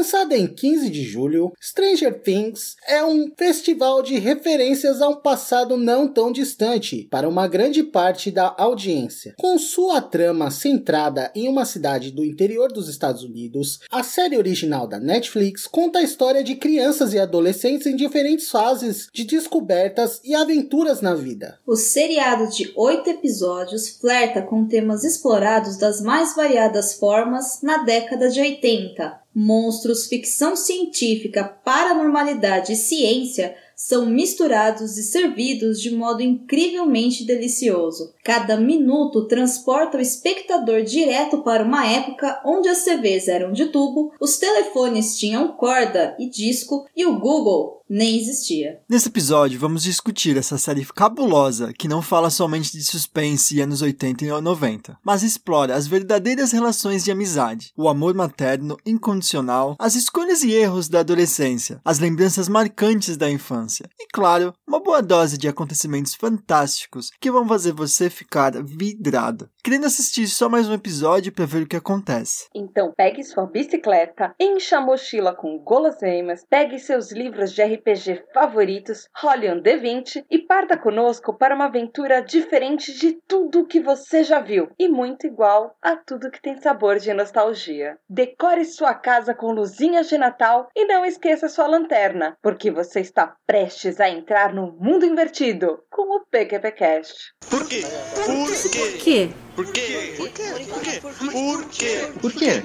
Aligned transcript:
Lançada 0.00 0.34
em 0.34 0.46
15 0.46 0.88
de 0.88 1.04
julho, 1.04 1.52
Stranger 1.60 2.22
Things 2.22 2.74
é 2.88 3.04
um 3.04 3.30
festival 3.36 4.02
de 4.02 4.18
referências 4.18 5.02
a 5.02 5.08
um 5.10 5.16
passado 5.16 5.76
não 5.76 6.08
tão 6.08 6.32
distante 6.32 7.06
para 7.10 7.28
uma 7.28 7.46
grande 7.46 7.82
parte 7.82 8.30
da 8.30 8.54
audiência. 8.56 9.34
Com 9.38 9.58
sua 9.58 10.00
trama 10.00 10.50
centrada 10.50 11.30
em 11.34 11.46
uma 11.50 11.66
cidade 11.66 12.10
do 12.10 12.24
interior 12.24 12.72
dos 12.72 12.88
Estados 12.88 13.22
Unidos, 13.22 13.80
a 13.90 14.02
série 14.02 14.38
original 14.38 14.86
da 14.86 14.98
Netflix 14.98 15.66
conta 15.66 15.98
a 15.98 16.02
história 16.02 16.42
de 16.42 16.54
crianças 16.54 17.12
e 17.12 17.18
adolescentes 17.18 17.86
em 17.86 17.94
diferentes 17.94 18.48
fases 18.48 19.06
de 19.12 19.24
descobertas 19.24 20.18
e 20.24 20.34
aventuras 20.34 21.02
na 21.02 21.14
vida. 21.14 21.58
O 21.66 21.76
seriado 21.76 22.48
de 22.48 22.72
oito 22.74 23.10
episódios 23.10 23.90
flerta 24.00 24.40
com 24.40 24.66
temas 24.66 25.04
explorados 25.04 25.76
das 25.76 26.00
mais 26.00 26.34
variadas 26.34 26.94
formas 26.94 27.60
na 27.62 27.84
década 27.84 28.30
de 28.30 28.40
80. 28.40 29.19
Monstros, 29.34 30.06
ficção 30.06 30.56
científica, 30.56 31.44
paranormalidade 31.44 32.72
e 32.72 32.76
ciência 32.76 33.54
são 33.82 34.04
misturados 34.04 34.98
e 34.98 35.02
servidos 35.02 35.80
de 35.80 35.90
modo 35.90 36.22
incrivelmente 36.22 37.24
delicioso. 37.24 38.12
Cada 38.22 38.58
minuto 38.58 39.26
transporta 39.26 39.96
o 39.96 40.00
espectador 40.02 40.82
direto 40.82 41.38
para 41.38 41.64
uma 41.64 41.86
época 41.86 42.42
onde 42.44 42.68
as 42.68 42.84
TVs 42.84 43.26
eram 43.26 43.52
de 43.52 43.66
tubo, 43.66 44.12
os 44.20 44.36
telefones 44.36 45.18
tinham 45.18 45.48
corda 45.56 46.14
e 46.18 46.28
disco 46.28 46.86
e 46.94 47.06
o 47.06 47.18
Google 47.18 47.80
nem 47.88 48.20
existia. 48.20 48.78
Nesse 48.88 49.08
episódio, 49.08 49.58
vamos 49.58 49.82
discutir 49.82 50.36
essa 50.36 50.56
série 50.56 50.84
cabulosa 50.84 51.72
que 51.72 51.88
não 51.88 52.00
fala 52.00 52.30
somente 52.30 52.70
de 52.70 52.84
suspense 52.84 53.56
e 53.56 53.60
anos 53.60 53.82
80 53.82 54.24
e 54.24 54.40
90, 54.40 54.96
mas 55.02 55.24
explora 55.24 55.74
as 55.74 55.88
verdadeiras 55.88 56.52
relações 56.52 57.02
de 57.02 57.10
amizade, 57.10 57.72
o 57.76 57.88
amor 57.88 58.14
materno 58.14 58.76
incondicional, 58.86 59.74
as 59.76 59.96
escolhas 59.96 60.44
e 60.44 60.52
erros 60.52 60.88
da 60.88 61.00
adolescência, 61.00 61.80
as 61.84 61.98
lembranças 61.98 62.48
marcantes 62.48 63.16
da 63.16 63.28
infância 63.28 63.69
e, 63.78 64.06
claro, 64.12 64.52
uma 64.66 64.82
boa 64.82 65.00
dose 65.00 65.38
de 65.38 65.46
acontecimentos 65.46 66.14
fantásticos 66.14 67.10
que 67.20 67.30
vão 67.30 67.46
fazer 67.46 67.72
você 67.72 68.10
ficar 68.10 68.52
vidrado, 68.62 69.48
querendo 69.62 69.86
assistir 69.86 70.26
só 70.26 70.48
mais 70.48 70.68
um 70.68 70.74
episódio 70.74 71.32
para 71.32 71.46
ver 71.46 71.62
o 71.62 71.66
que 71.68 71.76
acontece. 71.76 72.48
Então 72.54 72.92
pegue 72.96 73.22
sua 73.22 73.46
bicicleta, 73.46 74.34
encha 74.40 74.78
a 74.78 74.80
mochila 74.80 75.34
com 75.34 75.58
guloseimas, 75.58 76.44
pegue 76.48 76.78
seus 76.80 77.12
livros 77.12 77.52
de 77.52 77.62
RPG 77.62 78.24
favoritos, 78.34 79.08
role 79.16 79.50
um 79.50 79.62
D20 79.62 80.24
e 80.28 80.38
parta 80.38 80.76
conosco 80.76 81.32
para 81.32 81.54
uma 81.54 81.66
aventura 81.66 82.20
diferente 82.20 82.92
de 82.98 83.12
tudo 83.28 83.66
que 83.66 83.80
você 83.80 84.24
já 84.24 84.40
viu 84.40 84.68
e 84.78 84.88
muito 84.88 85.26
igual 85.26 85.76
a 85.80 85.94
tudo 85.94 86.30
que 86.30 86.42
tem 86.42 86.60
sabor 86.60 86.98
de 86.98 87.14
nostalgia. 87.14 87.96
Decore 88.08 88.64
sua 88.64 88.94
casa 88.94 89.32
com 89.34 89.52
luzinhas 89.52 90.08
de 90.08 90.18
Natal 90.18 90.68
e 90.74 90.86
não 90.86 91.04
esqueça 91.04 91.48
sua 91.48 91.68
lanterna, 91.68 92.36
porque 92.42 92.70
você 92.70 93.00
está 93.00 93.36
prestes 93.46 93.59
a 94.00 94.08
entrar 94.08 94.54
no 94.54 94.72
mundo 94.80 95.04
invertido 95.04 95.82
com 95.90 96.16
o 96.16 96.20
PQPcast. 96.30 97.14
Por 97.48 97.66
quê? 97.68 97.82
Por 98.24 98.70
quê? 99.00 99.30
Por 99.56 99.66
quê? 99.72 100.14
Por 100.16 100.30
quê? 100.30 100.44
Por 100.66 100.80
quê? 100.82 101.00
Por 101.00 101.62
quê? 101.70 102.02
Por 102.20 102.32
quê? 102.32 102.62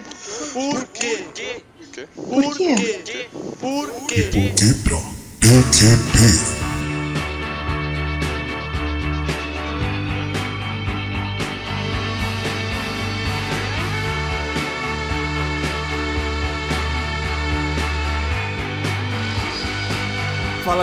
Por 0.53 0.87
quê? 0.87 1.21
Por 1.35 1.87
quê? 1.93 2.09
Por 2.15 2.43
E 2.43 2.53
quê? 2.53 2.75
por 3.59 4.07
que 4.07 4.73
pra 4.83 4.97
PQP? 5.41 6.64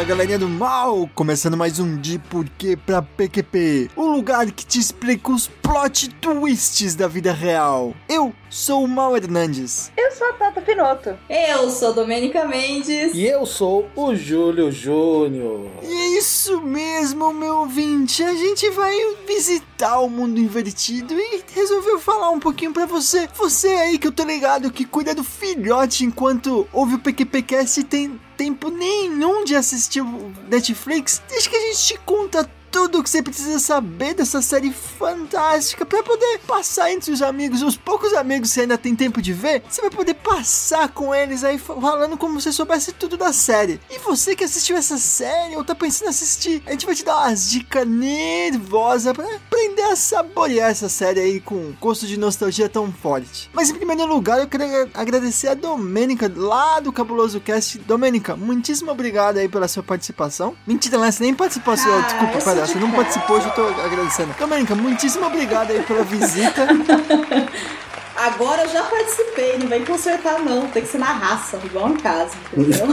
Fala 0.02 0.16
galerinha 0.16 0.38
do 0.40 0.48
mal! 0.48 1.08
Começando 1.14 1.56
mais 1.56 1.78
um 1.78 1.96
de 1.96 2.18
Porquê 2.18 2.76
pra 2.76 3.00
PQP, 3.00 3.88
o 3.94 4.04
lugar 4.04 4.50
que 4.50 4.66
te 4.66 4.80
explica 4.80 5.30
os 5.30 5.46
plot 5.46 6.08
twists 6.14 6.96
da 6.96 7.06
vida 7.06 7.32
real. 7.32 7.94
Eu 8.08 8.34
sou 8.50 8.82
o 8.82 8.88
Mal 8.88 9.16
Hernandes. 9.16 9.92
Eu 9.96 10.10
sou 10.10 10.28
a 10.28 10.32
Tata 10.32 10.60
Pinoto. 10.60 11.16
Eu 11.30 11.70
sou 11.70 11.94
Domênica 11.94 12.44
Mendes. 12.44 13.14
E 13.14 13.24
eu 13.24 13.46
sou 13.46 13.88
o 13.94 14.12
Júlio 14.12 14.72
Júnior. 14.72 15.70
E 15.84 15.86
é 15.86 16.18
isso 16.18 16.60
mesmo, 16.60 17.32
meu 17.32 17.58
ouvinte. 17.58 18.24
A 18.24 18.34
gente 18.34 18.68
vai 18.70 18.92
visitar 19.24 20.00
o 20.00 20.10
mundo 20.10 20.40
invertido 20.40 21.14
e 21.14 21.44
resolveu 21.54 22.00
falar 22.00 22.30
um 22.30 22.40
pouquinho 22.40 22.72
pra 22.72 22.86
você. 22.86 23.28
Você 23.38 23.68
aí 23.68 23.98
que 23.98 24.08
eu 24.08 24.12
tô 24.12 24.24
ligado 24.24 24.72
que 24.72 24.84
cuida 24.84 25.14
do 25.14 25.22
filhote 25.22 26.04
enquanto 26.04 26.66
ouve 26.72 26.96
o 26.96 26.98
PQPcast 26.98 27.80
e 27.80 27.84
tem 27.84 28.20
tempo 28.42 28.70
nenhum 28.70 29.44
de 29.44 29.54
assistir 29.54 30.02
Netflix. 30.48 31.22
Deixa 31.28 31.48
que 31.48 31.54
a 31.54 31.60
gente 31.60 31.86
te 31.86 31.98
conta 31.98 32.50
tudo 32.72 32.98
o 32.98 33.02
que 33.02 33.10
você 33.10 33.22
precisa 33.22 33.58
saber 33.58 34.14
dessa 34.14 34.40
série 34.40 34.72
fantástica 34.72 35.84
para 35.84 36.02
poder 36.02 36.40
passar 36.46 36.90
entre 36.90 37.12
os 37.12 37.20
amigos, 37.20 37.62
os 37.62 37.76
poucos 37.76 38.14
amigos 38.14 38.48
que 38.48 38.54
você 38.54 38.60
ainda 38.62 38.78
tem 38.78 38.96
tempo 38.96 39.20
de 39.20 39.32
ver, 39.32 39.62
você 39.68 39.82
vai 39.82 39.90
poder 39.90 40.14
passar 40.14 40.88
com 40.88 41.14
eles 41.14 41.44
aí 41.44 41.58
falando 41.58 42.16
como 42.16 42.40
se 42.40 42.50
soubesse 42.52 42.92
tudo 42.92 43.18
da 43.18 43.32
série. 43.32 43.78
E 43.90 43.98
você 43.98 44.34
que 44.34 44.42
assistiu 44.42 44.76
essa 44.76 44.96
série 44.96 45.54
ou 45.54 45.62
tá 45.62 45.74
pensando 45.74 46.06
em 46.06 46.10
assistir, 46.10 46.62
a 46.66 46.70
gente 46.72 46.86
vai 46.86 46.94
te 46.94 47.04
dar 47.04 47.18
umas 47.18 47.50
dicas 47.50 47.86
nervosas 47.86 49.14
para 49.14 49.36
aprender 49.36 49.82
a 49.82 49.96
saborear 49.96 50.70
essa 50.70 50.88
série 50.88 51.20
aí 51.20 51.40
com 51.40 51.74
gosto 51.78 52.06
de 52.06 52.16
nostalgia 52.16 52.68
tão 52.68 52.90
forte. 52.90 53.50
Mas 53.52 53.68
em 53.68 53.74
primeiro 53.74 54.06
lugar, 54.06 54.40
eu 54.40 54.46
queria 54.46 54.88
agradecer 54.94 55.48
a 55.48 55.54
Domênica 55.54 56.32
lá 56.34 56.80
do 56.80 56.90
Cabuloso 56.90 57.38
Cast. 57.38 57.78
Domênica, 57.80 58.34
muitíssimo 58.34 58.90
obrigado 58.90 59.36
aí 59.36 59.48
pela 59.48 59.68
sua 59.68 59.82
participação. 59.82 60.56
Mentira, 60.66 60.98
né? 60.98 61.10
Você 61.10 61.22
nem 61.22 61.34
participou, 61.34 61.74
Ah, 61.74 62.00
desculpa, 62.00 62.38
eu 62.38 62.40
de 62.66 62.72
você 62.72 62.78
não 62.78 62.90
participou, 62.90 63.38
eu 63.38 63.50
tô 63.50 63.66
agradecendo. 63.80 64.34
Domênica, 64.38 64.74
muitíssimo 64.74 65.26
obrigado 65.26 65.70
aí 65.70 65.82
pela 65.82 66.02
visita. 66.04 66.66
Agora 68.16 68.62
eu 68.62 68.68
já 68.68 68.82
participei, 68.84 69.58
não 69.58 69.66
vem 69.66 69.84
consertar 69.84 70.38
não, 70.38 70.68
tem 70.68 70.82
que 70.82 70.88
ser 70.88 70.98
na 70.98 71.06
raça, 71.06 71.58
igual 71.64 71.88
em 71.88 71.96
casa, 71.96 72.34
entendeu? 72.52 72.86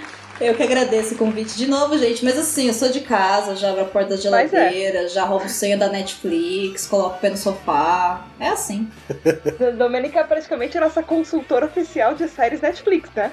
Eu 0.40 0.54
que 0.54 0.62
agradeço 0.62 1.14
o 1.14 1.18
convite 1.18 1.56
de 1.56 1.66
novo, 1.66 1.98
gente. 1.98 2.24
Mas 2.24 2.38
assim, 2.38 2.68
eu 2.68 2.74
sou 2.74 2.88
de 2.88 3.00
casa, 3.00 3.54
já 3.54 3.70
abro 3.70 3.82
a 3.82 3.84
porta 3.84 4.10
da 4.10 4.14
é. 4.14 4.18
geladeira, 4.18 5.08
já 5.08 5.24
roubo 5.24 5.48
senha 5.48 5.76
da 5.76 5.88
Netflix, 5.88 6.86
coloco 6.86 7.16
o 7.16 7.20
pé 7.20 7.30
no 7.30 7.36
sofá. 7.36 8.26
É 8.38 8.48
assim. 8.48 8.88
Domênica 9.76 10.20
é 10.20 10.24
praticamente 10.24 10.78
a 10.78 10.80
nossa 10.80 11.02
consultora 11.02 11.66
oficial 11.66 12.14
de 12.14 12.26
séries 12.28 12.62
Netflix, 12.62 13.10
né? 13.14 13.30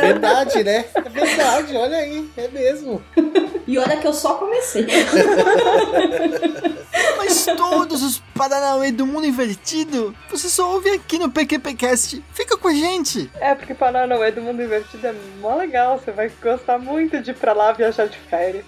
Verdade, 0.00 0.64
né? 0.64 0.84
É 0.94 1.08
verdade, 1.08 1.76
olha 1.76 1.98
aí, 1.98 2.28
é 2.36 2.48
mesmo. 2.48 3.02
E 3.66 3.78
olha 3.78 3.96
que 3.96 4.06
eu 4.06 4.12
só 4.12 4.34
comecei. 4.34 4.84
Mas 7.16 7.46
todos 7.56 8.02
os 8.02 8.22
Paranauê 8.34 8.90
do 8.90 9.06
mundo 9.06 9.26
invertido, 9.26 10.14
você 10.28 10.48
só 10.48 10.72
ouve 10.72 10.90
aqui 10.90 11.18
no 11.18 11.30
PQPcast. 11.30 12.22
Fica 12.32 12.58
com 12.58 12.68
a 12.68 12.74
gente. 12.74 13.30
É, 13.40 13.54
porque 13.54 13.72
Paranauê 13.72 14.32
do 14.32 14.42
Mundo 14.42 14.62
Invertido 14.62 15.06
é 15.06 15.14
mó 15.40 15.54
legal. 15.54 15.98
Você 15.98 16.10
vai 16.10 16.23
gostar 16.42 16.78
muito 16.78 17.20
de 17.20 17.30
ir 17.30 17.34
pra 17.34 17.52
lá 17.52 17.72
viajar 17.72 18.06
de 18.06 18.18
férias. 18.18 18.64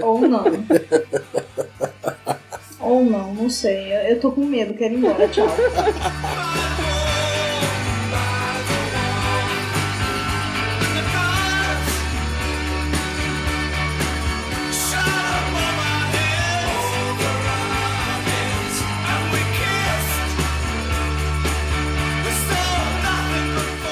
Ou 0.00 0.20
não. 0.22 0.44
Ou 2.80 3.04
não, 3.04 3.34
não 3.34 3.50
sei. 3.50 3.92
Eu- 3.94 4.00
Eu 4.10 4.20
tô 4.20 4.30
com 4.32 4.44
medo, 4.44 4.74
quero 4.74 4.94
ir 4.94 4.98
embora. 4.98 5.26
Tchau. 5.28 5.46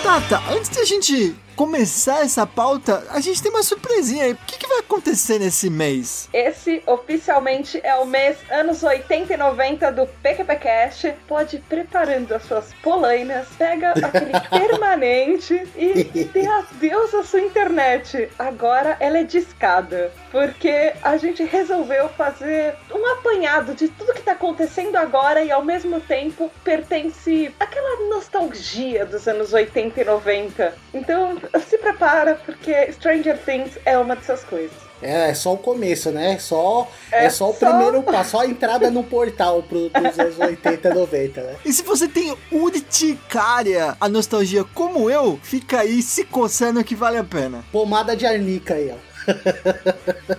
Tata, 0.03 0.39
antes 0.53 0.71
de 0.71 0.79
a 0.81 0.85
gente 0.85 1.35
começar 1.55 2.23
essa 2.23 2.47
pauta, 2.47 3.05
a 3.11 3.21
gente 3.21 3.43
tem 3.43 3.51
uma 3.51 3.63
surpresinha 3.63 4.25
aí. 4.25 4.33
O 4.33 4.37
que, 4.37 4.59
que 4.59 4.67
vai 4.67 4.79
acontecer 4.79 5.39
nesse 5.39 5.71
mês? 5.71 6.29
Esse 6.33 6.83
oficialmente 6.87 7.81
é 7.83 7.95
o 7.97 8.05
mês 8.05 8.37
anos 8.51 8.83
80 8.83 9.33
e 9.33 9.37
90 9.37 9.93
do 9.93 10.07
PQPcast. 10.23 11.15
Pode 11.27 11.57
ir 11.57 11.61
preparando 11.61 12.33
as 12.33 12.43
suas 12.45 12.73
polainas, 12.83 13.47
pega 13.57 13.91
aquele 13.91 14.33
permanente 14.51 15.63
e 15.77 16.05
dê 16.33 16.47
adeus 16.47 17.15
à 17.15 17.23
sua 17.23 17.41
internet. 17.41 18.29
Agora 18.39 18.97
ela 19.01 19.19
é 19.19 19.25
discada, 19.25 20.13
porque 20.31 20.93
a 21.03 21.17
gente 21.17 21.45
resolveu 21.45 22.09
fazer 22.11 22.75
um 22.93 23.07
apanhado 23.13 23.75
de 23.75 23.89
tudo 23.89 24.15
que 24.15 24.23
tá 24.23 24.33
acontecendo 24.33 24.97
agora 24.97 25.43
e 25.43 25.51
ao 25.51 25.65
mesmo 25.65 26.01
tempo 26.01 26.51
pertence 26.63 27.55
àquela 27.59 28.09
nostalgia 28.09 29.07
dos 29.07 29.27
anos 29.29 29.53
80 29.53 30.01
e 30.01 30.05
90. 30.05 30.75
Então 30.93 31.39
se 31.69 31.79
prepara, 31.79 32.35
porque 32.45 32.93
Stranger 32.93 33.39
Things 33.45 33.79
é 33.85 33.99
uma 33.99 34.15
dessas 34.17 34.43
coisas. 34.45 34.73
É, 35.03 35.31
é 35.31 35.35
só 35.35 35.53
o 35.53 35.59
começo, 35.59 36.11
né? 36.11 36.39
Só, 36.39 36.89
é, 37.13 37.27
É 37.27 37.31
só 37.31 37.51
o 37.51 37.55
só- 37.55 37.67
primeiro 37.69 38.03
passo, 38.05 38.31
só 38.31 38.41
a 38.41 38.47
entrada 38.47 38.91
no 38.91 39.03
portal 39.05 39.63
pro, 39.63 39.91
pros 39.91 40.19
anos 40.19 40.39
80 40.39 40.89
e 40.89 40.95
90, 40.95 41.41
né? 41.43 41.57
E 41.65 41.73
se 41.73 41.83
você 41.83 42.09
tem 42.09 42.35
urticária 42.51 43.97
a 44.01 44.09
nostalgia 44.09 44.65
como 44.75 45.11
eu, 45.11 45.39
fica 45.43 45.81
aí 45.81 46.01
se 46.03 46.25
coçando 46.25 46.83
que 46.85 46.95
vale 46.95 47.19
a 47.19 47.25
pena. 47.25 47.65
Pomada 47.73 48.17
de 48.17 48.25
arnica 48.27 48.75
aí, 48.75 48.91
ó. 48.93 49.14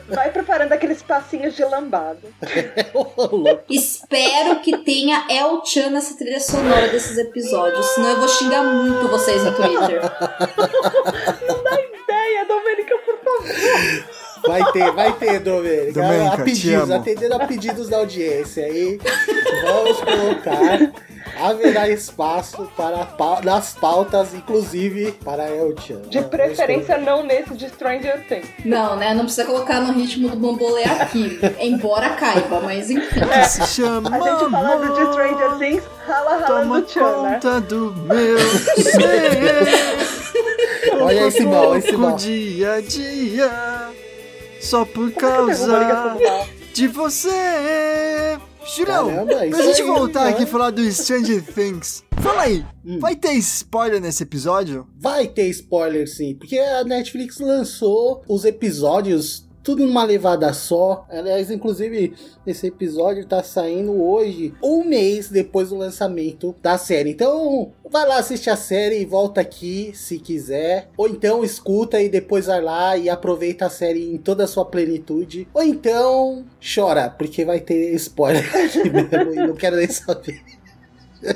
Vai 0.07 0.31
preparando 0.31 0.71
aqueles 0.73 1.01
passinhos 1.01 1.55
de 1.55 1.63
lambada. 1.63 2.19
Espero 3.69 4.59
que 4.61 4.77
tenha 4.79 5.25
El 5.29 5.63
Chan 5.65 5.89
nessa 5.89 6.17
trilha 6.17 6.39
sonora 6.39 6.87
desses 6.89 7.17
episódios, 7.17 7.85
senão 7.87 8.09
eu 8.09 8.19
vou 8.19 8.27
xingar 8.27 8.63
muito 8.63 9.07
vocês 9.07 9.43
no 9.43 9.53
Twitter. 9.53 10.01
Ideia, 12.05 12.45
Domênica, 12.47 12.97
por 12.99 13.17
favor. 13.19 13.43
Vai 14.47 14.71
ter, 14.71 14.91
vai 14.91 15.11
ter, 15.13 15.39
Domênica. 15.39 15.93
Domênica, 16.01 16.33
a 16.33 16.37
te 16.37 16.43
pedidos, 16.43 16.83
amo. 16.83 16.93
atendendo 16.93 17.33
a 17.35 17.47
pedidos 17.47 17.89
da 17.89 17.97
audiência 17.97 18.65
aí. 18.65 18.99
Vamos 19.63 19.97
colocar. 20.01 20.91
Haverá 21.39 21.89
espaço 21.89 22.69
para 22.77 23.05
pau- 23.05 23.41
nas 23.43 23.73
pautas, 23.73 24.33
inclusive 24.33 25.11
para 25.23 25.49
El 25.49 25.73
Chan. 25.79 26.01
De 26.09 26.21
preferência, 26.21 26.97
não 26.97 27.23
nesse 27.23 27.53
de 27.55 27.67
Stranger 27.69 28.25
Things. 28.27 28.47
Não, 28.63 28.95
né? 28.95 29.13
Não 29.13 29.23
precisa 29.23 29.45
colocar 29.45 29.81
no 29.81 29.93
ritmo 29.93 30.29
do 30.29 30.37
bambolê 30.37 30.83
aqui. 30.83 31.39
Embora 31.59 32.09
caiba, 32.11 32.61
mas 32.61 32.89
enfim. 32.89 33.19
Que 33.19 33.45
se 33.49 33.65
chama 33.67 34.09
A 34.15 34.19
gente 34.19 34.51
falando 34.51 34.93
de 34.95 35.11
Stranger 35.11 35.57
Things, 35.59 35.83
rala 36.07 36.37
Toma 36.43 36.59
ralando 36.59 36.89
Chan, 36.89 37.21
né? 37.23 37.33
conta 37.33 37.61
do 37.61 37.93
meu 37.95 38.39
ser. 38.39 40.05
Olha 41.01 41.27
esse 41.27 41.43
mal, 41.45 41.69
olha 41.69 41.79
esse 41.79 41.91
mal. 41.97 42.15
dia 42.15 42.73
a 42.73 42.81
dia, 42.81 43.89
só 44.61 44.85
por 44.85 45.09
é 45.09 45.11
causa 45.11 46.17
de 46.73 46.87
você. 46.87 48.37
Julião, 48.65 49.07
Caramba, 49.09 49.25
pra 49.35 49.61
gente 49.61 49.81
aí, 49.81 49.87
voltar 49.87 50.25
né? 50.25 50.31
aqui 50.31 50.43
e 50.43 50.45
falar 50.47 50.71
do 50.71 50.91
Stranger 50.91 51.43
Things. 51.53 52.03
Fala 52.21 52.41
aí, 52.43 52.65
Hum. 52.85 52.99
vai 52.99 53.15
ter 53.15 53.33
spoiler 53.33 54.01
nesse 54.01 54.23
episódio? 54.23 54.87
Vai 54.99 55.27
ter 55.27 55.47
spoiler 55.49 56.07
sim, 56.09 56.33
porque 56.35 56.57
a 56.57 56.83
Netflix 56.83 57.39
lançou 57.39 58.23
os 58.27 58.43
episódios 58.45 59.44
tudo 59.65 59.83
numa 59.83 60.03
levada 60.03 60.53
só. 60.53 61.07
Aliás, 61.09 61.49
inclusive, 61.49 62.13
esse 62.45 62.67
episódio 62.67 63.25
tá 63.25 63.41
saindo 63.41 63.99
hoje, 63.99 64.53
um 64.63 64.85
mês 64.85 65.27
depois 65.27 65.69
do 65.69 65.75
lançamento 65.75 66.55
da 66.61 66.77
série. 66.77 67.09
Então, 67.09 67.71
vai 67.89 68.07
lá 68.07 68.19
assistir 68.19 68.51
a 68.51 68.55
série 68.55 69.01
e 69.01 69.05
volta 69.05 69.41
aqui 69.41 69.91
se 69.95 70.19
quiser. 70.19 70.89
Ou 70.95 71.09
então 71.09 71.43
escuta 71.43 71.99
e 71.99 72.07
depois 72.07 72.45
vai 72.45 72.61
lá 72.61 72.95
e 72.95 73.09
aproveita 73.09 73.65
a 73.65 73.69
série 73.69 74.13
em 74.13 74.17
toda 74.17 74.43
a 74.43 74.47
sua 74.47 74.65
plenitude. 74.65 75.47
Ou 75.51 75.63
então 75.63 76.45
chora, 76.61 77.09
porque 77.09 77.43
vai 77.43 77.59
ter 77.59 77.95
spoiler 77.95 78.45
aqui 78.55 78.87
mesmo 78.87 79.33
e 79.33 79.47
não 79.47 79.55
quero 79.55 79.77
nem 79.77 79.89
saber. 79.89 80.54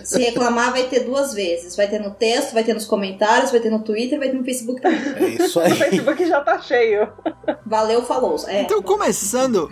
Se 0.04 0.20
reclamar, 0.22 0.72
vai 0.72 0.88
ter 0.88 1.02
duas 1.02 1.34
vezes. 1.34 1.76
Vai 1.76 1.88
ter 1.88 2.00
no 2.00 2.12
texto, 2.12 2.54
vai 2.54 2.64
ter 2.64 2.74
nos 2.74 2.86
comentários, 2.86 3.52
vai 3.52 3.60
ter 3.60 3.70
no 3.70 3.80
Twitter, 3.84 4.20
vai 4.20 4.30
ter 4.30 4.36
no 4.36 4.44
Facebook 4.44 4.82
também. 4.82 5.00
É 5.40 5.44
isso 5.44 5.60
O 5.60 5.62
aí. 5.62 5.74
Facebook 5.76 6.26
já 6.28 6.42
tá 6.42 6.60
cheio. 6.60 7.08
Valeu, 7.66 8.04
falou. 8.04 8.36
É. 8.48 8.62
Então, 8.62 8.82
começando, 8.82 9.70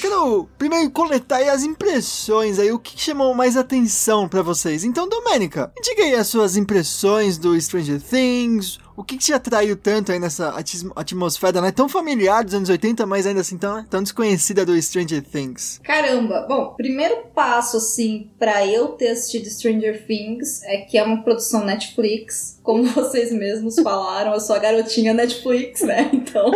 quero 0.00 0.48
primeiro 0.58 0.90
coletar 0.90 1.36
aí 1.36 1.48
as 1.48 1.62
impressões 1.62 2.58
aí, 2.58 2.70
o 2.72 2.78
que 2.78 3.00
chamou 3.00 3.34
mais 3.34 3.56
atenção 3.56 4.28
pra 4.28 4.42
vocês. 4.42 4.84
Então, 4.84 5.08
Domênica, 5.08 5.72
me 5.76 5.82
diga 5.82 6.02
aí 6.02 6.14
as 6.14 6.26
suas 6.28 6.56
impressões 6.56 7.38
do 7.38 7.58
Stranger 7.60 8.00
Things, 8.00 8.78
o 8.98 9.04
que, 9.04 9.16
que 9.16 9.26
te 9.26 9.32
atraiu 9.32 9.76
tanto 9.76 10.10
aí 10.10 10.18
nessa 10.18 10.52
atmosfera, 10.96 11.60
né? 11.60 11.70
Tão 11.70 11.88
familiar 11.88 12.42
dos 12.42 12.52
anos 12.52 12.68
80, 12.68 13.06
mas 13.06 13.28
ainda 13.28 13.42
assim 13.42 13.56
tão, 13.56 13.84
tão 13.84 14.02
desconhecida 14.02 14.66
do 14.66 14.80
Stranger 14.82 15.22
Things. 15.22 15.80
Caramba, 15.84 16.44
bom, 16.48 16.74
primeiro 16.76 17.28
passo, 17.32 17.76
assim, 17.76 18.28
pra 18.40 18.66
eu 18.66 18.88
ter 18.88 19.10
assistido 19.10 19.48
Stranger 19.48 20.04
Things 20.04 20.64
é 20.64 20.78
que 20.78 20.98
é 20.98 21.04
uma 21.04 21.22
produção 21.22 21.64
Netflix. 21.64 22.58
Como 22.60 22.82
vocês 22.90 23.32
mesmos 23.32 23.76
falaram, 23.76 24.34
eu 24.34 24.40
sou 24.40 24.56
a 24.56 24.58
garotinha 24.58 25.14
Netflix, 25.14 25.82
né? 25.82 26.10
Então, 26.28 26.50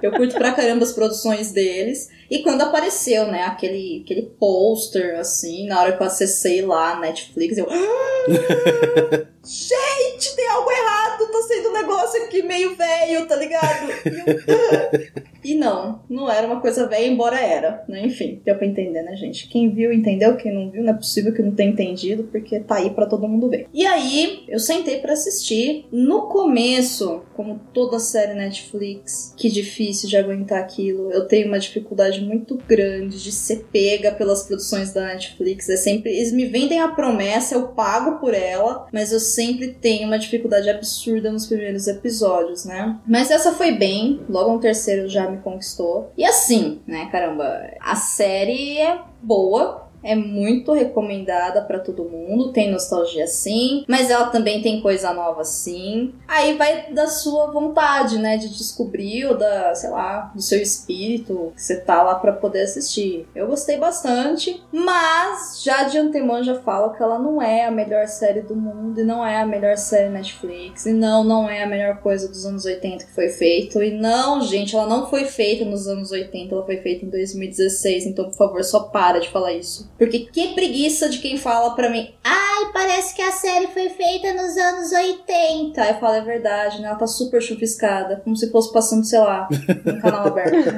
eu 0.00 0.12
curto 0.12 0.34
pra 0.36 0.52
caramba 0.52 0.84
as 0.84 0.92
produções 0.92 1.50
deles. 1.50 2.08
E 2.30 2.42
quando 2.44 2.62
apareceu, 2.62 3.26
né, 3.26 3.42
aquele, 3.42 4.02
aquele 4.04 4.22
pôster, 4.38 5.18
assim, 5.18 5.66
na 5.66 5.80
hora 5.80 5.96
que 5.96 6.02
eu 6.02 6.06
acessei 6.06 6.62
lá 6.62 6.92
a 6.92 7.00
Netflix, 7.00 7.58
eu. 7.58 7.66
"Ah, 7.68 8.26
Gente, 9.42 10.36
tem 10.36 10.46
algo 10.48 10.70
errado, 10.70 11.26
tá 11.32 11.42
sendo 11.48 11.70
um 11.70 11.72
negócio 11.72 12.22
aqui 12.24 12.42
meio 12.42 12.76
velho, 12.76 13.26
tá 13.26 13.36
ligado? 13.36 13.88
E, 15.42 15.54
não, 15.54 16.02
não 16.06 16.30
era 16.30 16.46
uma 16.46 16.60
coisa 16.60 16.86
velha, 16.86 17.06
embora 17.06 17.40
era, 17.40 17.82
né? 17.88 18.04
Enfim, 18.04 18.42
deu 18.44 18.56
pra 18.56 18.66
entender, 18.66 19.00
né, 19.00 19.16
gente? 19.16 19.48
Quem 19.48 19.70
viu, 19.70 19.90
entendeu. 19.90 20.36
Quem 20.36 20.52
não 20.52 20.70
viu, 20.70 20.82
não 20.82 20.92
é 20.92 20.96
possível 20.96 21.32
que 21.32 21.40
não 21.40 21.52
tenha 21.54 21.70
entendido, 21.70 22.24
porque 22.24 22.60
tá 22.60 22.74
aí 22.76 22.90
pra 22.90 23.06
todo 23.06 23.26
mundo 23.26 23.48
ver. 23.48 23.66
E 23.72 23.86
aí, 23.86 24.44
eu 24.46 24.58
sentei 24.58 24.98
pra 24.98 25.14
assistir. 25.14 25.86
No 25.90 26.28
começo, 26.28 27.22
como 27.34 27.58
toda 27.72 27.98
série 27.98 28.34
Netflix, 28.34 29.34
que 29.34 29.48
difícil 29.48 30.10
de 30.10 30.18
aguentar 30.18 30.60
aquilo. 30.60 31.10
Eu 31.10 31.26
tenho 31.26 31.48
uma 31.48 31.58
dificuldade 31.58 32.19
muito 32.20 32.56
grande 32.68 33.22
de 33.22 33.32
ser 33.32 33.66
pega 33.72 34.12
pelas 34.12 34.44
produções 34.44 34.92
da 34.92 35.06
Netflix. 35.06 35.68
É 35.68 35.76
sempre. 35.76 36.10
Eles 36.10 36.32
me 36.32 36.46
vendem 36.46 36.80
a 36.80 36.88
promessa, 36.88 37.54
eu 37.54 37.68
pago 37.68 38.18
por 38.18 38.34
ela, 38.34 38.86
mas 38.92 39.12
eu 39.12 39.20
sempre 39.20 39.68
tenho 39.68 40.06
uma 40.06 40.18
dificuldade 40.18 40.68
absurda 40.68 41.30
nos 41.30 41.46
primeiros 41.46 41.86
episódios, 41.86 42.64
né? 42.64 42.98
Mas 43.06 43.30
essa 43.30 43.52
foi 43.52 43.72
bem, 43.72 44.20
logo 44.28 44.52
no 44.52 44.60
terceiro 44.60 45.08
já 45.08 45.28
me 45.28 45.38
conquistou. 45.38 46.12
E 46.16 46.24
assim, 46.24 46.80
né, 46.86 47.08
caramba, 47.10 47.70
a 47.80 47.96
série 47.96 48.78
é 48.78 49.00
boa. 49.22 49.89
É 50.02 50.14
muito 50.14 50.72
recomendada 50.72 51.62
pra 51.62 51.78
todo 51.78 52.04
mundo, 52.04 52.52
tem 52.52 52.70
nostalgia 52.70 53.26
sim, 53.26 53.84
mas 53.86 54.10
ela 54.10 54.26
também 54.26 54.62
tem 54.62 54.80
coisa 54.80 55.12
nova 55.12 55.44
sim. 55.44 56.14
Aí 56.26 56.56
vai 56.56 56.92
da 56.92 57.06
sua 57.06 57.50
vontade, 57.50 58.18
né, 58.18 58.36
de 58.36 58.48
descobrir 58.48 59.26
ou 59.26 59.36
da, 59.36 59.74
sei 59.74 59.90
lá, 59.90 60.32
do 60.34 60.42
seu 60.42 60.60
espírito 60.60 61.52
que 61.54 61.62
você 61.62 61.80
tá 61.80 62.02
lá 62.02 62.14
pra 62.14 62.32
poder 62.32 62.62
assistir. 62.62 63.28
Eu 63.34 63.46
gostei 63.46 63.78
bastante, 63.78 64.62
mas 64.72 65.62
já 65.62 65.84
de 65.84 65.98
antemão 65.98 66.42
já 66.42 66.60
falo 66.60 66.94
que 66.94 67.02
ela 67.02 67.18
não 67.18 67.40
é 67.40 67.64
a 67.64 67.70
melhor 67.70 68.06
série 68.06 68.40
do 68.40 68.56
mundo 68.56 69.00
e 69.00 69.04
não 69.04 69.24
é 69.24 69.40
a 69.40 69.46
melhor 69.46 69.76
série 69.76 70.08
Netflix 70.08 70.86
e 70.86 70.92
não, 70.92 71.22
não 71.24 71.48
é 71.48 71.62
a 71.62 71.66
melhor 71.66 71.98
coisa 72.00 72.28
dos 72.28 72.46
anos 72.46 72.64
80 72.64 73.04
que 73.04 73.12
foi 73.12 73.28
feito 73.28 73.82
e 73.82 73.90
não, 73.90 74.40
gente, 74.40 74.74
ela 74.74 74.86
não 74.86 75.08
foi 75.08 75.24
feita 75.24 75.64
nos 75.64 75.86
anos 75.86 76.10
80, 76.10 76.54
ela 76.54 76.64
foi 76.64 76.78
feita 76.78 77.04
em 77.04 77.10
2016, 77.10 78.06
então 78.06 78.26
por 78.26 78.36
favor, 78.36 78.64
só 78.64 78.80
para 78.84 79.18
de 79.18 79.28
falar 79.28 79.52
isso. 79.52 79.89
Porque 80.00 80.20
que 80.20 80.54
preguiça 80.54 81.10
de 81.10 81.18
quem 81.18 81.36
fala 81.36 81.74
pra 81.74 81.90
mim, 81.90 82.10
ai, 82.24 82.72
parece 82.72 83.14
que 83.14 83.20
a 83.20 83.30
série 83.32 83.66
foi 83.66 83.90
feita 83.90 84.32
nos 84.32 84.56
anos 84.56 84.92
80. 84.92 85.82
Aí 85.82 85.90
eu 85.90 86.00
falo, 86.00 86.14
é 86.14 86.22
verdade, 86.22 86.80
né? 86.80 86.88
Ela 86.88 86.96
tá 86.96 87.06
super 87.06 87.42
chupiscada, 87.42 88.18
como 88.24 88.34
se 88.34 88.50
fosse 88.50 88.72
passando, 88.72 89.04
sei 89.04 89.18
lá, 89.18 89.46
um 89.52 90.00
canal 90.00 90.28
aberto. 90.28 90.70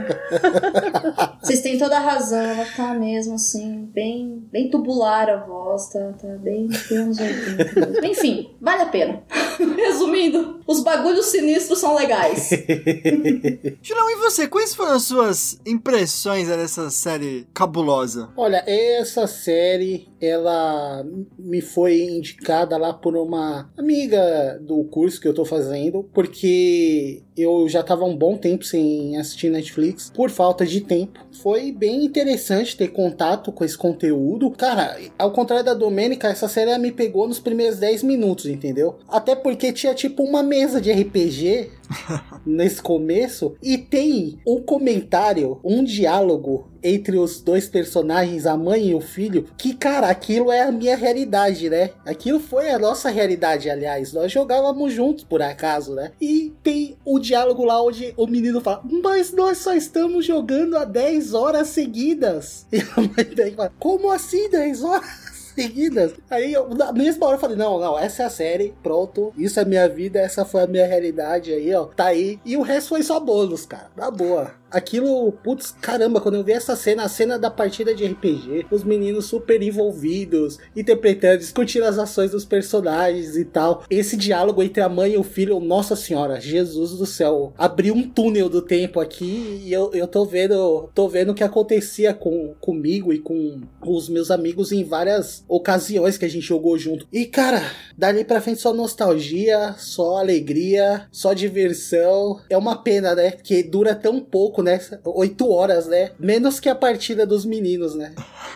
Vocês 1.41 1.61
têm 1.61 1.79
toda 1.79 1.99
a 1.99 2.01
razão, 2.01 2.41
ela 2.41 2.67
tá 2.77 2.95
mesmo 2.95 3.35
assim, 3.35 3.89
bem, 3.93 4.45
bem 4.51 4.69
tubular 4.69 5.29
a 5.31 5.37
voz, 5.37 5.89
tá, 5.91 6.01
tá 6.21 6.29
bem, 6.41 6.67
bem 6.89 6.99
anos 6.99 7.19
80 7.19 7.87
mesmo. 7.87 8.07
Enfim, 8.07 8.51
vale 8.61 8.83
a 8.83 8.87
pena. 8.87 9.23
Resumindo, 9.77 10.61
os 10.67 10.83
bagulhos 10.83 11.27
sinistros 11.27 11.79
são 11.79 11.95
legais. 11.95 12.51
Julião, 13.83 14.11
e 14.11 14.17
você? 14.17 14.49
Quais 14.49 14.75
foram 14.75 14.93
as 14.93 15.05
suas 15.05 15.61
impressões 15.65 16.49
dessa 16.49 16.91
série 16.91 17.47
cabulosa? 17.55 18.31
Olha, 18.37 18.65
essa 18.67 19.12
série, 19.27 20.09
ela 20.21 21.05
me 21.39 21.61
foi 21.61 22.03
indicada 22.03 22.77
lá 22.77 22.93
por 22.93 23.17
uma 23.17 23.71
amiga 23.77 24.59
do 24.61 24.85
curso 24.85 25.21
que 25.21 25.29
eu 25.29 25.35
tô 25.35 25.45
fazendo, 25.45 26.05
porque 26.13 27.23
eu 27.37 27.69
já 27.69 27.83
tava 27.83 28.05
um 28.05 28.17
bom 28.17 28.37
tempo 28.37 28.65
sem 28.65 29.17
assistir 29.17 29.51
Netflix, 29.51 30.11
por 30.15 30.31
falta 30.31 30.67
de 30.67 30.81
tempo. 30.81 31.21
Foi 31.43 31.73
bem 31.73 32.05
interessante 32.05 32.77
ter 32.77 32.89
contato 32.89 33.51
com 33.51 33.65
esse 33.65 33.77
conteúdo. 33.77 34.51
Cara, 34.51 34.99
ao 35.19 35.33
contrário 35.33 35.65
da 35.65 35.75
Domênica, 35.75 36.29
essa 36.29 36.49
série 36.49 36.77
me 36.79 36.93
pegou 36.93 37.27
nos 37.27 37.39
primeiros 37.39 37.79
10 37.79 38.03
minutos, 38.03 38.47
entendeu? 38.47 38.97
Até 39.09 39.35
porque 39.35 39.73
tinha 39.73 39.95
tipo 39.95 40.23
uma 40.23 40.43
mesa 40.43 40.81
de 40.81 40.93
RPG 40.93 41.71
nesse 42.45 42.83
começo 42.83 43.55
e 43.63 43.79
tem 43.79 44.39
um 44.47 44.61
comentário, 44.63 45.61
um 45.65 45.83
diálogo 45.85 46.71
entre 46.83 47.17
os 47.17 47.41
dois 47.41 47.69
personagens, 47.69 48.45
a 48.45 48.57
mãe 48.57 48.89
e 48.89 48.95
o 48.95 49.01
filho, 49.01 49.47
que 49.57 49.73
cara, 49.75 50.09
aquilo 50.09 50.51
é 50.51 50.63
a 50.63 50.73
minha 50.73 50.97
realidade, 50.97 51.71
né? 51.71 51.91
Aquilo 52.05 52.41
foi 52.41 52.71
a 52.71 52.79
nossa 52.79 53.09
realidade, 53.09 53.71
aliás. 53.71 54.13
Nós 54.13 54.33
jogávamos 54.33 54.93
juntos 54.93 55.23
por 55.23 55.41
acaso, 55.41 55.95
né? 55.95 56.11
E 56.21 56.53
tem 56.63 56.97
o 57.05 57.21
diálogo 57.23 57.65
lá 57.65 57.83
onde 57.83 58.13
o 58.17 58.27
menino 58.27 58.61
fala: 58.61 58.83
"Mas 59.03 59.33
nós 59.33 59.59
só 59.59 59.75
estamos 59.75 60.27
jogando 60.27 60.77
há 60.77 60.85
10 60.85 61.33
horas 61.33 61.69
seguidas". 61.69 62.67
E 62.73 62.81
a 62.81 63.01
mãe 63.01 63.35
daí 63.35 63.55
fala: 63.55 63.73
"Como 63.79 64.11
assim 64.11 64.51
10 64.51 64.85
horas?" 64.85 65.33
seguidas. 65.55 66.15
Aí, 66.31 66.53
eu, 66.53 66.69
na 66.71 66.93
mesma 66.93 67.27
hora, 67.27 67.37
eu 67.37 67.41
falei: 67.41 67.57
não, 67.57 67.79
não, 67.79 67.99
essa 67.99 68.23
é 68.23 68.27
a 68.27 68.31
série, 68.31 68.75
pronto. 68.83 69.33
Isso 69.37 69.61
é 69.61 69.65
minha 69.65 69.89
vida, 69.89 70.19
essa 70.19 70.45
foi 70.45 70.63
a 70.63 70.67
minha 70.67 70.87
realidade 70.87 71.53
aí, 71.53 71.75
ó. 71.75 71.85
Tá 71.87 72.07
aí. 72.07 72.41
E 72.45 72.57
o 72.57 72.63
resto 72.63 72.91
foi 72.91 73.03
só 73.03 73.21
bônus, 73.21 73.67
cara. 73.67 73.91
Na 73.97 74.11
boa. 74.11 74.62
Aquilo, 74.73 75.33
putz, 75.33 75.75
caramba, 75.81 76.21
quando 76.21 76.37
eu 76.37 76.45
vi 76.45 76.53
essa 76.53 76.75
cena, 76.75 77.05
a 77.05 77.09
cena 77.09 77.39
da 77.39 77.51
partida 77.51 77.95
de 77.95 78.07
RPG, 78.07 78.67
os 78.71 78.83
meninos 78.85 79.27
super 79.27 79.63
envolvidos, 79.63 80.59
interpretando, 80.75 81.39
discutindo 81.39 81.85
as 81.85 81.99
ações 81.99 82.31
dos 82.31 82.45
personagens 82.45 83.37
e 83.37 83.45
tal. 83.45 83.85
Esse 83.91 84.17
diálogo 84.17 84.63
entre 84.63 84.83
a 84.83 84.89
mãe 84.89 85.13
e 85.13 85.17
o 85.17 85.23
filho, 85.23 85.61
nossa 85.61 85.95
senhora, 85.95 86.41
Jesus 86.41 86.93
do 86.93 87.07
céu, 87.07 87.53
abriu 87.57 87.95
um 87.95 88.09
túnel 88.09 88.49
do 88.49 88.63
tempo 88.63 89.01
aqui 89.01 89.63
e 89.65 89.73
eu, 89.73 89.91
eu 89.93 90.07
tô 90.07 90.25
vendo, 90.25 90.89
tô 90.95 91.09
vendo 91.09 91.31
o 91.31 91.35
que 91.35 91.45
acontecia 91.45 92.15
com, 92.15 92.55
comigo 92.61 93.13
e 93.13 93.19
com 93.19 93.61
os 93.85 94.09
meus 94.09 94.31
amigos 94.31 94.73
em 94.73 94.85
várias 94.85 95.45
ocasiões 95.49 96.17
que 96.17 96.25
a 96.25 96.29
gente 96.29 96.47
jogou 96.47 96.79
junto. 96.79 97.07
E 97.13 97.27
cara, 97.27 97.63
dali 97.97 98.25
pra 98.25 98.41
frente 98.41 98.61
só 98.61 98.73
nostalgia, 98.73 99.75
só 99.79 100.17
alegria, 100.19 101.07
só 101.11 101.33
diversão. 101.33 102.41
É 102.49 102.57
uma 102.57 102.77
pena, 102.77 103.15
né? 103.15 103.33
Que 103.33 103.63
dura 103.63 103.95
tão 103.95 104.21
pouco, 104.21 104.62
né? 104.63 104.81
Oito 105.05 105.49
horas, 105.49 105.87
né? 105.87 106.13
Menos 106.19 106.61
que 106.61 106.69
a 106.69 106.75
partida 106.75 107.27
dos 107.27 107.45
meninos, 107.45 107.95
né? 107.95 108.15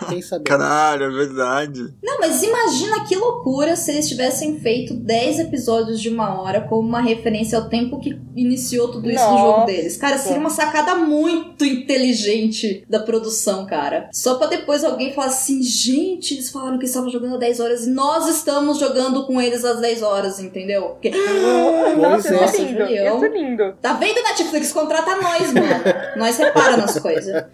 Quem 0.09 0.23
sabe? 0.23 0.45
Caralho, 0.45 1.05
é 1.05 1.11
verdade. 1.11 1.95
Não, 2.03 2.16
mas 2.27 2.43
imagina 2.43 3.05
que 3.05 3.15
loucura 3.15 3.77
se 3.77 3.93
eles 3.93 4.09
tivessem 4.09 4.59
feito 4.59 4.95
10 4.95 5.39
episódios 5.41 6.01
de 6.01 6.09
uma 6.09 6.41
hora 6.41 6.63
como 6.63 6.87
uma 6.87 7.01
referência 7.01 7.57
ao 7.57 7.69
tempo 7.69 8.01
que 8.01 8.19
iniciou 8.35 8.89
tudo 8.89 9.09
isso 9.09 9.25
no 9.25 9.31
Nossa. 9.31 9.45
jogo 9.45 9.67
deles. 9.67 9.97
Cara, 9.97 10.19
seria 10.19 10.41
uma 10.41 10.51
sacada 10.51 10.97
muito 10.97 11.65
inteligente 11.65 12.85
da 12.89 12.99
produção, 12.99 13.65
cara. 13.67 14.11
Só 14.13 14.35
pra 14.35 14.49
depois 14.49 14.83
alguém 14.83 15.13
falar 15.13 15.29
assim, 15.29 15.63
gente, 15.63 16.35
eles 16.35 16.51
falaram 16.51 16.79
que 16.79 16.87
estavam 16.87 17.09
jogando 17.09 17.39
10 17.39 17.61
horas 17.61 17.87
e 17.87 17.91
nós 17.91 18.29
estamos 18.29 18.79
jogando 18.79 19.25
com 19.25 19.41
eles 19.41 19.65
às 19.65 19.81
10 19.81 20.03
horas, 20.03 20.41
entendeu? 20.41 20.89
Porque, 20.91 21.11
Nossa, 21.97 22.35
é. 22.35 22.45
isso 22.45 22.57
é 22.57 22.59
lindo. 22.59 22.79
Julião. 22.81 23.17
Isso 23.17 23.25
é 23.25 23.29
lindo. 23.29 23.73
tá 23.81 23.93
vendo 23.93 24.23
Netflix? 24.23 24.73
Contrata 24.73 25.17
nós, 25.17 25.53
mano. 25.53 25.85
Nós 26.17 26.37
repara 26.37 26.77
nas 26.77 26.99
coisas. 26.99 27.33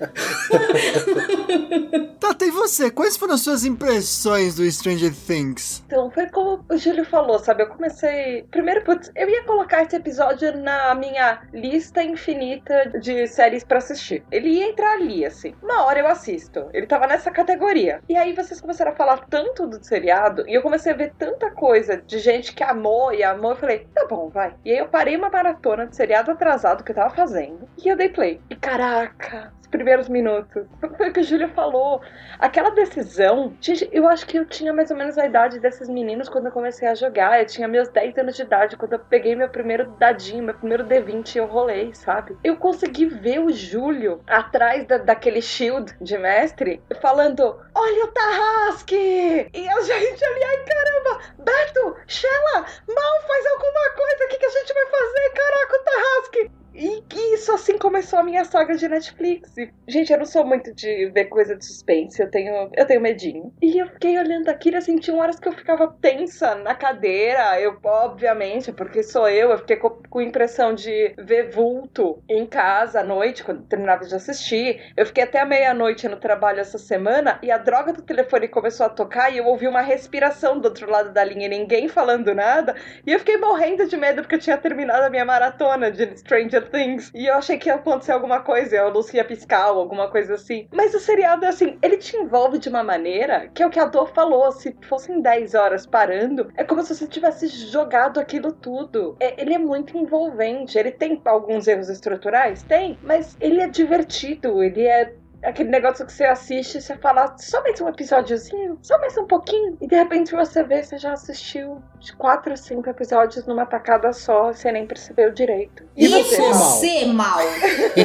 Tata, 2.18 2.44
e 2.44 2.50
você? 2.50 2.90
Quais 2.90 3.16
foram 3.16 3.34
as 3.34 3.40
suas 3.40 3.64
impressões 3.64 4.54
do 4.54 4.61
Stranger 4.70 5.12
Things? 5.14 5.82
Então, 5.86 6.10
foi 6.10 6.28
como 6.28 6.64
o 6.70 6.76
Júlio 6.76 7.04
falou, 7.04 7.38
sabe? 7.38 7.62
Eu 7.62 7.68
comecei. 7.68 8.44
Primeiro, 8.50 8.84
putz, 8.84 9.10
eu 9.14 9.28
ia 9.28 9.44
colocar 9.44 9.82
esse 9.82 9.96
episódio 9.96 10.56
na 10.58 10.94
minha 10.94 11.42
lista 11.52 12.02
infinita 12.02 12.90
de 13.00 13.26
séries 13.26 13.64
pra 13.64 13.78
assistir. 13.78 14.24
Ele 14.30 14.48
ia 14.48 14.68
entrar 14.68 14.92
ali, 14.92 15.24
assim. 15.24 15.54
Uma 15.62 15.84
hora 15.84 16.00
eu 16.00 16.06
assisto. 16.06 16.68
Ele 16.72 16.86
tava 16.86 17.06
nessa 17.06 17.30
categoria. 17.30 18.00
E 18.08 18.16
aí 18.16 18.34
vocês 18.34 18.60
começaram 18.60 18.92
a 18.92 18.96
falar 18.96 19.18
tanto 19.28 19.66
do 19.66 19.82
seriado, 19.84 20.48
e 20.48 20.54
eu 20.54 20.62
comecei 20.62 20.92
a 20.92 20.96
ver 20.96 21.12
tanta 21.18 21.50
coisa 21.50 21.96
de 21.96 22.18
gente 22.18 22.54
que 22.54 22.62
amou 22.62 23.12
e 23.12 23.22
amou. 23.22 23.52
Eu 23.52 23.56
falei, 23.56 23.86
tá 23.94 24.06
bom, 24.08 24.28
vai. 24.28 24.54
E 24.64 24.72
aí 24.72 24.78
eu 24.78 24.88
parei 24.88 25.16
uma 25.16 25.30
maratona 25.30 25.86
de 25.86 25.96
seriado 25.96 26.30
atrasado 26.30 26.84
que 26.84 26.90
eu 26.90 26.96
tava 26.96 27.14
fazendo. 27.14 27.68
E 27.82 27.88
eu 27.88 27.96
dei 27.96 28.08
play. 28.08 28.40
E 28.50 28.56
caraca, 28.56 29.52
primeiros 29.72 30.08
minutos. 30.08 30.66
Foi 30.96 31.08
o 31.08 31.12
que 31.12 31.20
o 31.20 31.24
Júlio 31.24 31.48
falou. 31.48 32.00
Aquela 32.38 32.70
decisão. 32.70 33.56
Gente, 33.60 33.88
eu 33.90 34.06
acho 34.06 34.26
que 34.26 34.38
eu 34.38 34.44
tinha 34.44 34.72
mais 34.72 34.90
ou 34.90 34.96
menos 34.96 35.18
a 35.18 35.26
idade 35.26 35.58
desses 35.58 35.88
meninos 35.88 36.28
quando 36.28 36.46
eu 36.46 36.52
comecei 36.52 36.86
a 36.86 36.94
jogar. 36.94 37.40
Eu 37.40 37.46
tinha 37.46 37.66
meus 37.66 37.88
10 37.88 38.18
anos 38.18 38.36
de 38.36 38.42
idade 38.42 38.76
quando 38.76 38.92
eu 38.92 38.98
peguei 39.00 39.34
meu 39.34 39.48
primeiro 39.48 39.90
dadinho, 39.98 40.44
meu 40.44 40.54
primeiro 40.54 40.84
D20 40.84 41.34
e 41.34 41.38
eu 41.38 41.46
rolei, 41.46 41.92
sabe? 41.94 42.36
Eu 42.44 42.56
consegui 42.56 43.06
ver 43.06 43.40
o 43.40 43.50
Júlio 43.50 44.20
atrás 44.26 44.86
da, 44.86 44.98
daquele 44.98 45.40
shield 45.40 45.92
de 46.00 46.18
mestre 46.18 46.80
falando: 47.00 47.42
Olha 47.74 48.04
o 48.04 48.08
Tarrasque! 48.08 48.94
E 48.94 49.68
a 49.68 49.80
gente 49.80 50.24
ali, 50.24 50.44
ai 50.44 50.64
caramba! 50.64 51.20
Beto, 51.38 51.96
Shella, 52.06 52.66
mal 52.86 53.22
faz 53.26 53.46
alguma 53.46 53.90
coisa! 53.96 54.24
O 54.24 54.28
que, 54.28 54.38
que 54.38 54.46
a 54.46 54.50
gente 54.50 54.74
vai 54.74 54.86
fazer? 54.86 55.32
Caraca, 55.34 55.76
o 55.76 55.84
Tarrasque! 55.84 56.61
E 56.74 57.02
que 57.08 57.20
isso 57.34 57.52
assim 57.52 57.76
começou 57.78 58.18
a 58.18 58.22
minha 58.22 58.44
saga 58.44 58.74
de 58.74 58.88
Netflix. 58.88 59.56
E, 59.58 59.70
gente, 59.86 60.12
eu 60.12 60.18
não 60.18 60.24
sou 60.24 60.44
muito 60.44 60.74
de 60.74 61.10
ver 61.10 61.26
coisa 61.26 61.54
de 61.54 61.64
suspense, 61.64 62.20
eu 62.20 62.30
tenho, 62.30 62.70
eu 62.74 62.86
tenho 62.86 63.00
medinho. 63.00 63.52
E 63.60 63.78
eu 63.78 63.86
fiquei 63.88 64.18
olhando 64.18 64.48
aquilo 64.48 64.78
assim, 64.78 64.96
tinha 64.96 65.16
horas 65.16 65.38
que 65.38 65.48
eu 65.48 65.52
ficava 65.52 65.94
tensa 66.00 66.54
na 66.54 66.74
cadeira. 66.74 67.60
Eu, 67.60 67.78
obviamente, 67.84 68.72
porque 68.72 69.02
sou 69.02 69.28
eu, 69.28 69.50
eu 69.50 69.58
fiquei 69.58 69.76
com, 69.76 69.90
com 69.90 70.20
impressão 70.20 70.74
de 70.74 71.14
ver 71.18 71.50
vulto 71.50 72.22
em 72.28 72.46
casa 72.46 73.00
à 73.00 73.04
noite, 73.04 73.44
quando 73.44 73.66
terminava 73.66 74.04
de 74.04 74.14
assistir. 74.14 74.92
Eu 74.96 75.04
fiquei 75.06 75.24
até 75.24 75.44
meia-noite 75.44 76.08
no 76.08 76.16
trabalho 76.16 76.60
essa 76.60 76.78
semana 76.78 77.38
e 77.42 77.50
a 77.50 77.58
droga 77.58 77.92
do 77.92 78.02
telefone 78.02 78.48
começou 78.48 78.86
a 78.86 78.88
tocar 78.88 79.30
e 79.32 79.38
eu 79.38 79.46
ouvi 79.46 79.68
uma 79.68 79.82
respiração 79.82 80.58
do 80.58 80.66
outro 80.66 80.90
lado 80.90 81.12
da 81.12 81.22
linha, 81.22 81.48
ninguém 81.48 81.88
falando 81.88 82.34
nada. 82.34 82.74
E 83.06 83.12
eu 83.12 83.18
fiquei 83.18 83.36
morrendo 83.36 83.86
de 83.86 83.96
medo 83.96 84.22
porque 84.22 84.36
eu 84.36 84.40
tinha 84.40 84.56
terminado 84.56 85.04
a 85.04 85.10
minha 85.10 85.24
maratona 85.24 85.90
de 85.90 86.16
Stranger 86.18 86.61
Things. 86.70 87.10
E 87.14 87.26
eu 87.26 87.34
achei 87.34 87.58
que 87.58 87.68
ia 87.68 87.74
acontecer 87.74 88.12
alguma 88.12 88.40
coisa, 88.40 88.76
a 89.20 89.24
piscar 89.24 89.72
ou 89.72 89.80
alguma 89.80 90.08
coisa 90.10 90.34
assim. 90.34 90.68
Mas 90.72 90.94
o 90.94 91.00
seriado, 91.00 91.46
assim, 91.46 91.78
ele 91.82 91.96
te 91.96 92.16
envolve 92.16 92.58
de 92.58 92.68
uma 92.68 92.82
maneira 92.82 93.48
que 93.48 93.62
é 93.62 93.66
o 93.66 93.70
que 93.70 93.80
a 93.80 93.86
Dor 93.86 94.08
falou. 94.12 94.50
Se 94.52 94.76
fossem 94.88 95.20
10 95.20 95.54
horas 95.54 95.86
parando, 95.86 96.50
é 96.56 96.64
como 96.64 96.82
se 96.82 96.94
você 96.94 97.06
tivesse 97.06 97.48
jogado 97.48 98.18
aquilo 98.18 98.52
tudo. 98.52 99.16
É, 99.20 99.40
ele 99.40 99.54
é 99.54 99.58
muito 99.58 99.96
envolvente. 99.96 100.78
Ele 100.78 100.90
tem 100.90 101.20
alguns 101.24 101.66
erros 101.66 101.88
estruturais? 101.88 102.62
Tem, 102.62 102.98
mas 103.02 103.36
ele 103.40 103.60
é 103.60 103.68
divertido, 103.68 104.62
ele 104.62 104.86
é 104.86 105.14
aquele 105.42 105.68
negócio 105.70 106.06
que 106.06 106.12
você 106.12 106.24
assiste 106.24 106.78
e 106.78 106.80
você 106.82 106.96
fala 106.96 107.34
só 107.38 107.62
mais 107.62 107.80
um 107.80 107.88
episódiozinho, 107.88 108.78
só 108.82 108.98
mais 108.98 109.16
um 109.18 109.26
pouquinho, 109.26 109.76
e 109.80 109.86
de 109.86 109.94
repente 109.96 110.32
você 110.32 110.62
vê, 110.62 110.82
você 110.82 110.98
já 110.98 111.12
assistiu 111.12 111.82
de 112.00 112.12
quatro 112.14 112.52
a 112.52 112.56
cinco 112.56 112.88
episódios 112.90 113.46
numa 113.46 113.64
tacada 113.66 114.12
só, 114.12 114.52
você 114.52 114.70
nem 114.72 114.86
percebeu 114.86 115.32
direito. 115.32 115.84
E, 115.96 116.08
você, 116.08 116.36
você, 116.52 117.04
mal? 117.06 117.38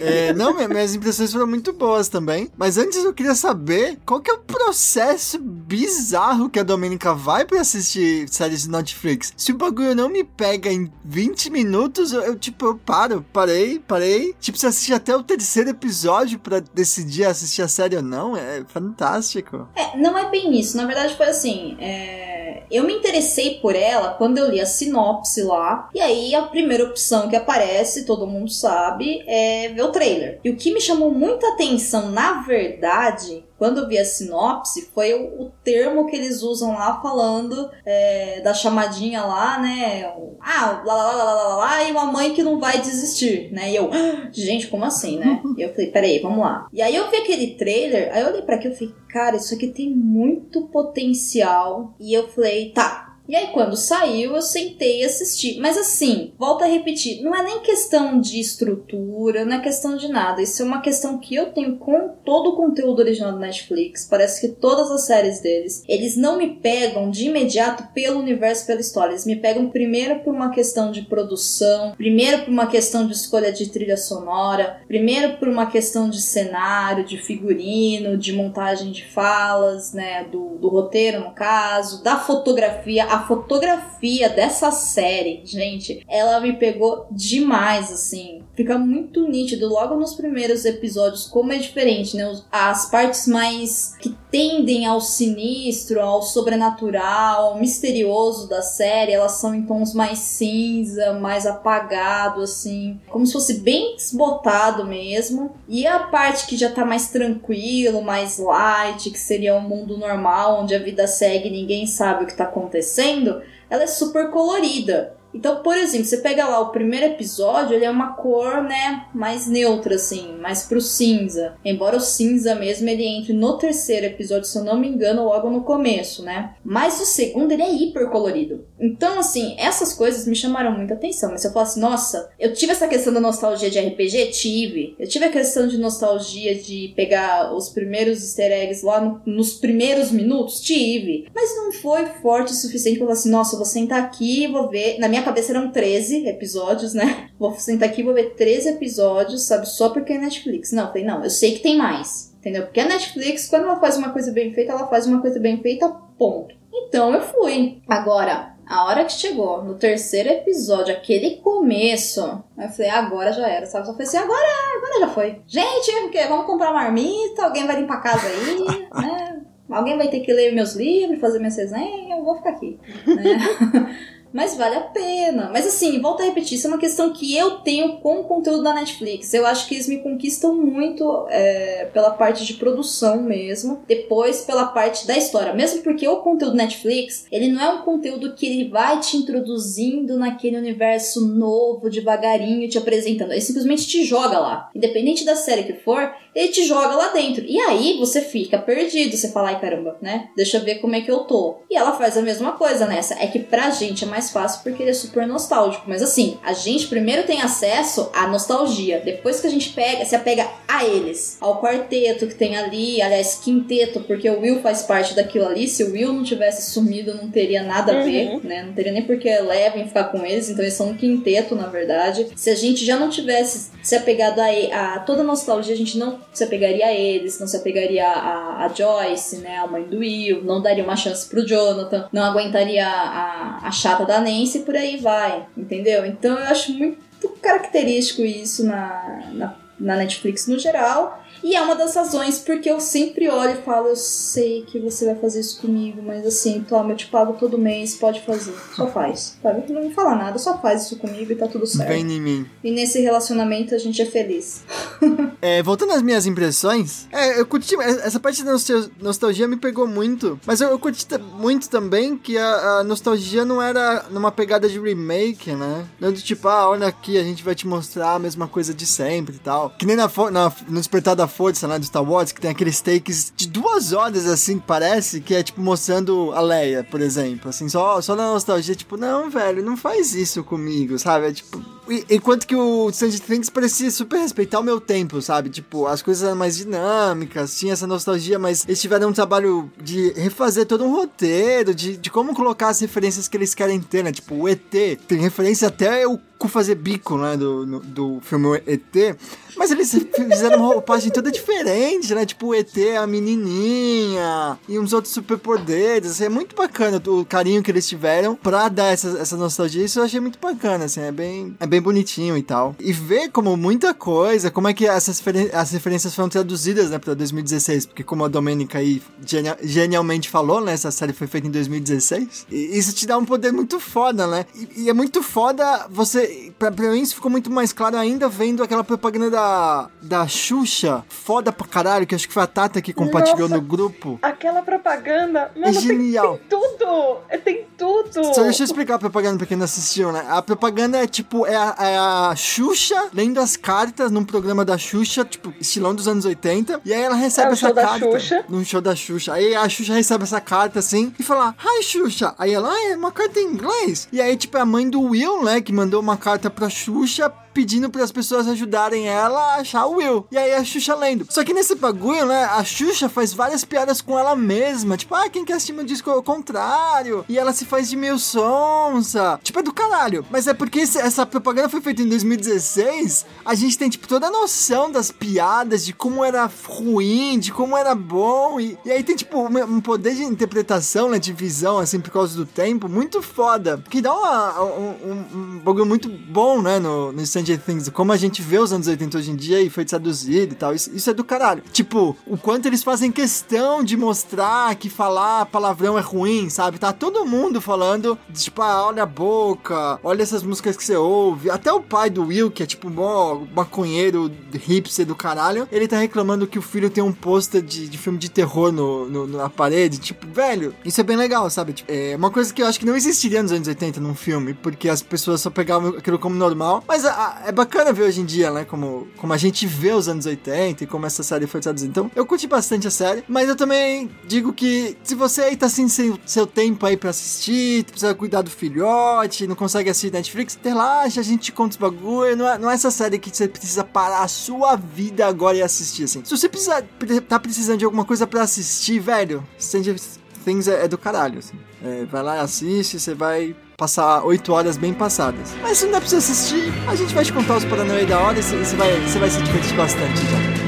É, 0.00 0.32
não, 0.34 0.54
minha- 0.54 0.68
minhas 0.68 0.94
impressões 0.94 1.32
foram 1.32 1.46
muito 1.46 1.72
boas 1.72 2.08
também. 2.08 2.50
Mas 2.56 2.76
antes 2.78 3.04
eu 3.04 3.12
queria 3.14 3.34
saber 3.34 3.98
qual 4.04 4.20
que 4.20 4.30
é 4.30 4.34
o 4.34 4.38
processo 4.38 5.38
bizarro 5.38 6.48
que 6.50 6.58
a 6.58 6.62
Domenica 6.62 7.14
vai 7.14 7.44
pra 7.44 7.60
assistir 7.60 8.28
séries 8.28 8.62
de 8.62 8.70
Netflix. 8.70 9.32
Se 9.36 9.52
o 9.52 9.56
bagulho 9.56 9.94
não 9.94 10.08
me 10.08 10.24
pega 10.24 10.70
em 10.70 10.90
20 11.04 11.50
minutos, 11.50 12.12
eu, 12.12 12.22
eu, 12.22 12.36
tipo, 12.38 12.66
eu 12.66 12.76
paro, 12.78 13.24
parei, 13.32 13.78
parei. 13.78 14.34
Tipo, 14.40 14.58
você 14.58 14.66
assiste 14.66 14.92
até 14.92 15.14
o 15.14 15.22
terceiro 15.22 15.70
episódio 15.70 16.38
pra 16.38 16.61
decidir 16.74 17.24
assistir 17.24 17.62
a 17.62 17.68
série 17.68 17.96
ou 17.96 18.02
não. 18.02 18.36
É 18.36 18.64
fantástico. 18.68 19.68
É, 19.74 19.96
não 19.96 20.16
é 20.16 20.30
bem 20.30 20.58
isso. 20.58 20.76
Na 20.76 20.86
verdade, 20.86 21.14
foi 21.16 21.26
assim. 21.28 21.76
é, 21.80 22.62
Eu 22.70 22.84
me 22.84 22.94
interessei 22.94 23.58
por 23.60 23.74
ela 23.76 24.14
quando 24.14 24.38
eu 24.38 24.50
li 24.50 24.60
a 24.60 24.66
sinopse 24.66 25.42
lá. 25.42 25.88
E 25.94 26.00
aí, 26.00 26.34
a 26.34 26.42
primeira 26.42 26.84
opção 26.84 27.28
que 27.28 27.36
aparece, 27.36 28.06
todo 28.06 28.26
mundo 28.26 28.50
sabe, 28.50 29.22
é 29.26 29.68
ver 29.68 29.82
o 29.82 29.92
trailer. 29.92 30.40
E 30.44 30.50
o 30.50 30.56
que 30.56 30.72
me 30.72 30.80
chamou 30.80 31.10
muita 31.10 31.46
atenção, 31.52 32.10
na 32.10 32.42
verdade. 32.42 33.44
Quando 33.62 33.78
eu 33.78 33.86
vi 33.88 33.96
a 33.96 34.04
sinopse, 34.04 34.90
foi 34.92 35.14
o, 35.14 35.42
o 35.42 35.52
termo 35.62 36.06
que 36.08 36.16
eles 36.16 36.42
usam 36.42 36.72
lá 36.72 37.00
falando 37.00 37.70
é, 37.86 38.40
da 38.40 38.52
chamadinha 38.52 39.22
lá, 39.22 39.60
né? 39.60 40.12
o- 40.18 40.32
Ah, 40.40 40.82
lá, 40.84 40.94
lá, 40.94 41.12
lá, 41.12 41.24
lá, 41.24 41.34
lá, 41.44 41.56
lá, 41.56 41.84
e 41.84 41.92
uma 41.92 42.06
mãe 42.06 42.34
que 42.34 42.42
não 42.42 42.58
vai 42.58 42.80
desistir, 42.80 43.52
né? 43.52 43.70
E 43.70 43.76
eu, 43.76 43.88
"Ah, 43.92 44.28
gente, 44.32 44.66
como 44.66 44.84
assim, 44.84 45.16
né? 45.16 45.40
E 45.56 45.62
eu 45.62 45.70
falei, 45.70 45.92
peraí, 45.92 46.18
vamos 46.18 46.40
lá. 46.40 46.66
E 46.72 46.82
aí 46.82 46.96
eu 46.96 47.08
vi 47.08 47.18
aquele 47.18 47.54
trailer, 47.54 48.10
aí 48.12 48.22
eu 48.22 48.28
olhei 48.30 48.42
pra 48.42 48.56
aquilo 48.56 48.74
e 48.74 48.76
falei, 48.76 48.94
cara, 49.08 49.36
isso 49.36 49.54
aqui 49.54 49.68
tem 49.68 49.90
muito 49.94 50.62
potencial. 50.66 51.94
E 52.00 52.12
eu 52.12 52.26
falei, 52.28 52.72
tá. 52.72 53.11
E 53.28 53.36
aí, 53.36 53.48
quando 53.48 53.76
saiu, 53.76 54.34
eu 54.34 54.42
sentei 54.42 55.00
e 55.00 55.04
assisti. 55.04 55.58
Mas 55.60 55.78
assim, 55.78 56.32
volto 56.38 56.64
a 56.64 56.66
repetir, 56.66 57.22
não 57.22 57.34
é 57.34 57.42
nem 57.42 57.60
questão 57.60 58.20
de 58.20 58.40
estrutura, 58.40 59.44
não 59.44 59.56
é 59.56 59.60
questão 59.60 59.96
de 59.96 60.08
nada. 60.08 60.42
Isso 60.42 60.62
é 60.62 60.64
uma 60.64 60.80
questão 60.80 61.18
que 61.18 61.34
eu 61.34 61.52
tenho 61.52 61.76
com 61.76 62.08
todo 62.24 62.50
o 62.50 62.56
conteúdo 62.56 62.98
original 62.98 63.32
do 63.32 63.38
Netflix. 63.38 64.06
Parece 64.08 64.40
que 64.40 64.48
todas 64.48 64.90
as 64.90 65.06
séries 65.06 65.40
deles, 65.40 65.84
eles 65.88 66.16
não 66.16 66.36
me 66.36 66.56
pegam 66.56 67.10
de 67.10 67.26
imediato 67.26 67.92
pelo 67.94 68.18
universo, 68.18 68.66
pela 68.66 68.80
história. 68.80 69.12
Eles 69.12 69.26
me 69.26 69.36
pegam 69.36 69.70
primeiro 69.70 70.20
por 70.20 70.34
uma 70.34 70.50
questão 70.50 70.90
de 70.90 71.02
produção, 71.02 71.94
primeiro 71.96 72.44
por 72.44 72.50
uma 72.50 72.66
questão 72.66 73.06
de 73.06 73.14
escolha 73.14 73.52
de 73.52 73.70
trilha 73.70 73.96
sonora, 73.96 74.80
primeiro 74.88 75.38
por 75.38 75.48
uma 75.48 75.66
questão 75.66 76.10
de 76.10 76.20
cenário, 76.20 77.04
de 77.04 77.18
figurino, 77.18 78.18
de 78.18 78.32
montagem 78.32 78.90
de 78.90 79.04
falas, 79.06 79.92
né, 79.92 80.24
do, 80.24 80.56
do 80.58 80.68
roteiro 80.68 81.20
no 81.20 81.32
caso, 81.32 82.02
da 82.02 82.16
fotografia. 82.16 83.11
A 83.12 83.26
fotografia 83.26 84.30
dessa 84.30 84.70
série, 84.70 85.42
gente, 85.44 86.02
ela 86.08 86.40
me 86.40 86.54
pegou 86.54 87.06
demais, 87.10 87.92
assim. 87.92 88.42
Fica 88.54 88.78
muito 88.78 89.28
nítido 89.28 89.68
logo 89.68 89.96
nos 89.96 90.14
primeiros 90.14 90.64
episódios 90.64 91.26
como 91.26 91.52
é 91.52 91.58
diferente, 91.58 92.16
né? 92.16 92.40
As 92.50 92.90
partes 92.90 93.26
mais 93.26 93.94
que 94.00 94.16
tendem 94.32 94.86
ao 94.86 94.98
sinistro, 94.98 96.00
ao 96.00 96.22
sobrenatural, 96.22 97.50
ao 97.50 97.58
misterioso 97.58 98.48
da 98.48 98.62
série, 98.62 99.12
elas 99.12 99.32
são 99.32 99.54
em 99.54 99.66
tons 99.66 99.92
mais 99.92 100.20
cinza, 100.20 101.12
mais 101.12 101.46
apagado, 101.46 102.40
assim, 102.40 102.98
como 103.10 103.26
se 103.26 103.34
fosse 103.34 103.60
bem 103.60 103.94
desbotado 103.94 104.86
mesmo. 104.86 105.54
E 105.68 105.86
a 105.86 105.98
parte 105.98 106.46
que 106.46 106.56
já 106.56 106.70
tá 106.70 106.82
mais 106.82 107.10
tranquilo, 107.10 108.02
mais 108.02 108.38
light, 108.38 109.10
que 109.10 109.20
seria 109.20 109.54
um 109.54 109.60
mundo 109.60 109.98
normal, 109.98 110.62
onde 110.62 110.74
a 110.74 110.78
vida 110.78 111.06
segue 111.06 111.48
e 111.48 111.52
ninguém 111.52 111.86
sabe 111.86 112.24
o 112.24 112.26
que 112.26 112.36
tá 112.36 112.44
acontecendo, 112.44 113.42
ela 113.68 113.82
é 113.82 113.86
super 113.86 114.30
colorida. 114.30 115.14
Então, 115.34 115.62
por 115.62 115.76
exemplo, 115.76 116.04
você 116.06 116.18
pega 116.18 116.46
lá 116.46 116.60
o 116.60 116.70
primeiro 116.70 117.06
episódio, 117.06 117.74
ele 117.74 117.84
é 117.84 117.90
uma 117.90 118.14
cor, 118.14 118.62
né, 118.62 119.06
mais 119.14 119.46
neutra, 119.46 119.94
assim, 119.94 120.36
mais 120.38 120.64
pro 120.64 120.80
cinza. 120.80 121.54
Embora 121.64 121.96
o 121.96 122.00
cinza 122.00 122.54
mesmo 122.54 122.88
ele 122.88 123.04
entre 123.04 123.32
no 123.32 123.56
terceiro 123.56 124.06
episódio, 124.06 124.44
se 124.44 124.58
eu 124.58 124.64
não 124.64 124.78
me 124.78 124.88
engano, 124.88 125.24
logo 125.24 125.50
no 125.50 125.62
começo, 125.62 126.22
né? 126.22 126.54
Mas 126.64 127.00
o 127.00 127.04
segundo, 127.04 127.52
ele 127.52 127.62
é 127.62 127.72
hiper 127.72 128.08
colorido. 128.08 128.66
Então, 128.78 129.18
assim, 129.18 129.54
essas 129.58 129.94
coisas 129.94 130.26
me 130.26 130.34
chamaram 130.34 130.72
muita 130.72 130.94
atenção. 130.94 131.30
Mas 131.30 131.42
se 131.42 131.46
eu 131.46 131.52
falasse, 131.52 131.78
nossa, 131.78 132.30
eu 132.38 132.52
tive 132.52 132.72
essa 132.72 132.88
questão 132.88 133.12
da 133.12 133.20
nostalgia 133.20 133.70
de 133.70 133.78
RPG? 133.78 134.26
Tive. 134.32 134.96
Eu 134.98 135.08
tive 135.08 135.24
a 135.24 135.30
questão 135.30 135.68
de 135.68 135.78
nostalgia 135.78 136.54
de 136.54 136.92
pegar 136.96 137.54
os 137.54 137.68
primeiros 137.68 138.22
easter 138.22 138.50
eggs 138.50 138.84
lá 138.84 139.00
no, 139.00 139.20
nos 139.24 139.54
primeiros 139.54 140.10
minutos? 140.10 140.60
Tive. 140.60 141.26
Mas 141.34 141.54
não 141.56 141.72
foi 141.72 142.06
forte 142.20 142.52
o 142.52 142.56
suficiente 142.56 142.98
pra 142.98 143.06
falar 143.06 143.18
assim, 143.18 143.30
nossa, 143.30 143.54
eu 143.54 143.58
vou 143.58 143.66
sentar 143.66 144.02
aqui 144.02 144.44
e 144.44 144.48
vou 144.48 144.68
ver. 144.68 144.98
Na 144.98 145.08
minha 145.08 145.21
minha 145.22 145.24
cabeça 145.24 145.52
eram 145.52 145.70
13 145.70 146.26
episódios, 146.26 146.92
né? 146.92 147.30
Vou 147.38 147.54
sentar 147.54 147.88
aqui 147.88 148.00
e 148.00 148.04
vou 148.04 148.12
ver 148.12 148.34
13 148.34 148.70
episódios, 148.70 149.46
sabe? 149.46 149.68
Só 149.68 149.90
porque 149.90 150.12
é 150.12 150.18
Netflix. 150.18 150.72
Não, 150.72 150.88
falei, 150.88 151.04
não, 151.04 151.22
eu 151.22 151.30
sei 151.30 151.52
que 151.52 151.60
tem 151.60 151.76
mais. 151.76 152.32
Entendeu? 152.40 152.64
Porque 152.64 152.80
a 152.80 152.88
Netflix, 152.88 153.48
quando 153.48 153.64
ela 153.64 153.78
faz 153.78 153.96
uma 153.96 154.10
coisa 154.10 154.32
bem 154.32 154.52
feita, 154.52 154.72
ela 154.72 154.88
faz 154.88 155.06
uma 155.06 155.20
coisa 155.20 155.38
bem 155.38 155.62
feita, 155.62 155.88
ponto. 156.18 156.54
Então 156.72 157.14
eu 157.14 157.20
fui. 157.20 157.80
Agora, 157.88 158.56
a 158.66 158.84
hora 158.86 159.04
que 159.04 159.12
chegou 159.12 159.62
no 159.62 159.76
terceiro 159.76 160.28
episódio, 160.28 160.92
aquele 160.92 161.36
começo, 161.36 162.42
eu 162.58 162.68
falei, 162.68 162.90
agora 162.90 163.32
já 163.32 163.48
era, 163.48 163.66
sabe? 163.66 163.86
Só 163.86 163.92
falei 163.92 164.08
assim, 164.08 164.16
agora, 164.16 164.46
agora 164.76 165.00
já 165.00 165.08
foi. 165.08 165.40
Gente, 165.46 165.92
porque 166.02 166.26
vamos 166.26 166.46
comprar 166.46 166.72
marmita, 166.72 167.44
alguém 167.44 167.66
vai 167.66 167.80
limpar 167.80 167.98
a 167.98 168.00
casa 168.00 168.26
aí, 168.26 168.88
né? 169.06 169.42
Alguém 169.70 169.96
vai 169.96 170.08
ter 170.08 170.20
que 170.20 170.32
ler 170.32 170.52
meus 170.52 170.74
livros, 170.74 171.20
fazer 171.20 171.38
minhas 171.38 171.56
resenhas, 171.56 172.10
eu 172.10 172.24
vou 172.24 172.36
ficar 172.36 172.50
aqui. 172.50 172.78
Né? 173.06 173.96
mas 174.32 174.56
vale 174.56 174.76
a 174.76 174.80
pena. 174.80 175.50
Mas 175.52 175.66
assim, 175.66 176.00
volto 176.00 176.22
a 176.22 176.24
repetir, 176.24 176.56
isso 176.56 176.66
é 176.66 176.70
uma 176.70 176.78
questão 176.78 177.12
que 177.12 177.36
eu 177.36 177.58
tenho 177.58 177.98
com 177.98 178.20
o 178.20 178.24
conteúdo 178.24 178.62
da 178.62 178.74
Netflix. 178.74 179.32
Eu 179.34 179.46
acho 179.46 179.68
que 179.68 179.74
eles 179.74 179.88
me 179.88 179.98
conquistam 179.98 180.54
muito 180.54 181.26
é, 181.28 181.86
pela 181.92 182.10
parte 182.10 182.44
de 182.44 182.54
produção 182.54 183.22
mesmo, 183.22 183.82
depois 183.86 184.42
pela 184.42 184.66
parte 184.66 185.06
da 185.06 185.16
história. 185.16 185.52
Mesmo 185.52 185.82
porque 185.82 186.06
o 186.06 186.18
conteúdo 186.18 186.56
Netflix, 186.56 187.26
ele 187.30 187.48
não 187.48 187.60
é 187.60 187.68
um 187.74 187.82
conteúdo 187.82 188.34
que 188.34 188.46
ele 188.46 188.68
vai 188.68 189.00
te 189.00 189.16
introduzindo 189.16 190.18
naquele 190.18 190.56
universo 190.56 191.26
novo, 191.26 191.90
devagarinho, 191.90 192.68
te 192.68 192.78
apresentando. 192.78 193.32
Ele 193.32 193.40
simplesmente 193.40 193.86
te 193.86 194.04
joga 194.04 194.38
lá. 194.38 194.70
Independente 194.74 195.24
da 195.24 195.36
série 195.36 195.64
que 195.64 195.74
for, 195.74 196.12
ele 196.34 196.48
te 196.48 196.64
joga 196.64 196.94
lá 196.94 197.08
dentro. 197.08 197.44
E 197.46 197.58
aí 197.58 197.96
você 197.98 198.20
fica 198.20 198.58
perdido. 198.58 199.16
Você 199.16 199.30
fala, 199.30 199.48
ai 199.48 199.60
caramba, 199.60 199.96
né? 200.00 200.28
Deixa 200.36 200.56
eu 200.56 200.64
ver 200.64 200.76
como 200.76 200.96
é 200.96 201.00
que 201.00 201.10
eu 201.10 201.20
tô. 201.20 201.58
E 201.70 201.76
ela 201.76 201.92
faz 201.92 202.16
a 202.16 202.22
mesma 202.22 202.52
coisa 202.52 202.86
nessa. 202.86 203.14
É 203.14 203.26
que 203.26 203.38
pra 203.38 203.70
gente 203.70 204.04
é 204.04 204.06
mais 204.06 204.30
fácil 204.30 204.62
porque 204.62 204.82
ele 204.82 204.90
é 204.90 204.94
super 204.94 205.26
nostálgico. 205.26 205.84
Mas 205.86 206.02
assim, 206.02 206.38
a 206.42 206.52
gente 206.52 206.86
primeiro 206.86 207.24
tem 207.24 207.42
acesso 207.42 208.10
à 208.14 208.26
nostalgia. 208.26 209.00
Depois 209.04 209.40
que 209.40 209.46
a 209.46 209.50
gente 209.50 209.70
pega, 209.70 210.04
se 210.04 210.16
apega 210.16 210.48
a 210.66 210.84
eles. 210.84 211.36
Ao 211.40 211.60
quarteto 211.60 212.26
que 212.26 212.34
tem 212.34 212.56
ali, 212.56 213.02
aliás, 213.02 213.40
quinteto, 213.42 214.00
porque 214.00 214.28
o 214.28 214.40
Will 214.40 214.60
faz 214.60 214.82
parte 214.82 215.14
daquilo 215.14 215.46
ali. 215.46 215.68
Se 215.68 215.84
o 215.84 215.92
Will 215.92 216.12
não 216.12 216.22
tivesse 216.22 216.70
sumido, 216.70 217.14
não 217.14 217.30
teria 217.30 217.62
nada 217.62 217.92
a 217.92 217.96
uhum. 217.96 218.04
ver, 218.04 218.40
né? 218.44 218.62
Não 218.62 218.72
teria 218.72 218.92
nem 218.92 219.02
porque 219.02 219.28
levem 219.40 219.86
ficar 219.86 220.04
com 220.04 220.24
eles. 220.24 220.48
Então 220.48 220.64
eles 220.64 220.74
são 220.74 220.90
um 220.90 220.96
quinteto, 220.96 221.54
na 221.54 221.66
verdade. 221.66 222.28
Se 222.34 222.48
a 222.48 222.54
gente 222.54 222.84
já 222.84 222.96
não 222.98 223.10
tivesse 223.10 223.70
se 223.82 223.94
apegado 223.94 224.40
a, 224.40 224.94
a 224.94 224.98
toda 225.00 225.20
a 225.20 225.24
nostalgia, 225.24 225.74
a 225.74 225.76
gente 225.76 225.98
não 225.98 226.21
se 226.32 226.44
apegaria 226.44 226.86
a 226.86 226.92
eles, 226.92 227.38
não 227.38 227.46
se 227.46 227.56
apegaria 227.56 228.06
a, 228.06 228.64
a 228.64 228.68
Joyce, 228.68 229.38
né? 229.38 229.58
A 229.58 229.66
mãe 229.66 229.84
do 229.84 229.98
Will, 229.98 230.42
não 230.44 230.60
daria 230.60 230.84
uma 230.84 230.96
chance 230.96 231.28
pro 231.28 231.46
Jonathan, 231.46 232.08
não 232.12 232.22
aguentaria 232.22 232.86
a, 232.86 233.60
a 233.62 233.70
chata 233.70 234.04
da 234.04 234.20
e 234.58 234.60
por 234.60 234.76
aí 234.76 234.96
vai, 234.98 235.46
entendeu? 235.56 236.04
Então 236.06 236.38
eu 236.38 236.44
acho 236.44 236.72
muito 236.72 237.28
característico 237.40 238.22
isso 238.22 238.64
na, 238.64 239.22
na, 239.32 239.54
na 239.78 239.96
Netflix 239.96 240.46
no 240.46 240.58
geral. 240.58 241.21
E 241.42 241.56
é 241.56 241.62
uma 241.62 241.74
das 241.74 241.94
razões 241.94 242.38
porque 242.38 242.70
eu 242.70 242.80
sempre 242.80 243.28
olho 243.28 243.58
e 243.58 243.62
falo, 243.62 243.88
eu 243.88 243.96
sei 243.96 244.62
que 244.62 244.78
você 244.78 245.04
vai 245.06 245.16
fazer 245.16 245.40
isso 245.40 245.60
comigo, 245.60 246.00
mas 246.02 246.26
assim, 246.26 246.64
toma, 246.68 246.92
eu 246.92 246.96
te 246.96 247.06
pago 247.06 247.34
todo 247.34 247.58
mês, 247.58 247.96
pode 247.96 248.20
fazer. 248.20 248.54
Só 248.74 248.86
faz. 248.86 249.36
Sabe? 249.42 249.70
Não 249.72 249.82
me 249.82 249.92
fala 249.92 250.14
nada, 250.14 250.38
só 250.38 250.58
faz 250.58 250.84
isso 250.84 250.96
comigo 250.96 251.32
e 251.32 251.36
tá 251.36 251.48
tudo 251.48 251.66
certo. 251.66 251.88
Vem 251.88 252.10
em 252.10 252.20
mim. 252.20 252.46
E 252.62 252.70
nesse 252.70 253.00
relacionamento 253.00 253.74
a 253.74 253.78
gente 253.78 254.00
é 254.00 254.06
feliz. 254.06 254.62
é, 255.42 255.62
voltando 255.62 255.92
às 255.92 256.02
minhas 256.02 256.26
impressões, 256.26 257.08
é, 257.10 257.40
eu 257.40 257.46
curti. 257.46 257.74
Essa 257.80 258.20
parte 258.20 258.44
da 258.44 258.52
nostalgia 259.00 259.48
me 259.48 259.56
pegou 259.56 259.86
muito. 259.86 260.38
Mas 260.46 260.60
eu, 260.60 260.68
eu 260.68 260.78
curti 260.78 261.06
muito 261.34 261.68
também 261.68 262.16
que 262.16 262.38
a, 262.38 262.78
a, 262.78 262.84
nostalgia 262.84 263.44
não 263.44 263.60
era 263.60 264.06
numa 264.10 264.30
pegada 264.30 264.68
de 264.68 264.78
remake, 264.78 265.52
né? 265.52 265.86
Não 265.98 266.12
do 266.12 266.20
tipo, 266.20 266.46
ah, 266.48 266.68
olha 266.68 266.86
aqui, 266.86 267.18
a 267.18 267.22
gente 267.22 267.42
vai 267.42 267.54
te 267.54 267.66
mostrar 267.66 268.14
a 268.14 268.18
mesma 268.18 268.46
coisa 268.46 268.72
de 268.72 268.86
sempre 268.86 269.36
e 269.36 269.38
tal. 269.38 269.70
Que 269.70 269.86
nem 269.86 269.96
na, 269.96 270.10
na, 270.30 270.52
no 270.68 270.78
Despertar 270.78 271.14
da 271.14 271.26
força 271.32 271.66
lá 271.66 271.78
do 271.78 271.84
Star 271.84 272.08
Wars, 272.08 272.30
que 272.30 272.40
tem 272.40 272.50
aqueles 272.50 272.80
takes 272.80 273.32
de 273.34 273.48
duas 273.48 273.92
horas, 273.92 274.26
assim, 274.26 274.58
parece, 274.58 275.20
que 275.20 275.34
é 275.34 275.42
tipo 275.42 275.60
mostrando 275.60 276.32
a 276.32 276.40
Leia, 276.40 276.84
por 276.84 277.00
exemplo. 277.00 277.48
Assim, 277.48 277.68
só, 277.68 278.00
só 278.00 278.14
na 278.14 278.32
nostalgia, 278.32 278.74
tipo, 278.74 278.96
não, 278.96 279.30
velho, 279.30 279.64
não 279.64 279.76
faz 279.76 280.14
isso 280.14 280.44
comigo, 280.44 280.98
sabe? 280.98 281.28
É 281.28 281.32
tipo. 281.32 281.62
Enquanto 282.08 282.46
que 282.46 282.54
o 282.54 282.90
Stranger 282.92 283.20
Things 283.20 283.50
parecia 283.50 283.90
super 283.90 284.20
respeitar 284.20 284.60
o 284.60 284.62
meu 284.62 284.80
tempo, 284.80 285.20
sabe? 285.20 285.50
Tipo, 285.50 285.86
as 285.86 286.00
coisas 286.00 286.22
eram 286.22 286.36
mais 286.36 286.56
dinâmicas, 286.56 287.56
tinha 287.58 287.72
essa 287.72 287.88
nostalgia, 287.88 288.38
mas 288.38 288.64
eles 288.66 288.80
tiveram 288.80 289.08
um 289.08 289.12
trabalho 289.12 289.70
de 289.82 290.12
refazer 290.12 290.64
todo 290.64 290.84
um 290.84 290.94
roteiro, 290.94 291.74
de, 291.74 291.96
de 291.96 292.10
como 292.10 292.34
colocar 292.34 292.68
as 292.68 292.80
referências 292.80 293.26
que 293.26 293.36
eles 293.36 293.52
querem 293.52 293.80
ter, 293.80 294.04
né? 294.04 294.12
Tipo, 294.12 294.36
o 294.36 294.48
ET 294.48 294.60
tem 294.70 295.18
referência 295.18 295.68
até 295.68 296.06
o 296.06 296.18
fazer 296.48 296.74
bico, 296.74 297.16
né? 297.16 297.36
Do, 297.36 297.66
no, 297.66 297.80
do 297.80 298.20
filme 298.22 298.62
ET. 298.66 299.16
Mas 299.56 299.70
eles 299.70 299.94
fizeram 300.14 300.58
uma 300.58 300.68
roupagem 300.68 301.10
toda 301.10 301.30
diferente, 301.30 302.14
né? 302.14 302.24
Tipo 302.24 302.48
o 302.48 302.54
ET, 302.54 302.76
a 302.98 303.06
menininha 303.06 304.58
e 304.68 304.78
uns 304.78 304.92
outros 304.92 305.12
superpoderes. 305.12 306.12
Assim, 306.12 306.24
é 306.24 306.28
muito 306.28 306.56
bacana 306.56 307.02
o 307.06 307.24
carinho 307.24 307.62
que 307.62 307.70
eles 307.70 307.88
tiveram 307.88 308.34
pra 308.34 308.68
dar 308.68 308.86
essa, 308.86 309.18
essa 309.18 309.36
nostalgia. 309.36 309.84
Isso 309.84 309.98
eu 309.98 310.04
achei 310.04 310.20
muito 310.20 310.38
bacana, 310.38 310.86
assim. 310.86 311.00
É 311.00 311.12
bem, 311.12 311.54
é 311.60 311.66
bem 311.66 311.80
bonitinho 311.80 312.36
e 312.36 312.42
tal. 312.42 312.74
E 312.80 312.92
ver 312.92 313.30
como 313.30 313.56
muita 313.56 313.92
coisa, 313.92 314.50
como 314.50 314.68
é 314.68 314.74
que 314.74 314.86
essas 314.86 315.22
as 315.52 315.70
referências 315.70 316.14
foram 316.14 316.28
traduzidas, 316.28 316.90
né? 316.90 316.98
Pra 316.98 317.14
2016. 317.14 317.86
Porque 317.86 318.02
como 318.02 318.24
a 318.24 318.28
Domênica 318.28 318.78
aí 318.78 319.02
genial, 319.24 319.56
genialmente 319.62 320.28
falou, 320.28 320.60
né? 320.60 320.72
Essa 320.72 320.90
série 320.90 321.12
foi 321.12 321.26
feita 321.26 321.46
em 321.46 321.50
2016. 321.50 322.46
E 322.50 322.78
isso 322.78 322.92
te 322.94 323.06
dá 323.06 323.18
um 323.18 323.24
poder 323.24 323.52
muito 323.52 323.78
foda, 323.78 324.26
né? 324.26 324.46
E, 324.54 324.84
e 324.84 324.90
é 324.90 324.92
muito 324.92 325.22
foda 325.22 325.86
você... 325.90 326.31
Pra, 326.58 326.70
pra 326.70 326.90
mim 326.90 327.00
isso 327.00 327.14
ficou 327.14 327.30
muito 327.30 327.50
mais 327.50 327.72
claro 327.72 327.96
ainda 327.96 328.28
vendo 328.28 328.62
aquela 328.62 328.84
propaganda 328.84 329.30
da 329.30 329.90
da, 330.00 330.26
Xuxa, 330.26 331.04
foda 331.08 331.52
pra 331.52 331.66
caralho, 331.66 332.06
que 332.06 332.14
acho 332.14 332.26
que 332.26 332.34
foi 332.34 332.42
a 332.42 332.46
Tata 332.46 332.80
que 332.80 332.92
compartilhou 332.92 333.48
Nossa, 333.48 333.56
no 333.56 333.60
grupo. 333.60 334.18
Aquela 334.22 334.62
propaganda, 334.62 335.50
mano, 335.54 335.66
é 335.66 335.72
genial. 335.72 336.38
Tem, 336.38 336.58
tem 336.58 336.58
tudo, 336.58 337.18
é, 337.28 337.38
tem 337.38 337.66
tudo. 337.76 338.34
Só 338.34 338.42
deixa 338.42 338.62
eu 338.62 338.64
explicar 338.64 338.96
a 338.96 338.98
propaganda 338.98 339.38
pra 339.38 339.46
quem 339.46 339.56
não 339.56 339.64
assistiu, 339.64 340.12
né? 340.12 340.24
A 340.28 340.42
propaganda 340.42 340.98
é 340.98 341.06
tipo, 341.06 341.46
é 341.46 341.56
a, 341.56 341.76
é 341.78 341.96
a 341.96 342.34
Xuxa 342.36 343.08
lendo 343.12 343.38
as 343.38 343.56
cartas 343.56 344.10
num 344.10 344.24
programa 344.24 344.64
da 344.64 344.76
Xuxa, 344.76 345.24
tipo, 345.24 345.52
estilão 345.60 345.94
dos 345.94 346.08
anos 346.08 346.24
80, 346.24 346.80
e 346.84 346.92
aí 346.92 347.02
ela 347.02 347.16
recebe 347.16 347.50
é 347.50 347.52
essa 347.52 347.72
carta. 347.72 348.10
Xuxa. 348.10 348.44
Num 348.48 348.64
show 348.64 348.80
da 348.80 348.94
Xuxa. 348.94 349.34
Aí 349.34 349.54
a 349.54 349.68
Xuxa 349.68 349.94
recebe 349.94 350.24
essa 350.24 350.40
carta 350.40 350.78
assim 350.78 351.12
e 351.18 351.22
fala, 351.22 351.54
Hi 351.58 351.82
Xuxa. 351.82 352.34
Aí 352.38 352.52
ela, 352.52 352.70
ah, 352.70 352.90
é 352.90 352.96
uma 352.96 353.12
carta 353.12 353.40
em 353.40 353.46
inglês. 353.46 354.08
E 354.12 354.20
aí, 354.20 354.36
tipo, 354.36 354.56
é 354.56 354.60
a 354.60 354.66
mãe 354.66 354.88
do 354.88 355.00
Will, 355.00 355.42
né, 355.42 355.60
que 355.60 355.72
mandou 355.72 356.00
uma 356.00 356.16
carta 356.22 356.48
pra 356.48 356.70
Xuxa 356.70 357.28
pedindo 357.52 357.90
para 357.90 358.02
as 358.04 358.12
pessoas 358.12 358.46
ajudarem 358.48 359.08
ela 359.08 359.38
a 359.40 359.60
achar 359.60 359.86
o 359.86 359.96
Will. 359.96 360.26
E 360.30 360.38
aí 360.38 360.52
a 360.54 360.64
Xuxa 360.64 360.94
lendo. 360.94 361.26
Só 361.30 361.44
que 361.44 361.52
nesse 361.54 361.74
bagulho, 361.74 362.26
né, 362.26 362.44
a 362.44 362.62
Xuxa 362.64 363.08
faz 363.08 363.32
várias 363.32 363.64
piadas 363.64 364.00
com 364.00 364.18
ela 364.18 364.34
mesma. 364.36 364.96
Tipo, 364.96 365.14
ah, 365.14 365.28
quem 365.28 365.44
quer 365.44 365.54
assistir 365.54 365.72
meu 365.72 365.84
disco 365.84 366.10
é 366.10 366.14
o 366.14 366.22
contrário. 366.22 367.24
E 367.28 367.38
ela 367.38 367.52
se 367.52 367.64
faz 367.64 367.88
de 367.88 367.96
meio 367.96 368.18
sonsa. 368.18 369.38
Tipo, 369.42 369.60
é 369.60 369.62
do 369.62 369.72
caralho. 369.72 370.24
Mas 370.30 370.46
é 370.46 370.54
porque 370.54 370.80
essa 370.80 371.24
propaganda 371.26 371.68
foi 371.68 371.80
feita 371.80 372.02
em 372.02 372.08
2016. 372.08 373.26
A 373.44 373.54
gente 373.54 373.76
tem, 373.78 373.88
tipo, 373.90 374.06
toda 374.08 374.26
a 374.26 374.30
noção 374.30 374.90
das 374.90 375.10
piadas, 375.10 375.84
de 375.84 375.92
como 375.92 376.24
era 376.24 376.50
ruim, 376.66 377.38
de 377.38 377.52
como 377.52 377.76
era 377.76 377.94
bom. 377.94 378.60
E, 378.60 378.78
e 378.84 378.90
aí 378.90 379.02
tem, 379.02 379.16
tipo, 379.16 379.38
um, 379.38 379.62
um 379.76 379.80
poder 379.80 380.14
de 380.14 380.22
interpretação, 380.24 381.08
né, 381.10 381.18
de 381.18 381.32
visão, 381.32 381.78
assim, 381.78 382.00
por 382.00 382.10
causa 382.10 382.36
do 382.36 382.46
tempo, 382.46 382.88
muito 382.88 383.22
foda. 383.22 383.82
Que 383.90 384.00
dá 384.00 384.12
uma- 384.14 384.62
um, 384.62 384.88
um, 384.90 385.26
um 385.34 385.58
bagulho 385.58 385.86
muito 385.86 386.08
bom, 386.08 386.60
né, 386.62 386.78
no, 386.78 387.12
no 387.12 387.20
Stranger 387.42 387.58
Things. 387.60 387.88
Como 387.90 388.12
a 388.12 388.16
gente 388.16 388.40
vê 388.40 388.58
os 388.58 388.72
anos 388.72 388.86
80 388.86 389.18
hoje 389.18 389.30
em 389.30 389.36
dia 389.36 389.60
e 389.60 389.68
foi 389.68 389.84
traduzido 389.84 390.52
e 390.52 390.56
tal. 390.56 390.74
Isso, 390.74 390.90
isso 390.94 391.10
é 391.10 391.14
do 391.14 391.24
caralho. 391.24 391.62
Tipo, 391.72 392.16
o 392.26 392.36
quanto 392.38 392.66
eles 392.66 392.82
fazem 392.82 393.10
questão 393.10 393.82
de 393.82 393.96
mostrar 393.96 394.74
que 394.76 394.88
falar 394.88 395.46
palavrão 395.46 395.98
é 395.98 396.00
ruim, 396.00 396.48
sabe? 396.48 396.78
Tá 396.78 396.92
todo 396.92 397.24
mundo 397.26 397.60
falando, 397.60 398.18
tipo, 398.32 398.62
ah, 398.62 398.86
olha 398.86 399.02
a 399.02 399.06
boca, 399.06 399.98
olha 400.02 400.22
essas 400.22 400.42
músicas 400.42 400.76
que 400.76 400.84
você 400.84 400.96
ouve. 400.96 401.50
Até 401.50 401.72
o 401.72 401.80
pai 401.80 402.08
do 402.10 402.24
Will, 402.26 402.50
que 402.50 402.62
é 402.62 402.66
tipo 402.66 402.88
mó 402.88 403.40
maconheiro, 403.54 404.30
hipster 404.54 405.04
do 405.06 405.14
caralho, 405.14 405.68
ele 405.72 405.88
tá 405.88 405.98
reclamando 405.98 406.46
que 406.46 406.58
o 406.58 406.62
filho 406.62 406.90
tem 406.90 407.02
um 407.02 407.12
pôster 407.12 407.60
de, 407.62 407.88
de 407.88 407.98
filme 407.98 408.18
de 408.18 408.30
terror 408.30 408.70
no, 408.72 409.08
no- 409.08 409.26
na 409.26 409.48
parede. 409.50 409.98
Tipo, 409.98 410.26
velho, 410.32 410.74
isso 410.84 411.00
é 411.00 411.04
bem 411.04 411.16
legal, 411.16 411.48
sabe? 411.50 411.72
Tipo, 411.72 411.90
é 411.92 412.14
uma 412.16 412.30
coisa 412.30 412.52
que 412.52 412.62
eu 412.62 412.66
acho 412.66 412.78
que 412.78 412.86
não 412.86 412.96
existiria 412.96 413.42
nos 413.42 413.52
anos 413.52 413.66
80 413.68 414.00
num 414.00 414.14
filme, 414.14 414.54
porque 414.54 414.88
as 414.88 415.02
pessoas 415.02 415.40
só 415.40 415.50
pegavam 415.50 415.90
aquilo 415.96 416.18
como 416.18 416.36
normal. 416.36 416.82
Mas 416.86 417.04
a- 417.04 417.12
a- 417.12 417.31
é 417.44 417.52
bacana 417.52 417.92
ver 417.92 418.04
hoje 418.04 418.20
em 418.20 418.24
dia, 418.24 418.50
né? 418.50 418.64
Como, 418.64 419.08
como 419.16 419.32
a 419.32 419.36
gente 419.36 419.66
vê 419.66 419.92
os 419.92 420.08
anos 420.08 420.26
80 420.26 420.84
e 420.84 420.86
como 420.86 421.06
essa 421.06 421.22
série 421.22 421.46
foi 421.46 421.60
traduzida. 421.60 421.90
Então, 421.90 422.10
eu 422.14 422.26
curti 422.26 422.46
bastante 422.46 422.86
a 422.86 422.90
série, 422.90 423.24
mas 423.28 423.48
eu 423.48 423.56
também 423.56 424.10
digo 424.26 424.52
que 424.52 424.96
se 425.02 425.14
você 425.14 425.42
aí 425.42 425.56
tá 425.56 425.68
sem 425.68 425.88
seu, 425.88 426.46
tempo 426.46 426.84
aí 426.86 426.96
pra 426.96 427.10
assistir, 427.10 427.84
precisa 427.84 428.14
cuidar 428.14 428.42
do 428.42 428.50
filhote, 428.50 429.46
não 429.46 429.54
consegue 429.54 429.90
assistir 429.90 430.12
Netflix, 430.12 430.58
relaxa, 430.62 431.20
a 431.20 431.24
gente 431.24 431.42
te 431.42 431.52
conta 431.52 431.70
os 431.70 431.76
bagulho. 431.76 432.36
Não 432.36 432.48
é, 432.48 432.58
não 432.58 432.70
é 432.70 432.74
essa 432.74 432.90
série 432.90 433.18
que 433.18 433.34
você 433.34 433.48
precisa 433.48 433.84
parar 433.84 434.22
a 434.22 434.28
sua 434.28 434.76
vida 434.76 435.26
agora 435.26 435.56
e 435.56 435.62
assistir, 435.62 436.04
assim. 436.04 436.24
Se 436.24 436.36
você 436.36 436.48
precisa, 436.48 436.82
tá 437.28 437.38
precisando 437.38 437.78
de 437.78 437.84
alguma 437.84 438.04
coisa 438.04 438.26
pra 438.26 438.42
assistir, 438.42 438.98
velho, 438.98 439.46
Stranger 439.58 439.96
Things 440.42 440.68
é, 440.68 440.84
é 440.84 440.88
do 440.88 440.98
caralho, 440.98 441.38
assim. 441.38 441.56
É, 441.84 442.04
vai 442.04 442.22
lá 442.22 442.40
assiste, 442.40 442.98
você 442.98 443.14
vai 443.14 443.54
passar 443.76 444.22
8 444.24 444.52
horas 444.52 444.76
bem 444.76 444.92
passadas. 444.94 445.54
Mas 445.60 445.78
se 445.78 445.84
não 445.84 445.92
dá 445.92 446.00
pra 446.00 446.08
você 446.08 446.16
assistir, 446.16 446.72
a 446.88 446.94
gente 446.94 447.14
vai 447.14 447.24
te 447.24 447.32
contar 447.32 447.56
os 447.56 447.64
Paranauê 447.64 448.06
da 448.06 448.20
hora 448.20 448.38
e 448.38 448.42
você 448.42 448.76
vai, 448.76 449.00
vai 449.00 449.30
se 449.30 449.42
divertir 449.42 449.76
bastante 449.76 450.18
já. 450.18 450.61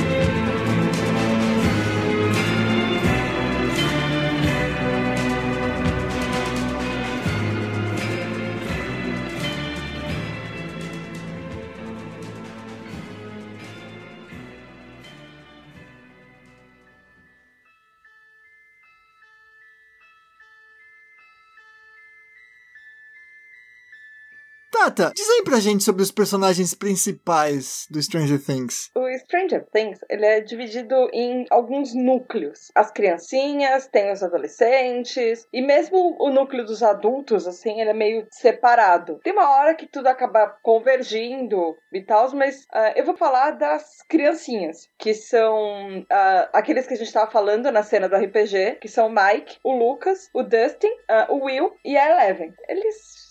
Tata, 24.84 25.12
diz 25.14 25.26
aí 25.30 25.42
pra 25.42 25.60
gente 25.60 25.82
sobre 25.82 26.02
os 26.02 26.10
personagens 26.10 26.74
principais 26.74 27.86
do 27.90 28.02
Stranger 28.02 28.38
Things. 28.38 28.90
O 28.94 29.08
Stranger 29.20 29.64
Things, 29.72 29.98
ele 30.10 30.26
é 30.26 30.42
dividido 30.42 31.08
em 31.10 31.46
alguns 31.50 31.94
núcleos. 31.94 32.70
As 32.74 32.90
criancinhas, 32.90 33.86
tem 33.86 34.12
os 34.12 34.22
adolescentes, 34.22 35.48
e 35.50 35.62
mesmo 35.62 36.14
o 36.20 36.28
núcleo 36.28 36.66
dos 36.66 36.82
adultos, 36.82 37.46
assim, 37.46 37.80
ele 37.80 37.88
é 37.88 37.94
meio 37.94 38.26
separado. 38.30 39.20
Tem 39.24 39.32
uma 39.32 39.56
hora 39.56 39.74
que 39.74 39.86
tudo 39.86 40.06
acaba 40.08 40.54
convergindo 40.62 41.74
e 41.90 42.02
tal, 42.02 42.30
mas 42.34 42.66
ah, 42.70 42.92
eu 42.94 43.06
vou 43.06 43.16
falar 43.16 43.52
das 43.52 44.02
criancinhas, 44.06 44.90
que 44.98 45.14
são 45.14 46.04
ah, 46.10 46.50
aqueles 46.52 46.86
que 46.86 46.92
a 46.92 46.98
gente 46.98 47.10
tava 47.10 47.30
falando 47.30 47.72
na 47.72 47.82
cena 47.82 48.06
do 48.06 48.16
RPG, 48.16 48.76
que 48.82 48.88
são 48.88 49.06
o 49.06 49.10
Mike, 49.10 49.56
o 49.64 49.72
Lucas, 49.72 50.28
o 50.34 50.42
Dustin, 50.42 50.92
ah, 51.08 51.28
o 51.30 51.42
Will 51.42 51.74
e 51.82 51.96
a 51.96 52.10
Eleven. 52.10 52.52
Eles 52.68 53.23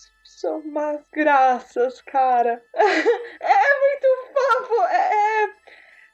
são 0.44 0.58
umas 0.60 1.00
graças, 1.10 2.02
cara. 2.02 2.62
é 2.74 3.80
muito 3.80 4.06
fofo. 4.34 4.82
É, 4.84 5.44
é- 5.44 5.54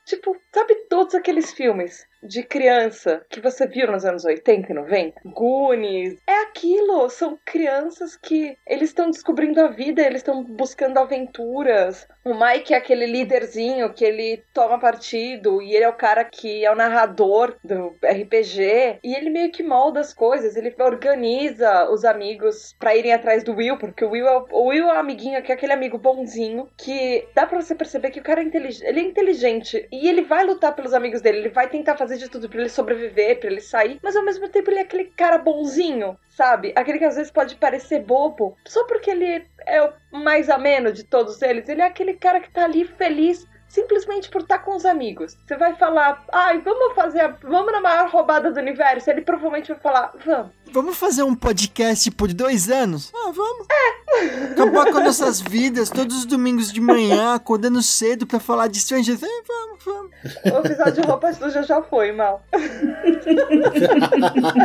Tipo, 0.04 0.36
sabe 0.52 0.74
todos 0.88 1.14
aqueles 1.14 1.52
filmes 1.52 2.04
de 2.22 2.42
criança 2.42 3.24
que 3.28 3.40
você 3.40 3.66
viu 3.66 3.90
nos 3.90 4.04
anos 4.04 4.24
80 4.24 4.70
e 4.70 4.74
90? 4.74 5.20
Goonies. 5.24 6.18
É 6.26 6.42
aquilo. 6.42 7.08
São 7.08 7.38
crianças 7.44 8.16
que 8.16 8.56
eles 8.66 8.90
estão 8.90 9.10
descobrindo 9.10 9.60
a 9.60 9.68
vida, 9.68 10.02
eles 10.02 10.20
estão 10.20 10.42
buscando 10.44 10.98
aventuras. 10.98 12.06
O 12.24 12.34
Mike 12.34 12.74
é 12.74 12.76
aquele 12.76 13.06
líderzinho 13.06 13.92
que 13.92 14.04
ele 14.04 14.42
toma 14.52 14.78
partido 14.78 15.62
e 15.62 15.74
ele 15.74 15.84
é 15.84 15.88
o 15.88 15.94
cara 15.94 16.24
que 16.24 16.64
é 16.64 16.70
o 16.70 16.76
narrador 16.76 17.56
do 17.64 17.94
RPG. 18.04 18.98
E 19.02 19.14
ele 19.14 19.30
meio 19.30 19.50
que 19.50 19.62
molda 19.62 20.00
as 20.00 20.12
coisas, 20.12 20.56
ele 20.56 20.74
organiza 20.78 21.90
os 21.90 22.04
amigos 22.04 22.74
pra 22.78 22.94
irem 22.94 23.12
atrás 23.12 23.42
do 23.42 23.54
Will, 23.54 23.78
porque 23.78 24.04
o 24.04 24.10
Will 24.10 24.26
é 24.26 24.38
o, 24.38 24.46
o 24.50 24.68
Will 24.68 24.88
é 24.88 24.94
o 24.94 24.98
amiguinho 24.98 25.42
que 25.42 25.52
é 25.52 25.54
aquele 25.54 25.72
amigo 25.72 25.98
bonzinho 25.98 26.68
que 26.76 27.26
dá 27.34 27.46
pra 27.46 27.60
você 27.60 27.74
perceber 27.74 28.10
que 28.10 28.20
o 28.20 28.22
cara 28.22 28.40
é 28.40 28.44
inteligente, 28.44 28.86
ele 28.86 29.00
é 29.00 29.02
inteligente 29.02 29.88
e 29.90 30.08
ele 30.08 30.22
vai 30.22 30.44
lutar 30.44 30.74
pelos 30.74 30.92
amigos 30.92 31.20
dele, 31.20 31.38
ele 31.38 31.48
vai 31.48 31.68
tentar 31.68 31.96
fazer 31.96 32.09
de 32.18 32.28
tudo 32.28 32.48
pra 32.48 32.60
ele 32.60 32.68
sobreviver, 32.68 33.38
pra 33.40 33.50
ele 33.50 33.60
sair, 33.60 33.98
mas 34.02 34.16
ao 34.16 34.24
mesmo 34.24 34.48
tempo 34.48 34.70
ele 34.70 34.78
é 34.78 34.82
aquele 34.82 35.04
cara 35.04 35.38
bonzinho, 35.38 36.18
sabe? 36.28 36.72
Aquele 36.76 36.98
que 36.98 37.04
às 37.04 37.16
vezes 37.16 37.30
pode 37.30 37.56
parecer 37.56 38.00
bobo, 38.00 38.56
só 38.66 38.84
porque 38.86 39.10
ele 39.10 39.44
é 39.66 39.82
o 39.82 39.92
mais 40.12 40.48
ameno 40.48 40.92
de 40.92 41.04
todos 41.04 41.40
eles, 41.42 41.68
ele 41.68 41.82
é 41.82 41.86
aquele 41.86 42.14
cara 42.14 42.40
que 42.40 42.50
tá 42.50 42.64
ali 42.64 42.84
feliz 42.84 43.46
simplesmente 43.70 44.28
por 44.28 44.42
estar 44.42 44.58
com 44.58 44.76
os 44.76 44.84
amigos. 44.84 45.38
Você 45.46 45.56
vai 45.56 45.74
falar, 45.76 46.22
ai, 46.32 46.60
vamos 46.60 46.94
fazer, 46.94 47.20
a, 47.20 47.28
vamos 47.42 47.72
na 47.72 47.80
maior 47.80 48.10
roubada 48.10 48.50
do 48.50 48.60
universo. 48.60 49.08
Ele 49.08 49.22
provavelmente 49.22 49.68
vai 49.68 49.80
falar, 49.80 50.12
vamos. 50.26 50.50
Vamos 50.72 50.96
fazer 50.96 51.22
um 51.22 51.34
podcast 51.34 52.10
por 52.10 52.32
dois 52.32 52.68
anos? 52.68 53.10
Ah, 53.14 53.32
vamos. 53.32 53.66
É. 53.70 54.52
Acabar 54.52 54.92
com 54.92 55.00
nossas 55.00 55.40
vidas, 55.40 55.88
todos 55.88 56.18
os 56.18 56.24
domingos 56.24 56.72
de 56.72 56.80
manhã, 56.80 57.34
acordando 57.34 57.80
cedo 57.82 58.26
pra 58.26 58.38
falar 58.40 58.66
de 58.66 58.80
Stranger 58.80 59.16
Things? 59.18 59.46
Vamos, 59.46 59.84
vamos. 59.84 60.10
O 60.44 60.58
episódio 60.66 61.02
de 61.02 61.08
roupa 61.08 61.32
suja 61.32 61.62
já 61.62 61.80
foi, 61.82 62.12
mal. 62.12 62.44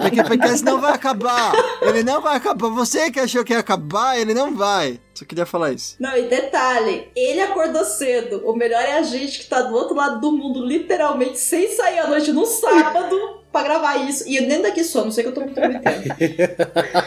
Porque 0.02 0.22
o 0.22 0.28
podcast 0.28 0.64
não 0.66 0.82
vai 0.82 0.94
acabar. 0.94 1.54
Ele 1.82 2.04
não 2.04 2.22
vai 2.22 2.38
acabar. 2.38 2.70
Você 2.70 3.12
que 3.12 3.20
achou 3.20 3.44
que 3.44 3.54
ia 3.54 3.60
acabar, 3.60 4.20
ele 4.20 4.34
não 4.34 4.56
vai. 4.56 5.00
Só 5.16 5.26
queria 5.26 5.46
falar 5.46 5.72
isso. 5.72 5.96
Não, 6.00 6.16
e 6.18 6.24
detalhe, 6.24 7.10
ele 7.16 7.42
acordou 7.42 7.86
cedo. 7.86 8.42
O 8.46 8.54
melhor 8.54 8.82
é 8.82 8.98
a 8.98 9.02
gente 9.02 9.40
que 9.40 9.46
tá 9.46 9.62
do 9.62 9.74
outro 9.74 9.96
lado 9.96 10.20
do 10.20 10.32
mundo, 10.32 10.64
literalmente, 10.66 11.40
sem 11.40 11.70
sair 11.70 12.00
à 12.00 12.08
noite 12.08 12.32
no 12.34 12.46
sábado 12.46 13.45
pra 13.56 13.64
gravar 13.64 13.96
isso. 14.10 14.28
E 14.28 14.36
eu 14.36 14.44
nem 14.44 14.62
daqui 14.62 14.84
sou, 14.84 15.06
não 15.06 15.12
sei 15.12 15.24
que 15.24 15.30
eu 15.30 15.34
tô 15.34 15.40
me 15.40 15.52
prometendo. 15.52 16.04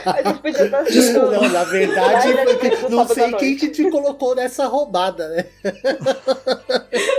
A 0.06 0.22
gente 0.22 0.40
podia 0.40 0.64
estar 0.64 0.82
Desculpa, 0.84 1.32
não, 1.32 1.48
na 1.50 1.64
verdade, 1.64 2.28
não 2.88 3.06
sei 3.06 3.32
quem 3.34 3.54
que 3.54 3.68
te 3.68 3.90
colocou 3.90 4.34
nessa 4.34 4.66
roubada, 4.66 5.28
né? 5.28 5.44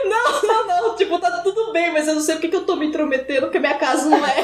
Não, 0.10 0.42
não, 0.42 0.68
não. 0.68 0.96
Tipo, 0.96 1.20
tá 1.20 1.32
tudo 1.44 1.72
bem, 1.72 1.92
mas 1.94 2.08
eu 2.08 2.16
não 2.16 2.22
sei 2.22 2.36
porque 2.36 2.48
que 2.50 2.56
eu 2.56 2.66
tô 2.66 2.76
me 2.76 2.88
intrometendo, 2.88 3.42
porque 3.42 3.60
minha 3.60 3.76
casa 3.76 4.10
não 4.10 4.26
é. 4.26 4.36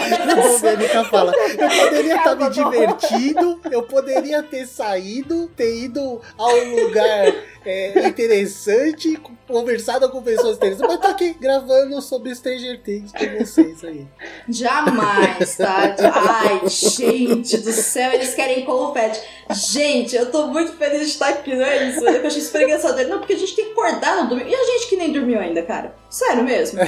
O 0.47 0.59
Verônica 0.59 1.03
fala, 1.05 1.33
eu 1.35 1.83
poderia 1.83 2.15
estar 2.15 2.35
me 2.35 2.45
Casa 2.45 2.61
nova. 2.61 2.71
divertindo, 2.77 3.59
eu 3.71 3.83
poderia 3.83 4.43
ter 4.43 4.65
saído, 4.67 5.47
ter 5.55 5.83
ido 5.83 6.21
a 6.37 6.47
um 6.47 6.75
lugar 6.85 7.33
é, 7.65 8.07
interessante, 8.07 9.17
conversado 9.47 10.09
com 10.09 10.21
pessoas 10.21 10.57
interessantes, 10.57 10.87
mas 10.87 10.99
tô 10.99 11.07
aqui 11.07 11.33
gravando 11.33 12.01
sobre 12.01 12.33
Stranger 12.35 12.81
Things 12.81 13.11
com 13.11 13.37
vocês 13.39 13.83
aí. 13.83 14.07
Jamais, 14.49 15.55
tá? 15.55 15.95
Ai, 16.13 16.61
gente 16.67 17.57
do 17.57 17.71
céu, 17.71 18.11
eles 18.13 18.33
querem 18.33 18.65
confete. 18.65 19.21
Gente, 19.51 20.15
eu 20.15 20.31
tô 20.31 20.47
muito 20.47 20.73
feliz 20.73 21.01
de 21.01 21.07
estar 21.07 21.29
aqui, 21.29 21.55
não 21.55 21.63
é 21.63 21.89
isso? 21.89 22.03
Eu 22.03 22.25
achei 22.25 22.41
super 22.41 22.63
engraçado. 22.63 23.07
Não, 23.07 23.19
porque 23.19 23.33
a 23.33 23.37
gente 23.37 23.55
tem 23.55 23.65
que 23.65 23.71
acordar 23.71 24.23
no 24.23 24.29
domingo. 24.29 24.49
E 24.49 24.55
a 24.55 24.65
gente 24.65 24.89
que 24.89 24.97
nem 24.97 25.11
dormiu 25.11 25.39
ainda, 25.39 25.61
cara? 25.61 25.95
Sério 26.09 26.43
mesmo? 26.43 26.79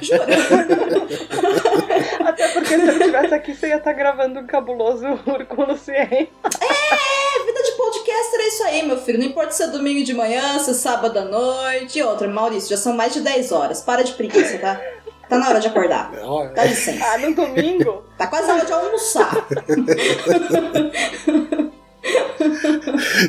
Juro. 0.00 0.22
Até 2.24 2.48
porque 2.48 2.78
se 2.78 2.86
eu 2.86 2.98
estivesse 2.98 3.34
aqui, 3.34 3.54
você 3.54 3.68
ia 3.68 3.76
estar 3.76 3.92
gravando 3.92 4.40
um 4.40 4.46
cabuloso 4.46 5.06
Urco 5.26 5.64
Lucien. 5.64 6.30
É, 6.60 7.44
vida 7.44 7.62
de 7.62 7.72
podcaster 8.08 8.40
é 8.40 8.48
isso 8.48 8.64
aí, 8.64 8.86
meu 8.86 8.98
filho. 8.98 9.18
Não 9.18 9.26
importa 9.26 9.52
se 9.52 9.62
é 9.62 9.66
domingo 9.66 10.02
de 10.04 10.14
manhã, 10.14 10.58
se 10.58 10.70
é 10.70 10.74
sábado 10.74 11.18
à 11.18 11.24
noite. 11.24 11.98
E 11.98 12.02
outra, 12.02 12.26
Maurício, 12.26 12.70
já 12.70 12.76
são 12.76 12.94
mais 12.94 13.12
de 13.12 13.20
10 13.20 13.52
horas. 13.52 13.82
Para 13.82 14.02
de 14.02 14.12
preguiça, 14.12 14.58
tá? 14.58 14.80
Tá 15.28 15.36
na 15.36 15.48
hora 15.48 15.60
de 15.60 15.68
acordar. 15.68 16.10
Dá 16.54 16.64
licença. 16.64 17.04
Ah, 17.04 17.18
no 17.18 17.34
domingo? 17.34 18.02
Tá 18.16 18.26
quase 18.26 18.48
na 18.48 18.54
hora 18.54 18.64
de 18.64 18.72
almoçar. 18.72 19.46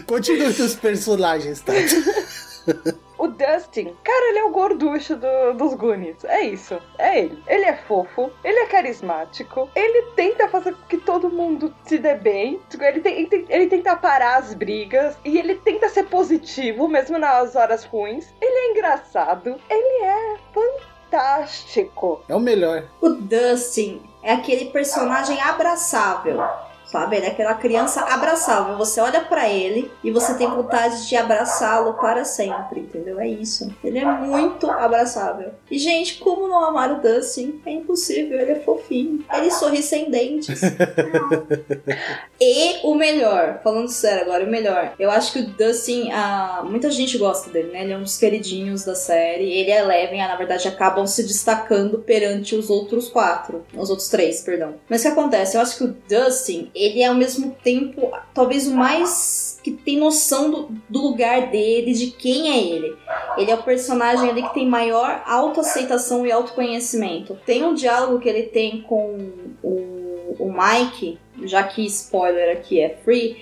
Continue 0.07 0.47
os 0.47 0.75
personagens, 0.75 1.59
tá? 1.59 1.73
O 3.19 3.27
Dustin, 3.27 3.95
cara, 4.03 4.29
ele 4.29 4.39
é 4.39 4.43
o 4.45 4.49
gorducho 4.51 5.15
do- 5.17 5.53
dos 5.55 5.73
Goonies. 5.73 6.23
É 6.23 6.41
isso. 6.41 6.79
É 6.97 7.19
ele. 7.19 7.43
Ele 7.47 7.65
é 7.65 7.75
fofo, 7.75 8.31
ele 8.43 8.57
é 8.59 8.65
carismático, 8.67 9.69
ele 9.75 10.03
tenta 10.15 10.47
fazer 10.47 10.73
com 10.73 10.83
que 10.87 10.97
todo 10.97 11.29
mundo 11.29 11.73
se 11.83 11.97
dê 11.97 12.15
bem. 12.15 12.61
Ele, 12.79 13.01
tem- 13.01 13.13
ele 13.17 13.27
tem- 13.27 13.45
ele 13.49 13.67
tenta 13.67 13.95
parar 13.97 14.37
as 14.37 14.53
brigas 14.53 15.17
e 15.25 15.37
ele 15.37 15.55
tenta 15.55 15.89
ser 15.89 16.03
positivo, 16.05 16.87
mesmo 16.87 17.17
nas 17.19 17.55
horas 17.57 17.83
ruins. 17.83 18.33
Ele 18.41 18.53
é 18.53 18.71
engraçado, 18.71 19.55
ele 19.69 20.03
é 20.05 20.37
fantástico. 20.53 22.21
É 22.29 22.35
o 22.35 22.39
melhor. 22.39 22.85
O 23.01 23.09
Dustin 23.09 24.01
é 24.23 24.33
aquele 24.33 24.65
personagem 24.71 25.41
abraçável. 25.41 26.41
Sabe? 26.91 27.17
Ele 27.17 27.27
é 27.27 27.29
aquela 27.29 27.53
criança 27.53 28.01
abraçável. 28.01 28.75
Você 28.77 28.99
olha 28.99 29.21
pra 29.21 29.47
ele 29.47 29.91
e 30.03 30.09
você 30.09 30.33
tem 30.33 30.49
vontade 30.49 31.07
de 31.07 31.15
abraçá-lo 31.15 31.93
para 31.93 32.25
sempre, 32.25 32.81
entendeu? 32.81 33.19
É 33.19 33.27
isso. 33.27 33.71
Ele 33.83 33.99
é 33.99 34.05
muito 34.05 34.69
abraçável. 34.69 35.51
E, 35.69 35.77
gente, 35.77 36.17
como 36.17 36.47
não 36.47 36.65
amar 36.65 36.91
o 36.91 37.01
Dustin? 37.01 37.61
É 37.63 37.71
impossível. 37.71 38.39
Ele 38.39 38.53
é 38.53 38.59
fofinho. 38.61 39.23
Ele 39.31 39.51
sorri 39.51 39.83
sem 39.83 40.09
dentes. 40.09 40.61
e 42.41 42.79
o 42.83 42.95
melhor, 42.95 43.59
falando 43.63 43.89
sério 43.89 44.23
agora, 44.23 44.43
o 44.43 44.49
melhor. 44.49 44.93
Eu 44.97 45.11
acho 45.11 45.33
que 45.33 45.39
o 45.39 45.47
Dustin, 45.47 46.09
ah, 46.11 46.63
muita 46.65 46.89
gente 46.89 47.19
gosta 47.19 47.51
dele, 47.51 47.71
né? 47.71 47.83
Ele 47.83 47.93
é 47.93 47.97
um 47.97 48.03
dos 48.03 48.17
queridinhos 48.17 48.83
da 48.83 48.95
série. 48.95 49.51
Ele 49.51 49.71
a 49.71 49.81
Eleven, 49.81 50.21
ah, 50.21 50.29
na 50.29 50.35
verdade, 50.35 50.67
acabam 50.67 51.05
se 51.05 51.21
destacando 51.21 51.99
perante 51.99 52.55
os 52.55 52.69
outros 52.69 53.09
quatro. 53.09 53.63
Os 53.75 53.91
outros 53.91 54.09
três, 54.09 54.41
perdão. 54.41 54.75
Mas 54.89 55.01
o 55.01 55.03
que 55.03 55.09
acontece? 55.09 55.55
Eu 55.55 55.61
acho 55.61 55.77
que 55.77 55.83
o 55.83 55.95
Dustin, 56.07 56.71
ele 56.79 57.01
é 57.01 57.07
ao 57.07 57.15
mesmo 57.15 57.55
tempo, 57.61 58.11
talvez 58.33 58.67
o 58.67 58.73
mais 58.73 59.59
que 59.61 59.71
tem 59.71 59.97
noção 59.97 60.49
do, 60.49 60.69
do 60.87 60.99
lugar 60.99 61.47
dele, 61.47 61.93
de 61.93 62.07
quem 62.11 62.49
é 62.49 62.57
ele. 62.57 62.95
Ele 63.37 63.51
é 63.51 63.55
o 63.55 63.63
personagem 63.63 64.29
ali 64.29 64.41
que 64.43 64.53
tem 64.53 64.67
maior 64.67 65.21
autoaceitação 65.25 66.25
e 66.25 66.31
autoconhecimento. 66.31 67.37
Tem 67.45 67.63
um 67.65 67.73
diálogo 67.73 68.19
que 68.19 68.29
ele 68.29 68.43
tem 68.43 68.81
com 68.81 69.17
o, 69.61 70.35
o 70.39 70.51
Mike, 70.51 71.19
já 71.43 71.63
que 71.63 71.85
spoiler 71.85 72.57
aqui 72.57 72.79
é 72.79 72.97
free, 73.03 73.37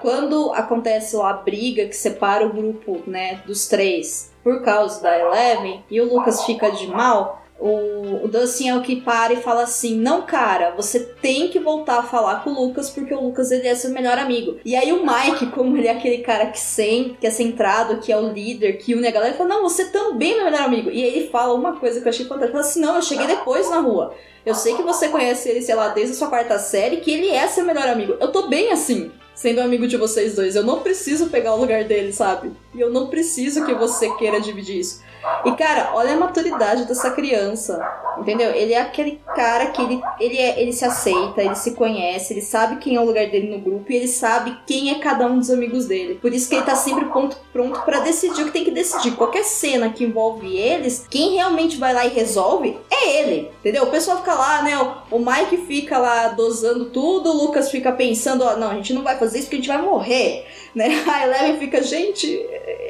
quando 0.00 0.52
acontece 0.52 1.16
lá 1.16 1.30
a 1.30 1.34
briga 1.34 1.86
que 1.86 1.96
separa 1.96 2.46
o 2.46 2.52
grupo, 2.52 3.00
né, 3.06 3.40
dos 3.46 3.68
três 3.68 4.30
por 4.42 4.62
causa 4.62 5.02
da 5.02 5.18
Eleven 5.18 5.84
e 5.90 6.00
o 6.00 6.12
Lucas 6.12 6.44
fica 6.44 6.70
de 6.70 6.86
mal, 6.86 7.39
o, 7.60 8.24
o 8.24 8.28
Dustin 8.28 8.70
é 8.70 8.76
o 8.76 8.80
que 8.80 9.00
para 9.02 9.34
e 9.34 9.42
fala 9.42 9.62
assim: 9.62 9.94
Não, 9.94 10.22
cara, 10.22 10.72
você 10.74 11.00
tem 11.00 11.48
que 11.48 11.58
voltar 11.58 11.98
a 11.98 12.02
falar 12.02 12.42
com 12.42 12.50
o 12.50 12.66
Lucas 12.66 12.88
porque 12.88 13.12
o 13.12 13.20
Lucas 13.20 13.50
ele 13.50 13.68
é 13.68 13.74
seu 13.74 13.90
melhor 13.90 14.18
amigo. 14.18 14.58
E 14.64 14.74
aí 14.74 14.90
o 14.92 15.04
Mike, 15.04 15.46
como 15.52 15.76
ele 15.76 15.86
é 15.86 15.92
aquele 15.92 16.18
cara 16.18 16.46
que, 16.46 16.58
sem, 16.58 17.16
que 17.20 17.26
é 17.26 17.30
centrado, 17.30 18.00
que 18.00 18.10
é 18.10 18.16
o 18.16 18.32
líder, 18.32 18.78
que 18.78 18.94
une 18.94 19.06
a 19.06 19.10
galera, 19.10 19.30
ele 19.30 19.38
fala: 19.38 19.50
Não, 19.50 19.62
você 19.62 19.84
também 19.86 20.32
é 20.32 20.36
meu 20.36 20.44
melhor 20.46 20.62
amigo. 20.62 20.90
E 20.90 21.04
aí 21.04 21.16
ele 21.16 21.28
fala 21.28 21.52
uma 21.52 21.76
coisa 21.76 22.00
que 22.00 22.06
eu 22.06 22.10
achei 22.10 22.24
fantástica: 22.24 22.46
ele 22.46 22.52
fala 22.52 22.64
assim, 22.64 22.80
Não, 22.80 22.96
eu 22.96 23.02
cheguei 23.02 23.26
depois 23.26 23.68
na 23.68 23.80
rua. 23.80 24.14
Eu 24.44 24.54
sei 24.54 24.74
que 24.74 24.82
você 24.82 25.08
conhece 25.10 25.50
ele, 25.50 25.60
sei 25.60 25.74
lá, 25.74 25.88
desde 25.88 26.14
a 26.14 26.16
sua 26.16 26.28
quarta 26.28 26.58
série, 26.58 26.96
que 26.96 27.10
ele 27.10 27.28
é 27.28 27.46
seu 27.46 27.64
melhor 27.64 27.86
amigo. 27.86 28.16
Eu 28.18 28.32
tô 28.32 28.48
bem 28.48 28.72
assim 28.72 29.12
sendo 29.40 29.62
amigo 29.62 29.86
de 29.86 29.96
vocês 29.96 30.34
dois. 30.34 30.54
Eu 30.54 30.62
não 30.62 30.80
preciso 30.80 31.30
pegar 31.30 31.54
o 31.54 31.60
lugar 31.60 31.84
dele, 31.84 32.12
sabe? 32.12 32.52
E 32.74 32.80
eu 32.80 32.90
não 32.90 33.08
preciso 33.08 33.64
que 33.64 33.74
você 33.74 34.10
queira 34.14 34.40
dividir 34.40 34.78
isso. 34.78 35.02
E 35.44 35.52
cara, 35.52 35.90
olha 35.94 36.14
a 36.14 36.16
maturidade 36.16 36.86
dessa 36.86 37.10
criança, 37.10 37.78
entendeu? 38.18 38.52
Ele 38.52 38.72
é 38.72 38.80
aquele 38.80 39.20
cara 39.34 39.66
que 39.66 39.82
ele, 39.82 40.00
ele, 40.18 40.38
é, 40.38 40.60
ele 40.60 40.72
se 40.72 40.84
aceita, 40.84 41.42
ele 41.42 41.54
se 41.54 41.72
conhece, 41.72 42.32
ele 42.32 42.42
sabe 42.42 42.76
quem 42.76 42.96
é 42.96 43.00
o 43.00 43.04
lugar 43.04 43.26
dele 43.28 43.50
no 43.54 43.60
grupo 43.60 43.90
e 43.90 43.96
ele 43.96 44.08
sabe 44.08 44.56
quem 44.66 44.90
é 44.90 44.98
cada 44.98 45.26
um 45.26 45.38
dos 45.38 45.50
amigos 45.50 45.86
dele. 45.86 46.14
Por 46.14 46.32
isso 46.32 46.48
que 46.48 46.54
ele 46.54 46.64
tá 46.64 46.74
sempre 46.74 47.04
pronto, 47.06 47.36
pronto 47.52 47.80
para 47.82 48.00
decidir 48.00 48.42
o 48.42 48.46
que 48.46 48.52
tem 48.52 48.64
que 48.64 48.70
decidir. 48.70 49.16
Qualquer 49.16 49.44
cena 49.44 49.90
que 49.90 50.04
envolve 50.04 50.56
eles, 50.56 51.06
quem 51.10 51.34
realmente 51.34 51.76
vai 51.76 51.92
lá 51.92 52.06
e 52.06 52.10
resolve 52.10 52.78
é 52.90 53.20
ele, 53.20 53.50
entendeu? 53.60 53.84
O 53.84 53.90
pessoal 53.90 54.18
fica 54.18 54.34
lá, 54.34 54.62
né? 54.62 54.72
O 55.10 55.18
Mike 55.18 55.58
fica 55.66 55.98
lá 55.98 56.28
dosando 56.28 56.86
tudo, 56.86 57.30
o 57.30 57.44
Lucas 57.44 57.70
fica 57.70 57.92
pensando, 57.92 58.44
ó, 58.44 58.56
não, 58.56 58.70
a 58.70 58.74
gente 58.74 58.92
não 58.92 59.02
vai 59.02 59.18
fazer 59.18 59.38
isso 59.38 59.48
porque 59.48 59.56
a 59.56 59.60
gente 59.60 59.68
vai 59.68 59.82
morrer, 59.82 60.46
né? 60.74 61.04
A 61.08 61.24
Eleven 61.24 61.58
fica, 61.58 61.82
gente, 61.82 62.26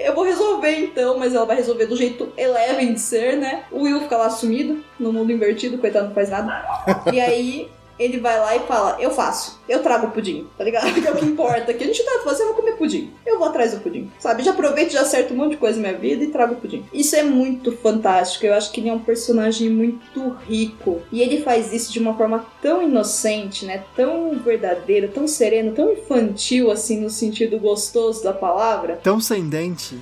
eu 0.05 0.15
vou 0.15 0.25
resolver 0.25 0.77
então, 0.77 1.19
mas 1.19 1.35
ela 1.35 1.47
vai 1.47 1.57
resolver 1.57 1.87
do 1.87 1.97
jeito 1.97 2.33
Eleven 2.37 2.95
de 2.95 3.01
ser, 3.01 3.37
né? 3.37 3.65
O 3.71 3.83
Will 3.83 4.01
fica 4.01 4.17
lá 4.17 4.31
sumido, 4.31 4.83
no 4.99 5.13
mundo 5.13 5.33
invertido, 5.33 5.79
coitado, 5.79 6.09
não 6.09 6.15
faz 6.15 6.31
nada. 6.31 6.65
E 7.13 7.21
aí 7.21 7.69
ele 8.01 8.19
vai 8.19 8.41
lá 8.41 8.57
e 8.57 8.61
fala: 8.61 8.97
Eu 8.99 9.11
faço, 9.11 9.61
eu 9.69 9.83
trago 9.83 10.07
o 10.07 10.11
pudim, 10.11 10.47
tá 10.57 10.65
ligado? 10.65 10.91
Que 11.01 11.07
é 11.07 11.13
o 11.13 11.17
que 11.17 11.25
importa. 11.25 11.73
Que 11.73 11.85
a 11.85 11.87
gente 11.87 12.03
tá 12.03 12.21
fazendo, 12.25 12.49
eu 12.49 12.55
vou 12.55 12.57
comer 12.57 12.77
pudim. 12.77 13.11
Eu 13.25 13.39
vou 13.39 13.47
atrás 13.47 13.73
do 13.73 13.81
pudim, 13.81 14.11
sabe? 14.19 14.43
Já 14.43 14.51
aproveito, 14.51 14.93
já 14.93 15.03
acerto 15.03 15.33
um 15.35 15.37
monte 15.37 15.53
de 15.53 15.57
coisa 15.59 15.81
na 15.81 15.89
minha 15.89 16.01
vida 16.01 16.25
e 16.25 16.29
trago 16.29 16.55
o 16.55 16.57
pudim. 16.57 16.85
Isso 16.93 17.15
é 17.15 17.23
muito 17.23 17.73
fantástico. 17.77 18.47
Eu 18.47 18.55
acho 18.55 18.73
que 18.73 18.81
ele 18.81 18.89
é 18.89 18.93
um 18.93 18.99
personagem 18.99 19.69
muito 19.69 20.37
rico. 20.49 21.01
E 21.13 21.21
ele 21.21 21.43
faz 21.43 21.73
isso 21.73 21.93
de 21.93 21.99
uma 21.99 22.17
forma 22.17 22.47
tão 22.63 22.83
inocente, 22.83 23.65
né? 23.67 23.85
Tão 23.95 24.39
verdadeira, 24.39 25.09
tão 25.09 25.29
serena, 25.29 25.73
tão 25.73 25.93
infantil, 25.93 26.71
assim, 26.71 26.99
no 27.01 27.11
sentido 27.11 27.59
gostoso 27.59 28.23
da 28.23 28.33
palavra. 28.33 28.99
Tão 29.03 29.21
sem 29.21 29.49
dente. 29.49 29.99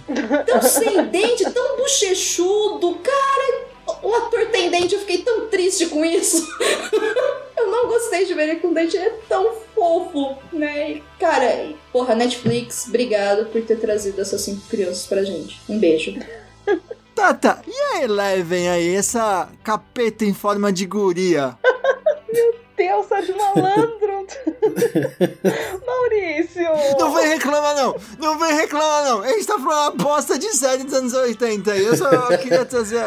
Tão 0.47 0.63
sem 0.63 1.05
dente, 1.07 1.51
tão 1.51 1.77
bochechudo. 1.77 2.95
Cara, 3.03 3.68
o 4.09 4.15
ator 4.15 4.47
tem 4.47 4.71
dente, 4.71 4.95
eu 4.95 5.01
fiquei 5.01 5.19
tão 5.19 5.49
triste 5.49 5.87
com 5.87 6.05
isso. 6.05 6.49
eu 7.57 7.67
não 7.71 7.87
gostei 7.89 8.25
de 8.25 8.35
ver 8.35 8.49
ele 8.49 8.61
com 8.61 8.73
dente, 8.73 8.97
ele 8.97 9.07
é 9.07 9.19
tão 9.29 9.55
fofo, 9.75 10.37
né? 10.53 11.03
Cara, 11.19 11.73
porra, 11.93 12.15
Netflix, 12.15 12.87
obrigado 12.89 13.47
por 13.47 13.63
ter 13.63 13.79
trazido 13.79 14.21
essas 14.21 14.41
cinco 14.41 14.67
crianças 14.69 15.07
pra 15.07 15.25
gente. 15.25 15.61
Um 15.69 15.79
beijo. 15.79 16.15
Tá. 17.15 17.63
E 17.67 17.73
a 17.97 18.03
Eleven 18.05 18.69
aí, 18.69 18.95
essa 18.95 19.49
capeta 19.65 20.25
em 20.25 20.33
forma 20.33 20.73
de 20.73 20.87
guria? 20.87 21.59
Deus, 22.79 23.07
Sérgio 23.07 23.37
Malandro! 23.37 24.27
Maurício! 25.87 26.63
Não 26.99 27.13
vem 27.13 27.29
reclamar, 27.29 27.77
não! 27.77 27.97
Não 28.19 28.39
vem 28.39 28.55
reclamar, 28.55 29.05
não! 29.05 29.23
A 29.23 29.29
gente 29.29 29.47
tá 29.47 29.59
falando 29.59 29.69
uma 29.69 29.91
bosta 29.91 30.39
de 30.39 30.49
série 30.57 30.85
dos 30.85 30.95
anos 30.95 31.13
80 31.13 31.73
aí. 31.73 31.85
Eu 31.85 31.97
só 31.97 32.09
queria 32.39 32.65
trazer. 32.65 33.05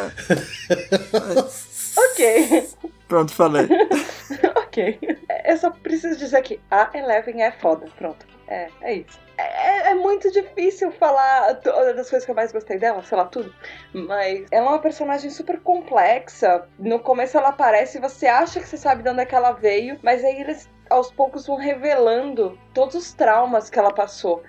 Ok, 1.97 2.67
Pronto, 3.11 3.33
falei. 3.33 3.67
ok. 4.55 4.97
Eu 5.43 5.57
só 5.57 5.69
preciso 5.69 6.17
dizer 6.17 6.41
que 6.43 6.61
a 6.71 6.89
Eleven 6.93 7.43
é 7.43 7.51
foda. 7.51 7.87
Pronto. 7.97 8.25
É, 8.47 8.69
é 8.81 8.93
isso. 8.93 9.19
É, 9.41 9.91
é 9.91 9.95
muito 9.95 10.31
difícil 10.31 10.91
falar 10.91 11.53
das 11.53 12.09
coisas 12.09 12.25
que 12.25 12.31
eu 12.31 12.35
mais 12.35 12.51
gostei 12.51 12.77
dela, 12.77 13.03
sei 13.03 13.17
lá, 13.17 13.25
tudo. 13.25 13.53
Mas 13.93 14.45
ela 14.51 14.67
é 14.67 14.69
uma 14.69 14.79
personagem 14.79 15.29
super 15.29 15.59
complexa. 15.59 16.67
No 16.77 16.99
começo 16.99 17.37
ela 17.37 17.49
aparece 17.49 17.97
e 17.97 18.01
você 18.01 18.27
acha 18.27 18.59
que 18.59 18.67
você 18.67 18.77
sabe 18.77 19.03
de 19.03 19.09
onde 19.09 19.21
é 19.21 19.25
que 19.25 19.35
ela 19.35 19.51
veio, 19.51 19.99
mas 20.03 20.23
aí 20.23 20.41
eles 20.41 20.69
aos 20.89 21.11
poucos 21.11 21.47
vão 21.47 21.55
revelando 21.55 22.59
todos 22.73 22.95
os 22.95 23.13
traumas 23.13 23.69
que 23.69 23.79
ela 23.79 23.93
passou. 23.93 24.43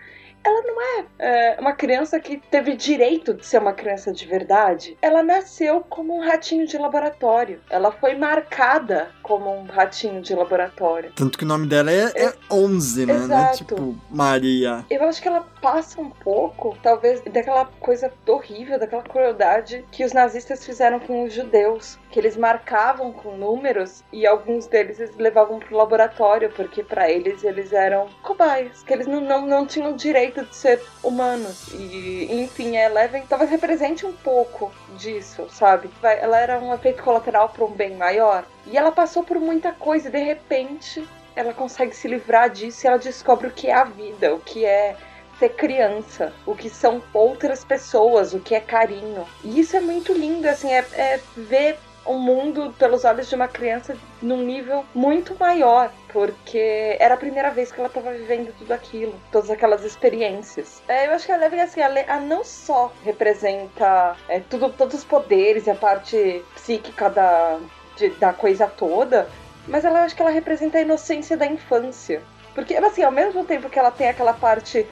Ela 0.44 0.62
não 0.62 0.81
é, 0.81 1.05
é, 1.18 1.57
uma 1.61 1.72
criança 1.72 2.18
que 2.18 2.37
teve 2.50 2.74
direito 2.74 3.35
de 3.35 3.46
ser 3.46 3.59
uma 3.59 3.72
criança 3.72 4.12
de 4.12 4.26
verdade. 4.26 4.96
Ela 5.00 5.22
nasceu 5.22 5.85
como 5.88 6.16
um 6.16 6.20
ratinho 6.20 6.66
de 6.66 6.76
laboratório. 6.76 7.61
Ela 7.70 7.92
foi 7.92 8.14
marcada 8.14 9.11
como 9.22 9.55
um 9.55 9.64
ratinho 9.64 10.20
de 10.20 10.35
laboratório. 10.35 11.12
Tanto 11.14 11.38
que 11.38 11.44
o 11.44 11.46
nome 11.46 11.66
dela 11.66 11.90
é, 11.92 12.12
é 12.16 12.35
11, 12.50 13.07
né? 13.07 13.12
É 13.12 13.16
Exato. 13.16 13.59
tipo 13.59 13.96
Maria. 14.11 14.85
Eu 14.90 15.05
acho 15.05 15.22
que 15.22 15.28
ela 15.28 15.46
passa 15.61 16.00
um 16.00 16.11
pouco, 16.11 16.76
talvez, 16.83 17.20
daquela 17.22 17.66
coisa 17.78 18.12
horrível, 18.26 18.78
daquela 18.78 19.02
crueldade 19.02 19.85
que 19.92 20.05
os 20.05 20.12
nazistas 20.12 20.64
fizeram 20.66 20.98
com 20.98 21.24
os 21.24 21.33
judeus. 21.33 21.98
Que 22.11 22.18
eles 22.18 22.37
marcavam 22.37 23.12
com 23.12 23.37
números 23.37 24.02
e 24.12 24.26
alguns 24.26 24.66
deles 24.66 25.00
eles 25.00 25.16
levavam 25.16 25.59
pro 25.59 25.76
laboratório, 25.76 26.50
porque 26.50 26.83
para 26.83 27.11
eles 27.11 27.42
eles 27.44 27.72
eram 27.72 28.09
cobaias. 28.22 28.83
Que 28.83 28.92
eles 28.92 29.07
não, 29.07 29.20
não, 29.20 29.46
não 29.46 29.66
tinham 29.66 29.94
direito 29.94 30.32
de 30.40 30.57
ser 30.57 30.81
humanos. 31.03 31.68
E, 31.75 32.29
enfim, 32.31 32.77
a 32.77 32.87
Eleven 32.87 33.25
talvez 33.29 33.51
represente 33.51 34.07
um 34.07 34.12
pouco 34.12 34.73
disso, 34.97 35.47
sabe? 35.51 35.90
Ela 36.03 36.38
era 36.38 36.59
um 36.59 36.73
efeito 36.73 37.03
colateral 37.03 37.51
para 37.51 37.64
um 37.64 37.71
bem 37.71 37.97
maior. 37.97 38.45
E 38.66 38.79
ela 38.79 38.90
passou 38.90 39.23
por 39.23 39.38
muita 39.38 39.73
coisa 39.73 40.09
e 40.09 40.12
de 40.12 40.23
repente 40.23 41.07
ela 41.37 41.53
consegue 41.53 41.95
se 41.95 42.09
livrar 42.09 42.49
disso 42.49 42.87
e 42.87 42.88
ela 42.88 42.99
descobre 42.99 43.49
o 43.49 43.53
que 43.53 43.68
é 43.68 43.75
a 43.75 43.85
vida, 43.85 44.35
o 44.35 44.40
que 44.40 44.64
é 44.64 44.97
ser 45.38 45.51
criança, 45.51 46.33
o 46.47 46.55
que 46.55 46.71
são 46.71 47.03
outras 47.12 47.64
pessoas, 47.64 48.33
o 48.33 48.40
que 48.40 48.55
é 48.55 48.61
carinho. 48.61 49.27
E 49.42 49.59
isso 49.59 49.77
é 49.77 49.81
muito 49.81 50.12
lindo, 50.12 50.49
assim, 50.49 50.73
é, 50.73 50.85
é 50.95 51.21
ver 51.37 51.79
o 52.04 52.14
mundo 52.14 52.74
pelos 52.78 53.04
olhos 53.04 53.28
de 53.28 53.34
uma 53.34 53.48
criança 53.48 53.96
num 54.20 54.38
nível 54.38 54.84
muito 54.94 55.36
maior, 55.38 55.90
porque 56.12 56.96
era 56.98 57.14
a 57.14 57.16
primeira 57.16 57.50
vez 57.50 57.70
que 57.70 57.78
ela 57.78 57.88
estava 57.88 58.12
vivendo 58.12 58.52
tudo 58.58 58.72
aquilo, 58.72 59.14
todas 59.30 59.50
aquelas 59.50 59.84
experiências. 59.84 60.82
É, 60.88 61.06
eu 61.06 61.12
acho 61.12 61.26
que 61.26 61.32
a 61.32 61.36
Eleven, 61.36 61.60
assim, 61.60 61.80
a, 61.80 61.88
Le- 61.88 62.04
a 62.08 62.18
não 62.20 62.42
só 62.44 62.92
representa 63.04 64.16
é, 64.28 64.40
tudo, 64.40 64.70
todos 64.70 64.94
os 64.96 65.04
poderes 65.04 65.66
e 65.66 65.70
a 65.70 65.74
parte 65.74 66.44
psíquica 66.54 67.08
da, 67.08 67.58
de- 67.96 68.10
da 68.10 68.32
coisa 68.32 68.66
toda, 68.66 69.28
mas 69.68 69.84
ela 69.84 70.02
acho 70.04 70.16
que 70.16 70.22
ela 70.22 70.30
representa 70.30 70.78
a 70.78 70.82
inocência 70.82 71.36
da 71.36 71.46
infância. 71.46 72.22
Porque, 72.54 72.74
assim, 72.76 73.02
ao 73.02 73.10
mesmo 73.12 73.44
tempo 73.44 73.70
que 73.70 73.78
ela 73.78 73.90
tem 73.90 74.08
aquela 74.08 74.34
parte 74.34 74.86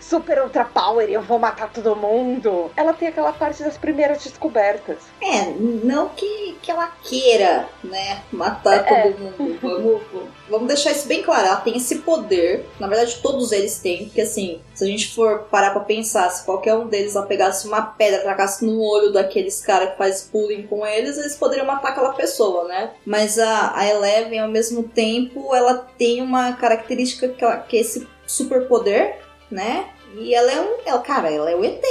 super 0.00 0.40
ultra 0.42 0.64
power 0.64 1.08
e 1.08 1.14
eu 1.14 1.22
vou 1.22 1.38
matar 1.38 1.70
todo 1.72 1.96
mundo. 1.96 2.70
Ela 2.76 2.92
tem 2.92 3.08
aquela 3.08 3.32
parte 3.32 3.62
das 3.62 3.76
primeiras 3.76 4.22
descobertas. 4.22 4.98
É, 5.20 5.46
não 5.84 6.08
que, 6.10 6.56
que 6.62 6.70
ela 6.70 6.92
queira, 7.02 7.68
né, 7.82 8.22
matar 8.32 8.86
É. 8.86 9.02
todo 9.02 9.18
mundo. 9.18 9.58
Vamos, 9.60 10.02
vamos 10.48 10.68
deixar 10.68 10.92
isso 10.92 11.08
bem 11.08 11.22
claro. 11.22 11.46
Ela 11.46 11.56
tem 11.56 11.76
esse 11.76 11.96
poder. 11.98 12.66
Na 12.78 12.86
verdade, 12.86 13.18
todos 13.22 13.52
eles 13.52 13.78
têm. 13.78 14.06
Porque 14.06 14.20
assim, 14.20 14.60
se 14.74 14.84
a 14.84 14.86
gente 14.86 15.14
for 15.14 15.40
parar 15.50 15.70
pra 15.70 15.80
pensar, 15.80 16.28
se 16.30 16.44
qualquer 16.44 16.74
um 16.74 16.86
deles 16.86 17.14
lá 17.14 17.22
pegasse 17.22 17.66
uma 17.66 17.82
pedra, 17.82 18.22
tacasse 18.22 18.64
no 18.64 18.80
olho 18.80 19.12
daqueles 19.12 19.60
caras 19.60 19.90
que 19.90 19.96
faz 19.98 20.28
bullying 20.32 20.66
com 20.66 20.86
eles, 20.86 21.16
eles 21.18 21.36
poderiam 21.36 21.66
matar 21.66 21.88
aquela 21.90 22.12
pessoa, 22.12 22.68
né? 22.68 22.90
Mas 23.04 23.38
a, 23.38 23.76
a 23.76 23.86
Eleven, 23.88 24.38
ao 24.40 24.48
mesmo 24.48 24.84
tempo, 24.84 25.54
ela 25.54 25.86
tem 25.98 26.22
uma 26.22 26.52
característica 26.52 27.28
que, 27.28 27.44
ela, 27.44 27.56
que 27.58 27.76
é 27.76 27.80
esse 27.80 28.06
superpoder, 28.26 29.18
né? 29.50 29.86
E 30.18 30.34
ela 30.34 30.50
é 30.52 30.60
um. 30.60 30.76
Ela, 30.86 30.98
cara, 31.00 31.30
ela 31.30 31.50
é 31.50 31.56
o 31.56 31.64
ET. 31.64 31.82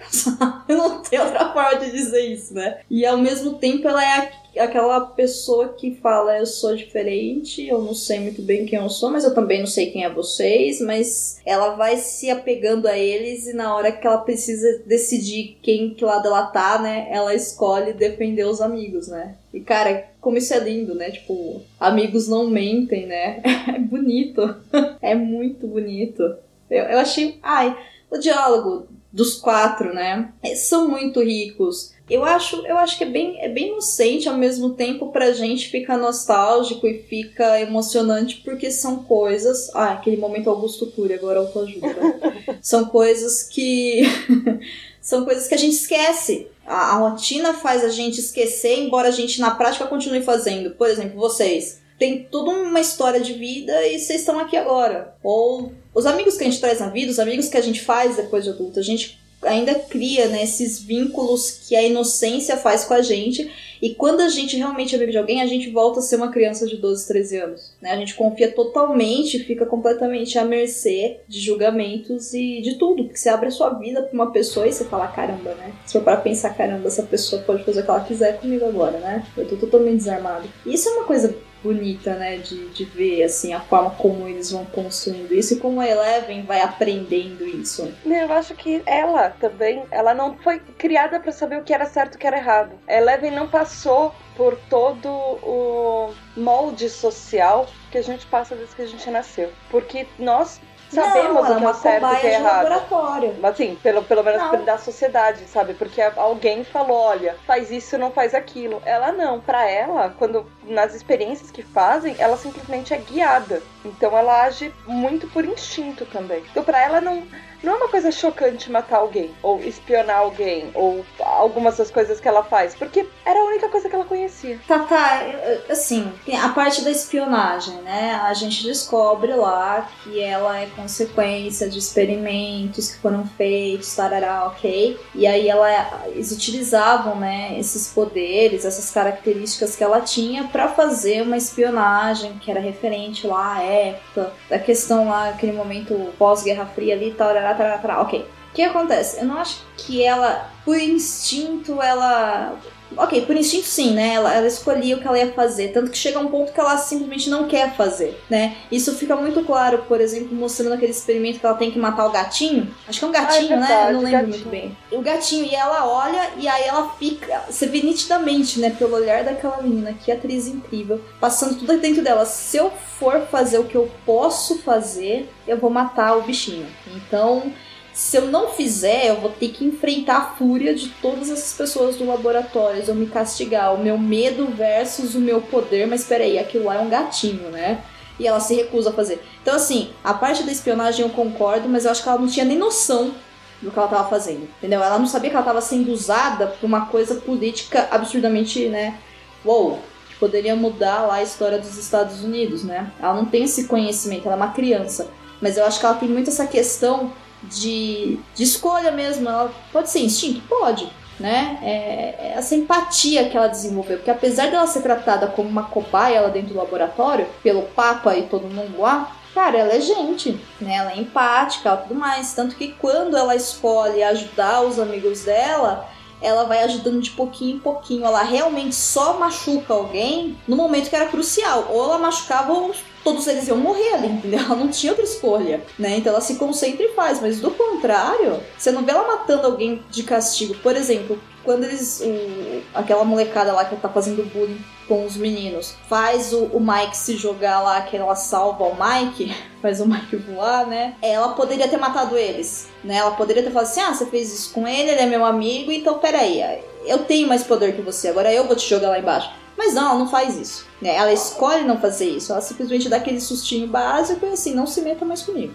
Eu 0.68 0.76
não 0.78 1.02
tenho 1.02 1.24
outra 1.24 1.52
forma 1.52 1.78
de 1.78 1.90
dizer 1.90 2.20
isso, 2.22 2.54
né? 2.54 2.80
E 2.90 3.04
ao 3.04 3.18
mesmo 3.18 3.54
tempo 3.58 3.86
ela 3.86 4.02
é 4.02 4.18
a- 4.56 4.64
aquela 4.64 5.00
pessoa 5.02 5.68
que 5.74 5.94
fala: 5.96 6.38
Eu 6.38 6.46
sou 6.46 6.74
diferente, 6.74 7.66
eu 7.66 7.80
não 7.82 7.94
sei 7.94 8.18
muito 8.20 8.40
bem 8.42 8.64
quem 8.66 8.78
eu 8.78 8.88
sou, 8.88 9.10
mas 9.10 9.24
eu 9.24 9.34
também 9.34 9.60
não 9.60 9.66
sei 9.66 9.90
quem 9.90 10.04
é 10.04 10.10
vocês. 10.12 10.80
Mas 10.80 11.40
ela 11.44 11.74
vai 11.76 11.96
se 11.98 12.30
apegando 12.30 12.86
a 12.88 12.96
eles 12.98 13.46
e 13.46 13.52
na 13.52 13.74
hora 13.74 13.92
que 13.92 14.06
ela 14.06 14.18
precisa 14.18 14.82
decidir 14.86 15.58
quem 15.62 15.92
que 15.94 16.04
lado 16.04 16.26
ela 16.28 16.46
tá, 16.46 16.80
né? 16.80 17.06
Ela 17.10 17.34
escolhe 17.34 17.92
defender 17.92 18.44
os 18.46 18.60
amigos, 18.60 19.06
né? 19.08 19.36
E 19.52 19.60
cara, 19.60 20.06
como 20.20 20.38
isso 20.38 20.52
é 20.54 20.58
lindo, 20.58 20.94
né? 20.94 21.10
Tipo, 21.10 21.60
amigos 21.78 22.26
não 22.26 22.46
mentem, 22.48 23.06
né? 23.06 23.42
É 23.74 23.78
bonito. 23.78 24.56
É 25.02 25.14
muito 25.14 25.66
bonito. 25.66 26.22
Eu, 26.70 26.84
eu 26.84 26.98
achei. 26.98 27.38
Ai, 27.42 27.76
o 28.10 28.18
diálogo 28.18 28.88
dos 29.12 29.36
quatro, 29.36 29.92
né? 29.92 30.32
São 30.54 30.88
muito 30.88 31.22
ricos. 31.22 31.92
Eu 32.08 32.24
acho, 32.24 32.64
eu 32.66 32.76
acho 32.76 32.98
que 32.98 33.04
é 33.04 33.08
bem, 33.08 33.40
é 33.40 33.48
bem 33.48 33.68
inocente, 33.68 34.28
ao 34.28 34.36
mesmo 34.36 34.70
tempo 34.70 35.12
pra 35.12 35.32
gente 35.32 35.68
fica 35.68 35.96
nostálgico 35.96 36.86
e 36.86 37.02
fica 37.02 37.60
emocionante, 37.60 38.40
porque 38.44 38.70
são 38.70 39.04
coisas. 39.04 39.70
Ah, 39.74 39.92
aquele 39.92 40.16
momento 40.16 40.50
Augusto 40.50 40.86
Cury, 40.86 41.14
agora 41.14 41.38
autoajuda, 41.38 41.86
né? 41.86 42.58
são 42.62 42.84
coisas 42.86 43.44
que. 43.44 44.02
são 45.00 45.24
coisas 45.24 45.46
que 45.46 45.54
a 45.54 45.58
gente 45.58 45.74
esquece. 45.74 46.48
A, 46.66 46.94
a 46.94 46.98
rotina 46.98 47.54
faz 47.54 47.84
a 47.84 47.88
gente 47.88 48.20
esquecer, 48.20 48.78
embora 48.78 49.08
a 49.08 49.12
gente 49.12 49.40
na 49.40 49.52
prática 49.52 49.86
continue 49.86 50.22
fazendo. 50.22 50.72
Por 50.72 50.88
exemplo, 50.88 51.18
vocês 51.18 51.80
tem 52.00 52.24
toda 52.24 52.50
uma 52.50 52.80
história 52.80 53.20
de 53.20 53.34
vida 53.34 53.86
e 53.86 53.98
vocês 53.98 54.20
estão 54.20 54.38
aqui 54.40 54.56
agora. 54.56 55.14
Ou 55.22 55.72
os 55.94 56.06
amigos 56.06 56.36
que 56.36 56.44
a 56.44 56.46
gente 56.46 56.60
traz 56.60 56.80
na 56.80 56.88
vida, 56.88 57.10
os 57.10 57.18
amigos 57.18 57.48
que 57.48 57.56
a 57.56 57.62
gente 57.62 57.80
faz 57.80 58.16
depois 58.16 58.44
de 58.44 58.50
adulto, 58.50 58.78
a 58.78 58.82
gente 58.82 59.20
ainda 59.42 59.74
cria 59.74 60.28
né, 60.28 60.42
esses 60.44 60.78
vínculos 60.78 61.50
que 61.66 61.74
a 61.74 61.82
inocência 61.82 62.56
faz 62.56 62.84
com 62.84 62.94
a 62.94 63.02
gente. 63.02 63.50
E 63.80 63.94
quando 63.94 64.20
a 64.20 64.28
gente 64.28 64.56
realmente 64.56 64.94
é 64.94 64.98
amigo 64.98 65.10
de 65.10 65.16
alguém, 65.16 65.40
a 65.40 65.46
gente 65.46 65.70
volta 65.70 66.00
a 66.00 66.02
ser 66.02 66.16
uma 66.16 66.30
criança 66.30 66.66
de 66.66 66.76
12, 66.76 67.08
13 67.08 67.36
anos. 67.38 67.72
Né? 67.80 67.92
A 67.92 67.96
gente 67.96 68.14
confia 68.14 68.52
totalmente, 68.52 69.38
fica 69.38 69.64
completamente 69.64 70.38
à 70.38 70.44
mercê 70.44 71.20
de 71.26 71.40
julgamentos 71.40 72.34
e 72.34 72.60
de 72.60 72.74
tudo. 72.74 73.04
Porque 73.04 73.18
você 73.18 73.30
abre 73.30 73.48
a 73.48 73.50
sua 73.50 73.70
vida 73.70 74.02
pra 74.02 74.12
uma 74.12 74.30
pessoa 74.30 74.66
e 74.68 74.72
você 74.72 74.84
fala, 74.84 75.08
caramba, 75.08 75.54
né? 75.54 75.72
Se 75.86 75.94
for 75.94 76.02
para 76.02 76.18
pensar, 76.18 76.54
caramba, 76.54 76.88
essa 76.88 77.02
pessoa 77.02 77.40
pode 77.42 77.64
fazer 77.64 77.80
o 77.80 77.84
que 77.84 77.90
ela 77.90 78.04
quiser 78.04 78.38
comigo 78.38 78.66
agora, 78.66 78.98
né? 78.98 79.24
Eu 79.34 79.48
tô 79.48 79.56
totalmente 79.56 79.96
desarmado. 79.96 80.46
E 80.66 80.74
isso 80.74 80.88
é 80.90 80.92
uma 80.92 81.04
coisa 81.04 81.34
bonita, 81.62 82.14
né, 82.14 82.38
de, 82.38 82.68
de 82.68 82.84
ver, 82.84 83.22
assim, 83.22 83.52
a 83.52 83.60
forma 83.60 83.90
como 83.90 84.26
eles 84.26 84.50
vão 84.50 84.64
construindo 84.64 85.32
isso 85.32 85.54
e 85.54 85.58
como 85.58 85.80
a 85.80 85.86
Eleven 85.86 86.42
vai 86.42 86.60
aprendendo 86.60 87.46
isso. 87.46 87.92
Eu 88.04 88.32
acho 88.32 88.54
que 88.54 88.82
ela 88.86 89.30
também, 89.30 89.84
ela 89.90 90.14
não 90.14 90.36
foi 90.38 90.60
criada 90.78 91.20
pra 91.20 91.32
saber 91.32 91.58
o 91.58 91.64
que 91.64 91.74
era 91.74 91.86
certo 91.86 92.14
e 92.14 92.16
o 92.16 92.18
que 92.18 92.26
era 92.26 92.38
errado. 92.38 92.72
A 92.88 92.94
Eleven 92.94 93.30
não 93.30 93.48
passou 93.48 94.14
por 94.36 94.56
todo 94.70 95.08
o 95.08 96.14
molde 96.36 96.88
social 96.88 97.68
que 97.90 97.98
a 97.98 98.02
gente 98.02 98.24
passa 98.26 98.54
desde 98.54 98.74
que 98.74 98.82
a 98.82 98.86
gente 98.86 99.10
nasceu. 99.10 99.52
Porque 99.70 100.06
nós 100.18 100.60
sabemos 100.94 101.48
não, 101.48 101.56
o 101.56 101.56
é 101.56 101.60
que 101.60 101.64
é 101.66 101.72
certo 101.74 102.06
e 102.06 102.12
o 102.12 102.20
que 102.20 102.26
é 102.26 102.34
errado. 102.34 102.62
laboratório. 102.64 103.36
Assim, 103.42 103.78
pelo, 103.82 104.02
pelo 104.02 104.22
menos 104.22 104.42
Não. 104.42 104.64
da 104.64 104.78
sociedade, 104.78 105.44
sabe? 105.46 105.74
Porque 105.74 106.00
alguém 106.00 106.64
falou, 106.64 106.96
olha, 106.98 107.36
faz 107.46 107.70
isso, 107.70 107.96
não 107.98 108.10
faz 108.10 108.34
aquilo. 108.34 108.82
Ela 108.84 109.12
não, 109.12 109.40
pra 109.40 109.68
ela, 109.68 110.14
quando 110.18 110.46
nas 110.64 110.94
experiências 110.94 111.50
que 111.50 111.62
fazem, 111.62 112.16
ela 112.18 112.36
simplesmente 112.36 112.92
é 112.94 112.98
guiada. 112.98 113.62
Então 113.84 114.16
ela 114.16 114.42
age 114.42 114.72
muito 114.86 115.26
por 115.28 115.44
instinto 115.44 116.04
também. 116.06 116.42
Então 116.50 116.62
pra 116.64 116.80
ela 116.82 117.00
não 117.00 117.22
não 117.62 117.74
é 117.74 117.76
uma 117.76 117.88
coisa 117.88 118.10
chocante 118.10 118.70
matar 118.70 118.98
alguém, 118.98 119.30
ou 119.42 119.60
espionar 119.60 120.18
alguém, 120.18 120.70
ou 120.74 121.04
algumas 121.18 121.76
das 121.76 121.90
coisas 121.90 122.20
que 122.20 122.28
ela 122.28 122.42
faz, 122.42 122.74
porque 122.74 123.06
era 123.24 123.38
a 123.40 123.44
única 123.44 123.68
coisa 123.68 123.88
que 123.88 123.94
ela 123.94 124.04
conhecia. 124.04 124.58
Tá, 124.66 124.80
tá, 124.80 125.22
eu- 125.24 125.72
assim, 125.72 126.10
a 126.42 126.48
parte 126.50 126.82
da 126.82 126.90
espionagem, 126.90 127.74
né? 127.82 128.20
A 128.24 128.32
gente 128.34 128.62
descobre 128.64 129.32
lá 129.34 129.88
que 130.02 130.20
ela 130.20 130.58
é 130.58 130.66
consequência 130.76 131.68
de 131.68 131.78
experimentos 131.78 132.90
que 132.90 132.98
foram 133.00 133.24
feitos, 133.36 133.94
tarará, 133.94 134.46
ok? 134.46 134.98
E 135.14 135.26
aí 135.26 135.48
ela, 135.48 135.68
eles 136.06 136.32
utilizavam, 136.32 137.16
né, 137.16 137.56
esses 137.58 137.88
poderes, 137.92 138.64
essas 138.64 138.90
características 138.90 139.76
que 139.76 139.84
ela 139.84 140.00
tinha 140.00 140.44
pra 140.44 140.68
fazer 140.68 141.22
uma 141.22 141.36
espionagem 141.36 142.38
que 142.38 142.50
era 142.50 142.60
referente 142.60 143.26
lá 143.26 143.56
à 143.56 143.62
época, 143.62 144.32
da 144.48 144.58
questão 144.58 145.08
lá, 145.08 145.28
aquele 145.30 145.52
momento 145.52 146.12
pós-Guerra 146.18 146.66
Fria 146.66 146.94
ali, 146.94 147.12
tarará, 147.12 147.49
tarará, 147.54 147.78
tarará, 147.78 148.02
ok. 148.02 148.20
O 148.50 148.54
que 148.54 148.62
acontece? 148.62 149.20
Eu 149.20 149.26
não 149.26 149.38
acho 149.38 149.64
que 149.76 150.02
ela, 150.02 150.50
por 150.64 150.76
instinto, 150.76 151.80
ela. 151.80 152.56
Ok, 152.96 153.24
por 153.26 153.36
instinto 153.36 153.66
sim, 153.66 153.92
né? 153.92 154.14
Ela, 154.14 154.34
ela 154.34 154.46
escolhia 154.46 154.96
o 154.96 155.00
que 155.00 155.06
ela 155.06 155.18
ia 155.18 155.32
fazer. 155.32 155.68
Tanto 155.68 155.90
que 155.90 155.98
chega 155.98 156.18
um 156.18 156.28
ponto 156.28 156.52
que 156.52 156.58
ela 156.60 156.76
simplesmente 156.76 157.30
não 157.30 157.46
quer 157.46 157.74
fazer, 157.76 158.20
né? 158.28 158.56
Isso 158.70 158.94
fica 158.96 159.14
muito 159.16 159.44
claro, 159.44 159.84
por 159.86 160.00
exemplo, 160.00 160.34
mostrando 160.34 160.74
aquele 160.74 160.90
experimento 160.90 161.38
que 161.38 161.46
ela 161.46 161.54
tem 161.56 161.70
que 161.70 161.78
matar 161.78 162.06
o 162.06 162.10
gatinho. 162.10 162.74
Acho 162.88 162.98
que 162.98 163.04
é 163.04 163.08
um 163.08 163.12
gatinho, 163.12 163.50
né? 163.50 163.66
verdade, 163.66 163.88
Eu 163.88 163.92
não 163.94 164.00
lembro 164.02 164.18
gatinho. 164.18 164.28
muito 164.28 164.48
bem. 164.48 164.76
O 164.90 165.00
gatinho, 165.00 165.44
e 165.44 165.54
ela 165.54 165.86
olha 165.86 166.30
e 166.36 166.48
aí 166.48 166.64
ela 166.64 166.90
fica. 166.98 167.44
Você 167.48 167.66
vê 167.66 167.80
nitidamente, 167.82 168.58
né? 168.58 168.70
Pelo 168.70 168.96
olhar 168.96 169.24
daquela 169.24 169.62
menina, 169.62 169.92
que 169.94 170.10
atriz 170.10 170.46
incrível, 170.48 171.00
passando 171.20 171.58
tudo 171.58 171.78
dentro 171.78 172.02
dela. 172.02 172.24
Se 172.26 172.56
eu 172.56 172.70
for 172.98 173.20
fazer 173.30 173.58
o 173.58 173.64
que 173.64 173.76
eu 173.76 173.90
posso 174.04 174.58
fazer, 174.62 175.30
eu 175.46 175.56
vou 175.56 175.70
matar 175.70 176.16
o 176.16 176.22
bichinho. 176.22 176.66
Então 176.94 177.52
se 178.00 178.16
eu 178.16 178.28
não 178.28 178.48
fizer, 178.48 179.08
eu 179.08 179.20
vou 179.20 179.30
ter 179.30 179.48
que 179.48 179.62
enfrentar 179.62 180.16
a 180.16 180.24
fúria 180.34 180.74
de 180.74 180.88
todas 181.02 181.28
essas 181.28 181.52
pessoas 181.52 181.96
do 181.96 182.06
laboratório, 182.06 182.82
vão 182.82 182.94
me 182.94 183.04
castigar, 183.04 183.74
o 183.74 183.78
meu 183.78 183.98
medo 183.98 184.46
versus 184.46 185.14
o 185.14 185.20
meu 185.20 185.42
poder, 185.42 185.86
mas 185.86 186.02
peraí, 186.04 186.38
aquilo 186.38 186.64
lá 186.64 186.76
é 186.76 186.78
um 186.78 186.88
gatinho, 186.88 187.50
né? 187.50 187.84
E 188.18 188.26
ela 188.26 188.40
se 188.40 188.54
recusa 188.54 188.88
a 188.88 188.92
fazer. 188.94 189.22
Então, 189.42 189.54
assim, 189.54 189.90
a 190.02 190.14
parte 190.14 190.44
da 190.44 190.50
espionagem 190.50 191.04
eu 191.04 191.10
concordo, 191.10 191.68
mas 191.68 191.84
eu 191.84 191.90
acho 191.90 192.02
que 192.02 192.08
ela 192.08 192.18
não 192.18 192.26
tinha 192.26 192.46
nem 192.46 192.56
noção 192.56 193.14
do 193.60 193.70
que 193.70 193.78
ela 193.78 193.86
tava 193.86 194.08
fazendo, 194.08 194.48
entendeu? 194.56 194.82
Ela 194.82 194.98
não 194.98 195.06
sabia 195.06 195.28
que 195.28 195.36
ela 195.36 195.44
tava 195.44 195.60
sendo 195.60 195.92
usada 195.92 196.46
por 196.46 196.66
uma 196.66 196.86
coisa 196.86 197.16
política 197.16 197.86
absurdamente, 197.90 198.66
né? 198.70 198.98
Uou! 199.44 199.78
que 200.08 200.16
Poderia 200.18 200.56
mudar 200.56 201.02
lá 201.02 201.16
a 201.16 201.22
história 201.22 201.58
dos 201.58 201.76
Estados 201.76 202.24
Unidos, 202.24 202.64
né? 202.64 202.90
Ela 202.98 203.12
não 203.12 203.26
tem 203.26 203.44
esse 203.44 203.64
conhecimento, 203.64 204.24
ela 204.24 204.36
é 204.36 204.36
uma 204.36 204.54
criança. 204.54 205.10
Mas 205.38 205.58
eu 205.58 205.66
acho 205.66 205.78
que 205.78 205.84
ela 205.84 205.96
tem 205.96 206.08
muito 206.08 206.30
essa 206.30 206.46
questão 206.46 207.12
de, 207.42 208.18
de 208.34 208.42
escolha 208.42 208.90
mesmo. 208.90 209.28
Ela 209.28 209.52
pode 209.72 209.90
ser 209.90 210.00
instinto? 210.00 210.40
Pode. 210.48 210.90
Né? 211.18 211.58
É, 211.62 212.28
é 212.28 212.32
essa 212.36 212.54
empatia 212.54 213.28
que 213.28 213.36
ela 213.36 213.46
desenvolveu. 213.46 213.98
Porque 213.98 214.10
apesar 214.10 214.50
dela 214.50 214.66
ser 214.66 214.80
tratada 214.82 215.26
como 215.26 215.48
uma 215.48 215.64
cobaia 215.64 216.22
lá 216.22 216.28
dentro 216.28 216.54
do 216.54 216.58
laboratório, 216.58 217.26
pelo 217.42 217.62
Papa 217.62 218.16
e 218.16 218.22
todo 218.22 218.48
mundo 218.48 218.80
lá, 218.80 219.14
cara, 219.34 219.58
ela 219.58 219.74
é 219.74 219.80
gente, 219.80 220.40
né? 220.60 220.76
Ela 220.76 220.92
é 220.92 220.98
empática 220.98 221.74
e 221.74 221.88
tudo 221.88 221.94
mais. 221.94 222.32
Tanto 222.32 222.56
que 222.56 222.68
quando 222.68 223.16
ela 223.16 223.36
escolhe 223.36 224.02
ajudar 224.02 224.62
os 224.62 224.78
amigos 224.78 225.24
dela, 225.24 225.90
ela 226.22 226.44
vai 226.44 226.62
ajudando 226.62 227.00
de 227.00 227.10
pouquinho 227.10 227.56
em 227.56 227.60
pouquinho. 227.60 228.04
Ela 228.04 228.22
realmente 228.22 228.74
só 228.74 229.18
machuca 229.18 229.72
alguém 229.72 230.38
no 230.46 230.56
momento 230.56 230.88
que 230.88 230.96
era 230.96 231.06
crucial. 231.06 231.68
Ou 231.70 231.84
ela 231.84 231.98
machucava 231.98 232.52
ou 232.52 232.74
todos 233.02 233.26
eles 233.26 233.48
iam 233.48 233.56
morrer 233.56 233.94
ali, 233.94 234.08
entendeu? 234.08 234.40
Ela 234.40 234.56
não 234.56 234.68
tinha 234.68 234.92
outra 234.92 235.04
escolha, 235.04 235.62
né? 235.78 235.96
Então 235.96 236.12
ela 236.12 236.20
se 236.20 236.36
concentra 236.36 236.84
e 236.84 236.94
faz. 236.94 237.20
Mas 237.20 237.40
do 237.40 237.50
contrário, 237.50 238.40
você 238.56 238.70
não 238.70 238.84
vê 238.84 238.92
ela 238.92 239.06
matando 239.06 239.46
alguém 239.46 239.82
de 239.90 240.02
castigo. 240.02 240.54
Por 240.56 240.76
exemplo, 240.76 241.18
quando 241.44 241.64
eles. 241.64 242.00
O, 242.00 242.62
aquela 242.74 243.04
molecada 243.04 243.52
lá 243.52 243.64
que 243.64 243.76
tá 243.76 243.88
fazendo 243.88 244.28
bullying 244.32 244.62
com 244.86 245.04
os 245.04 245.16
meninos 245.16 245.74
faz 245.88 246.32
o, 246.32 246.44
o 246.46 246.60
Mike 246.60 246.96
se 246.96 247.16
jogar 247.16 247.60
lá, 247.60 247.80
que 247.82 247.96
ela 247.96 248.14
salva 248.16 248.64
o 248.64 248.74
Mike, 248.74 249.34
faz 249.62 249.80
o 249.80 249.86
Mike 249.86 250.16
voar, 250.16 250.66
né? 250.66 250.94
Ela 251.00 251.30
poderia 251.30 251.68
ter 251.68 251.78
matado 251.78 252.16
eles, 252.16 252.68
né? 252.84 252.96
Ela 252.96 253.12
poderia 253.12 253.42
ter 253.42 253.50
falado 253.50 253.68
assim: 253.68 253.80
ah, 253.80 253.94
você 253.94 254.06
fez 254.06 254.32
isso 254.32 254.52
com 254.52 254.66
ele, 254.66 254.90
ele 254.90 255.00
é 255.00 255.06
meu 255.06 255.24
amigo, 255.24 255.72
então 255.72 255.98
peraí, 255.98 256.42
eu 256.84 256.98
tenho 256.98 257.28
mais 257.28 257.42
poder 257.42 257.74
que 257.74 257.82
você, 257.82 258.08
agora 258.08 258.32
eu 258.32 258.46
vou 258.46 258.56
te 258.56 258.68
jogar 258.68 258.88
lá 258.90 258.98
embaixo. 258.98 259.39
Mas 259.60 259.74
não, 259.74 259.90
ela 259.90 259.98
não 259.98 260.08
faz 260.08 260.38
isso. 260.38 260.64
Né? 260.80 260.96
Ela 260.96 261.12
escolhe 261.12 261.64
não 261.64 261.78
fazer 261.78 262.08
isso. 262.08 262.32
Ela 262.32 262.40
simplesmente 262.40 262.88
dá 262.88 262.96
aquele 262.96 263.20
sustinho 263.20 263.66
básico 263.66 264.24
e 264.24 264.30
assim, 264.30 264.54
não 264.54 264.66
se 264.66 264.80
meta 264.80 265.04
mais 265.04 265.20
comigo. 265.20 265.52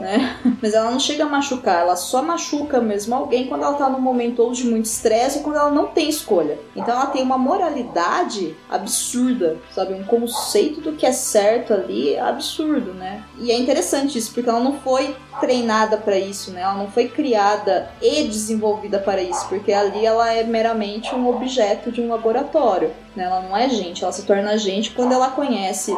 Né? 0.00 0.40
Mas 0.62 0.72
ela 0.72 0.90
não 0.90 0.98
chega 0.98 1.24
a 1.24 1.28
machucar, 1.28 1.80
ela 1.80 1.94
só 1.94 2.22
machuca 2.22 2.80
mesmo 2.80 3.14
alguém 3.14 3.46
quando 3.46 3.64
ela 3.64 3.74
tá 3.74 3.90
num 3.90 4.00
momento 4.00 4.40
ou 4.42 4.50
de 4.52 4.64
muito 4.64 4.86
estresse 4.86 5.36
ou 5.38 5.44
quando 5.44 5.56
ela 5.56 5.70
não 5.70 5.88
tem 5.88 6.08
escolha. 6.08 6.58
Então 6.74 6.94
ela 6.94 7.08
tem 7.08 7.22
uma 7.22 7.36
moralidade 7.36 8.56
absurda, 8.70 9.58
sabe? 9.74 9.92
Um 9.92 10.04
conceito 10.04 10.80
do 10.80 10.92
que 10.92 11.04
é 11.04 11.12
certo 11.12 11.74
ali 11.74 12.18
absurdo, 12.18 12.94
né? 12.94 13.22
E 13.38 13.52
é 13.52 13.58
interessante 13.58 14.16
isso, 14.16 14.32
porque 14.32 14.48
ela 14.48 14.60
não 14.60 14.80
foi 14.80 15.14
treinada 15.40 15.96
para 15.96 16.18
isso, 16.18 16.50
né? 16.52 16.62
Ela 16.62 16.74
não 16.74 16.90
foi 16.90 17.08
criada 17.08 17.90
e 18.00 18.24
desenvolvida 18.24 18.98
para 18.98 19.22
isso, 19.22 19.48
porque 19.48 19.72
ali 19.72 20.04
ela 20.04 20.32
é 20.32 20.42
meramente 20.42 21.14
um 21.14 21.28
objeto 21.28 21.90
de 21.90 22.00
um 22.00 22.08
laboratório, 22.08 22.92
né? 23.14 23.24
Ela 23.24 23.40
não 23.40 23.56
é 23.56 23.68
gente, 23.68 24.02
ela 24.02 24.12
se 24.12 24.24
torna 24.24 24.56
gente 24.56 24.90
quando 24.90 25.12
ela 25.12 25.30
conhece 25.30 25.96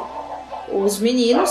os 0.73 0.99
meninos 0.99 1.51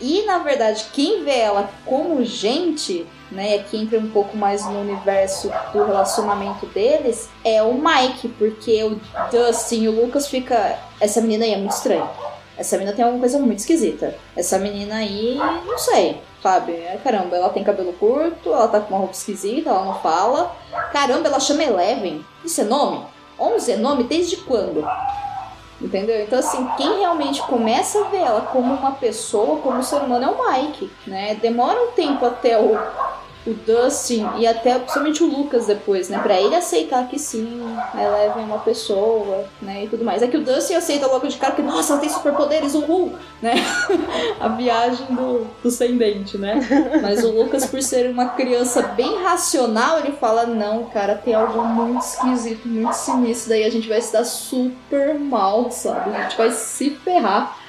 e 0.00 0.22
na 0.26 0.38
verdade 0.38 0.86
quem 0.92 1.24
vê 1.24 1.38
ela 1.38 1.70
como 1.86 2.24
gente 2.24 3.06
né, 3.30 3.58
que 3.58 3.76
entra 3.76 3.98
um 3.98 4.10
pouco 4.10 4.36
mais 4.36 4.64
no 4.66 4.80
universo 4.80 5.50
do 5.72 5.84
relacionamento 5.84 6.66
deles, 6.66 7.28
é 7.44 7.62
o 7.62 7.74
Mike, 7.74 8.28
porque 8.28 8.82
o 8.82 9.00
Dustin 9.30 9.82
e 9.82 9.88
o 9.88 9.92
Lucas 9.92 10.26
fica. 10.26 10.78
Essa 11.00 11.20
menina 11.20 11.44
aí 11.44 11.52
é 11.52 11.56
muito 11.56 11.72
estranha. 11.72 12.08
Essa 12.60 12.76
menina 12.76 12.94
tem 12.94 13.02
alguma 13.02 13.20
coisa 13.20 13.38
muito 13.38 13.60
esquisita. 13.60 14.14
Essa 14.36 14.58
menina 14.58 14.96
aí, 14.96 15.34
não 15.66 15.78
sei, 15.78 16.20
sabe? 16.42 16.72
É, 16.72 17.00
caramba, 17.02 17.34
ela 17.34 17.48
tem 17.48 17.64
cabelo 17.64 17.94
curto, 17.94 18.52
ela 18.52 18.68
tá 18.68 18.80
com 18.80 18.90
uma 18.90 18.98
roupa 18.98 19.14
esquisita, 19.14 19.70
ela 19.70 19.82
não 19.82 19.94
fala. 19.94 20.54
Caramba, 20.92 21.28
ela 21.28 21.40
chama 21.40 21.64
Eleven. 21.64 22.22
Isso 22.44 22.60
é 22.60 22.64
nome? 22.64 23.02
11 23.38 23.72
é 23.72 23.76
nome 23.76 24.04
desde 24.04 24.36
quando? 24.36 24.86
Entendeu? 25.80 26.22
Então, 26.22 26.38
assim, 26.38 26.68
quem 26.76 26.98
realmente 26.98 27.40
começa 27.44 27.98
a 27.98 28.08
ver 28.08 28.18
ela 28.18 28.42
como 28.42 28.74
uma 28.74 28.92
pessoa, 28.92 29.62
como 29.62 29.82
ser 29.82 30.02
humano, 30.02 30.26
é 30.26 30.28
o 30.28 30.52
Mike, 30.52 30.90
né? 31.06 31.34
Demora 31.36 31.82
um 31.82 31.92
tempo 31.92 32.26
até 32.26 32.58
o, 32.58 32.78
o 33.46 33.54
Dustin 33.54 34.28
e 34.38 34.46
até 34.46 34.78
principalmente 34.78 35.22
o 35.22 35.26
Lucas 35.26 35.66
depois, 35.66 36.08
né? 36.08 36.18
Pra 36.18 36.38
ele 36.38 36.54
aceitar 36.54 37.08
que 37.08 37.18
sim, 37.18 37.60
a 37.94 38.02
Eleven 38.02 38.42
é 38.42 38.46
uma 38.46 38.58
pessoa, 38.58 39.44
né? 39.62 39.84
E 39.84 39.88
tudo 39.88 40.04
mais. 40.04 40.22
É 40.22 40.26
que 40.26 40.36
o 40.36 40.44
Dustin 40.44 40.74
aceita 40.74 41.06
logo 41.06 41.26
de 41.26 41.38
cara 41.38 41.54
que, 41.54 41.62
nossa, 41.62 41.94
ela 41.94 42.00
tem 42.00 42.10
superpoderes, 42.10 42.74
uhul, 42.74 43.14
né? 43.40 43.54
a 44.38 44.48
viagem 44.48 45.06
do, 45.06 45.46
do 45.62 45.70
sem 45.70 45.96
dente, 45.96 46.36
né? 46.36 46.60
Mas 47.00 47.24
o 47.24 47.30
Lucas, 47.30 47.66
por 47.66 47.82
ser 47.82 48.10
uma 48.10 48.30
criança 48.30 48.82
bem 48.82 49.22
racional, 49.22 49.98
ele 49.98 50.12
fala, 50.12 50.44
não, 50.46 50.84
cara, 50.84 51.14
tem 51.14 51.34
algo 51.34 51.64
muito 51.64 52.04
esquisito, 52.04 52.68
muito 52.68 52.94
sinistro, 52.94 53.50
daí 53.50 53.64
a 53.64 53.70
gente 53.70 53.88
vai 53.88 54.00
se 54.00 54.12
dar 54.12 54.24
super 54.24 55.18
mal, 55.18 55.70
sabe? 55.70 56.14
A 56.14 56.22
gente 56.22 56.36
vai 56.36 56.50
se 56.50 56.90
ferrar 56.90 57.59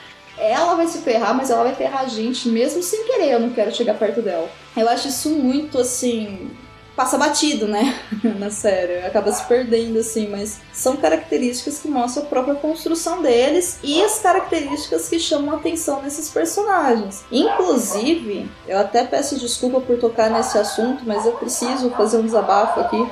ela 0.42 0.74
vai 0.74 0.88
se 0.88 0.98
ferrar, 1.00 1.36
mas 1.36 1.52
ela 1.52 1.64
vai 1.64 1.76
ferrar 1.76 2.02
a 2.02 2.08
gente 2.08 2.50
mesmo 2.50 2.82
sem 2.82 3.06
querer. 3.06 3.34
Eu 3.34 3.40
não 3.40 3.52
quero 3.52 3.74
chegar 3.74 3.94
perto 3.94 4.22
dela. 4.22 4.50
Eu 4.76 4.90
acho 4.90 5.08
isso 5.08 5.30
muito 5.30 5.78
assim. 5.78 6.50
Passa 6.96 7.18
batido, 7.18 7.68
né? 7.68 7.98
Na 8.40 8.50
série. 8.50 9.06
Acaba 9.06 9.32
se 9.32 9.46
perdendo, 9.46 10.00
assim, 10.00 10.28
mas 10.28 10.60
são 10.74 10.98
características 10.98 11.80
que 11.80 11.88
mostram 11.88 12.24
a 12.24 12.26
própria 12.26 12.56
construção 12.56 13.22
deles 13.22 13.80
e 13.84 14.04
as 14.04 14.20
características 14.20 15.08
que 15.08 15.20
chamam 15.20 15.54
a 15.54 15.58
atenção 15.58 16.02
nesses 16.02 16.30
personagens. 16.30 17.24
Inclusive, 17.32 18.50
eu 18.68 18.80
até 18.80 19.06
peço 19.06 19.40
desculpa 19.40 19.80
por 19.80 20.00
tocar 20.00 20.30
nesse 20.32 20.58
assunto, 20.58 21.04
mas 21.06 21.26
eu 21.26 21.34
preciso 21.34 21.92
fazer 21.92 22.18
um 22.18 22.26
desabafo 22.26 22.80
aqui. 22.80 23.10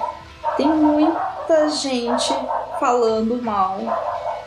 Tem 0.58 0.68
muita 0.68 1.70
gente 1.70 2.34
falando 2.80 3.42
mal 3.42 3.78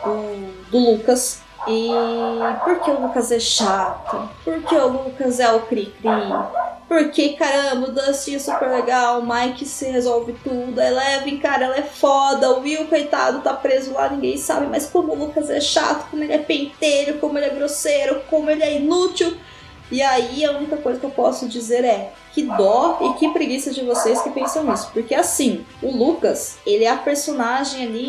do, 0.03 0.69
do 0.69 0.91
Lucas 0.91 1.41
e 1.67 1.89
porque 2.63 2.91
o 2.91 3.01
Lucas 3.01 3.31
é 3.31 3.39
chato? 3.39 4.29
Porque 4.43 4.75
o 4.75 4.87
Lucas 4.87 5.39
é 5.39 5.51
o 5.51 5.61
Cri-Cri? 5.61 6.09
Porque, 6.87 7.29
caramba, 7.29 7.87
o 7.87 7.91
Dustin 7.91 8.35
é 8.35 8.39
super 8.39 8.69
legal, 8.69 9.19
o 9.19 9.25
Mike 9.25 9.65
se 9.65 9.85
resolve 9.85 10.33
tudo, 10.43 10.79
a 10.79 10.85
Eleven, 10.85 11.39
cara, 11.39 11.65
ela 11.65 11.77
é 11.77 11.81
foda, 11.81 12.51
o 12.51 12.59
Will, 12.59 12.85
coitado, 12.87 13.41
tá 13.41 13.53
preso 13.53 13.93
lá, 13.93 14.09
ninguém 14.09 14.37
sabe, 14.37 14.67
mas 14.67 14.85
como 14.85 15.13
o 15.13 15.15
Lucas 15.15 15.49
é 15.49 15.59
chato, 15.59 16.11
como 16.11 16.23
ele 16.23 16.33
é 16.33 16.37
penteiro, 16.37 17.17
como 17.17 17.37
ele 17.37 17.47
é 17.47 17.49
grosseiro, 17.49 18.21
como 18.29 18.49
ele 18.49 18.61
é 18.61 18.75
inútil. 18.75 19.35
E 19.91 20.01
aí 20.01 20.45
a 20.45 20.51
única 20.51 20.77
coisa 20.77 20.99
que 20.99 21.05
eu 21.05 21.11
posso 21.11 21.47
dizer 21.47 21.83
é 21.83 22.13
que 22.31 22.43
dó 22.43 22.99
e 23.01 23.13
que 23.19 23.29
preguiça 23.29 23.71
de 23.71 23.83
vocês 23.83 24.21
que 24.21 24.29
pensam 24.29 24.63
nisso. 24.63 24.89
Porque 24.93 25.13
assim, 25.13 25.65
o 25.81 25.91
Lucas, 25.91 26.57
ele 26.65 26.83
é 26.83 26.89
a 26.89 26.97
personagem 26.97 27.85
ali 27.85 28.07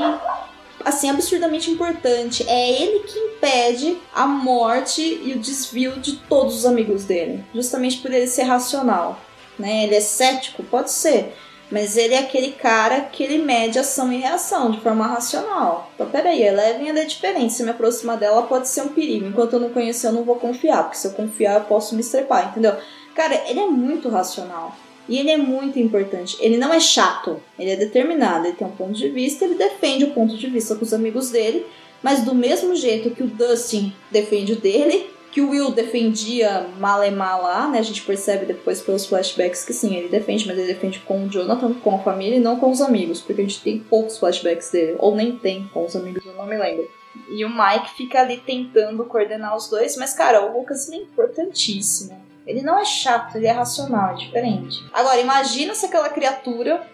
assim, 0.85 1.11
absurdamente 1.11 1.71
importante. 1.71 2.45
É 2.49 2.83
ele 2.83 3.01
que 3.01 3.19
impede 3.19 3.97
a 4.15 4.27
morte 4.27 5.01
e 5.01 5.33
o 5.33 5.39
desvio 5.39 5.93
de 6.01 6.17
todos 6.17 6.57
os 6.57 6.67
amigos 6.67 7.05
dele, 7.05 7.45
justamente 7.55 7.99
por 7.99 8.13
ele 8.13 8.27
ser 8.27 8.43
racional. 8.43 9.21
Né? 9.59 9.85
Ele 9.85 9.95
é 9.95 10.01
cético? 10.01 10.63
Pode 10.65 10.91
ser. 10.91 11.35
Mas 11.71 11.97
ele 11.97 12.15
é 12.15 12.19
aquele 12.19 12.53
cara 12.53 13.01
que 13.01 13.23
ele 13.23 13.39
mede 13.39 13.79
ação 13.79 14.13
e 14.13 14.19
reação 14.19 14.71
de 14.71 14.81
forma 14.81 15.07
racional. 15.07 15.91
Então, 15.95 16.09
peraí, 16.09 16.43
a 16.43 16.53
Eleven 16.53 16.91
é 16.91 17.05
diferente. 17.05 17.55
Se 17.55 17.63
me 17.63 17.71
aproximar 17.71 18.19
dela, 18.19 18.43
pode 18.43 18.69
ser 18.69 18.83
um 18.83 18.89
perigo. 18.89 19.27
Enquanto 19.27 19.55
eu 19.55 19.61
não 19.61 19.71
conhecer, 19.71 20.09
eu 20.09 20.13
não 20.13 20.25
vou 20.25 20.37
confiar. 20.37 20.85
Porque 20.85 20.99
se 20.99 21.07
eu 21.07 21.13
confiar, 21.13 21.55
eu 21.55 21.65
posso 21.65 21.95
me 21.95 22.03
estrepar, 22.03 22.51
entendeu? 22.51 22.77
Cara, 23.15 23.43
ele 23.49 23.61
é 23.61 23.67
muito 23.67 24.09
racional. 24.09 24.77
E 25.09 25.19
ele 25.19 25.31
é 25.31 25.37
muito 25.37 25.79
importante. 25.79 26.37
Ele 26.41 26.57
não 26.57 26.73
é 26.73 26.81
chato, 26.81 27.41
ele 27.59 27.71
é 27.71 27.77
determinado, 27.77 28.47
ele 28.47 28.57
tem 28.57 28.67
um 28.67 28.71
ponto 28.71 28.93
de 28.93 29.09
vista, 29.09 29.45
ele 29.45 29.55
defende 29.55 30.05
o 30.05 30.11
ponto 30.11 30.37
de 30.37 30.47
vista 30.47 30.75
com 30.75 30.85
os 30.85 30.95
amigos 30.95 31.31
dele, 31.31 31.67
mas 32.03 32.23
do 32.23 32.35
mesmo 32.35 32.75
jeito 32.75 33.11
que 33.11 33.23
o 33.23 33.27
Dustin 33.27 33.93
defende 34.11 34.53
o 34.53 34.57
dele, 34.57 35.11
que 35.31 35.41
o 35.41 35.51
Will 35.51 35.73
defendia 35.73 36.69
Malemar 36.79 37.43
lá, 37.43 37.69
né? 37.69 37.81
A 37.81 37.83
gente 37.83 38.03
percebe 38.03 38.47
depois 38.47 38.81
pelos 38.81 39.05
flashbacks 39.05 39.65
que 39.65 39.73
sim, 39.73 39.97
ele 39.97 40.09
defende, 40.09 40.47
mas 40.47 40.57
ele 40.57 40.69
defende 40.69 41.01
com 41.01 41.25
o 41.25 41.29
Jonathan, 41.29 41.75
com 41.75 41.97
a 41.97 41.99
família 41.99 42.37
e 42.37 42.41
não 42.41 42.59
com 42.59 42.71
os 42.71 42.81
amigos, 42.81 43.21
porque 43.21 43.43
a 43.43 43.45
gente 43.45 43.61
tem 43.61 43.81
poucos 43.81 44.17
flashbacks 44.17 44.71
dele, 44.71 44.97
ou 44.99 45.15
nem 45.15 45.37
tem 45.37 45.69
com 45.75 45.85
os 45.85 45.97
amigos, 45.97 46.25
eu 46.25 46.35
não 46.35 46.47
me 46.47 46.57
lembro. 46.57 46.89
E 47.29 47.45
o 47.45 47.49
Mike 47.49 47.97
fica 47.97 48.21
ali 48.21 48.39
tentando 48.39 49.05
coordenar 49.05 49.57
os 49.57 49.69
dois, 49.69 49.97
mas 49.97 50.15
cara, 50.15 50.45
o 50.45 50.57
Lucas 50.57 50.89
é 50.91 50.97
importantíssimo 50.97 52.34
ele 52.47 52.63
não 52.63 52.79
é 52.79 52.85
chato, 52.85 53.37
ele 53.37 53.47
é 53.47 53.53
racional, 53.53 54.13
é 54.13 54.17
diferente. 54.17 54.85
Agora, 54.93 55.21
imagina 55.21 55.75
se 55.75 55.87
aquela 55.87 56.09
criatura 56.09 56.87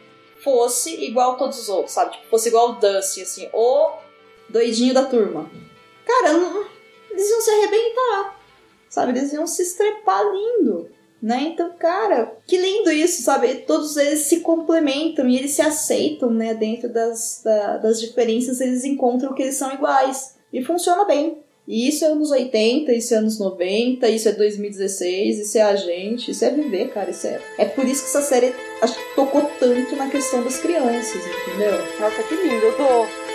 fosse 0.42 1.04
igual 1.04 1.32
a 1.32 1.36
todos 1.36 1.58
os 1.58 1.68
outros, 1.68 1.92
sabe? 1.92 2.12
Tipo, 2.12 2.28
fosse 2.28 2.48
igual 2.48 2.70
o 2.70 2.72
Dusty, 2.74 3.22
assim, 3.22 3.48
o 3.52 3.92
doidinho 4.48 4.94
da 4.94 5.04
turma. 5.04 5.50
Cara, 6.06 6.32
não, 6.32 6.66
eles 7.10 7.30
iam 7.30 7.40
se 7.40 7.50
arrebentar, 7.50 8.40
sabe? 8.88 9.18
Eles 9.18 9.32
iam 9.32 9.46
se 9.46 9.62
estrepar 9.62 10.22
lindo, 10.24 10.90
né? 11.22 11.42
Então, 11.52 11.72
cara, 11.78 12.36
que 12.46 12.56
lindo 12.56 12.90
isso, 12.90 13.22
sabe? 13.22 13.54
Todos 13.56 13.96
eles 13.96 14.20
se 14.20 14.40
complementam 14.40 15.28
e 15.28 15.36
eles 15.36 15.52
se 15.52 15.62
aceitam, 15.62 16.30
né? 16.30 16.54
Dentro 16.54 16.88
das, 16.88 17.42
da, 17.44 17.76
das 17.76 18.00
diferenças, 18.00 18.60
eles 18.60 18.84
encontram 18.84 19.34
que 19.34 19.42
eles 19.42 19.56
são 19.56 19.72
iguais. 19.72 20.36
E 20.52 20.64
funciona 20.64 21.04
bem. 21.04 21.44
E 21.66 21.88
isso 21.88 22.04
é 22.04 22.08
anos 22.08 22.30
80, 22.30 22.92
isso 22.92 23.14
é 23.14 23.18
anos 23.18 23.38
90, 23.38 24.08
isso 24.08 24.28
é 24.28 24.32
2016, 24.32 25.38
isso 25.38 25.58
é 25.58 25.62
a 25.62 25.76
gente, 25.76 26.30
isso 26.30 26.44
é 26.44 26.50
viver, 26.50 26.88
cara. 26.88 27.10
Isso 27.10 27.26
é, 27.26 27.40
é 27.58 27.64
por 27.64 27.84
isso 27.86 28.02
que 28.02 28.08
essa 28.08 28.22
série 28.22 28.52
acho 28.82 28.94
que 28.94 29.14
tocou 29.14 29.42
tanto 29.58 29.94
na 29.96 30.08
questão 30.08 30.42
das 30.42 30.58
crianças, 30.58 31.16
entendeu? 31.16 31.72
Nossa, 32.00 32.22
que 32.24 32.34
lindo, 32.34 32.66
eu 32.66 32.76
tô 32.76 33.29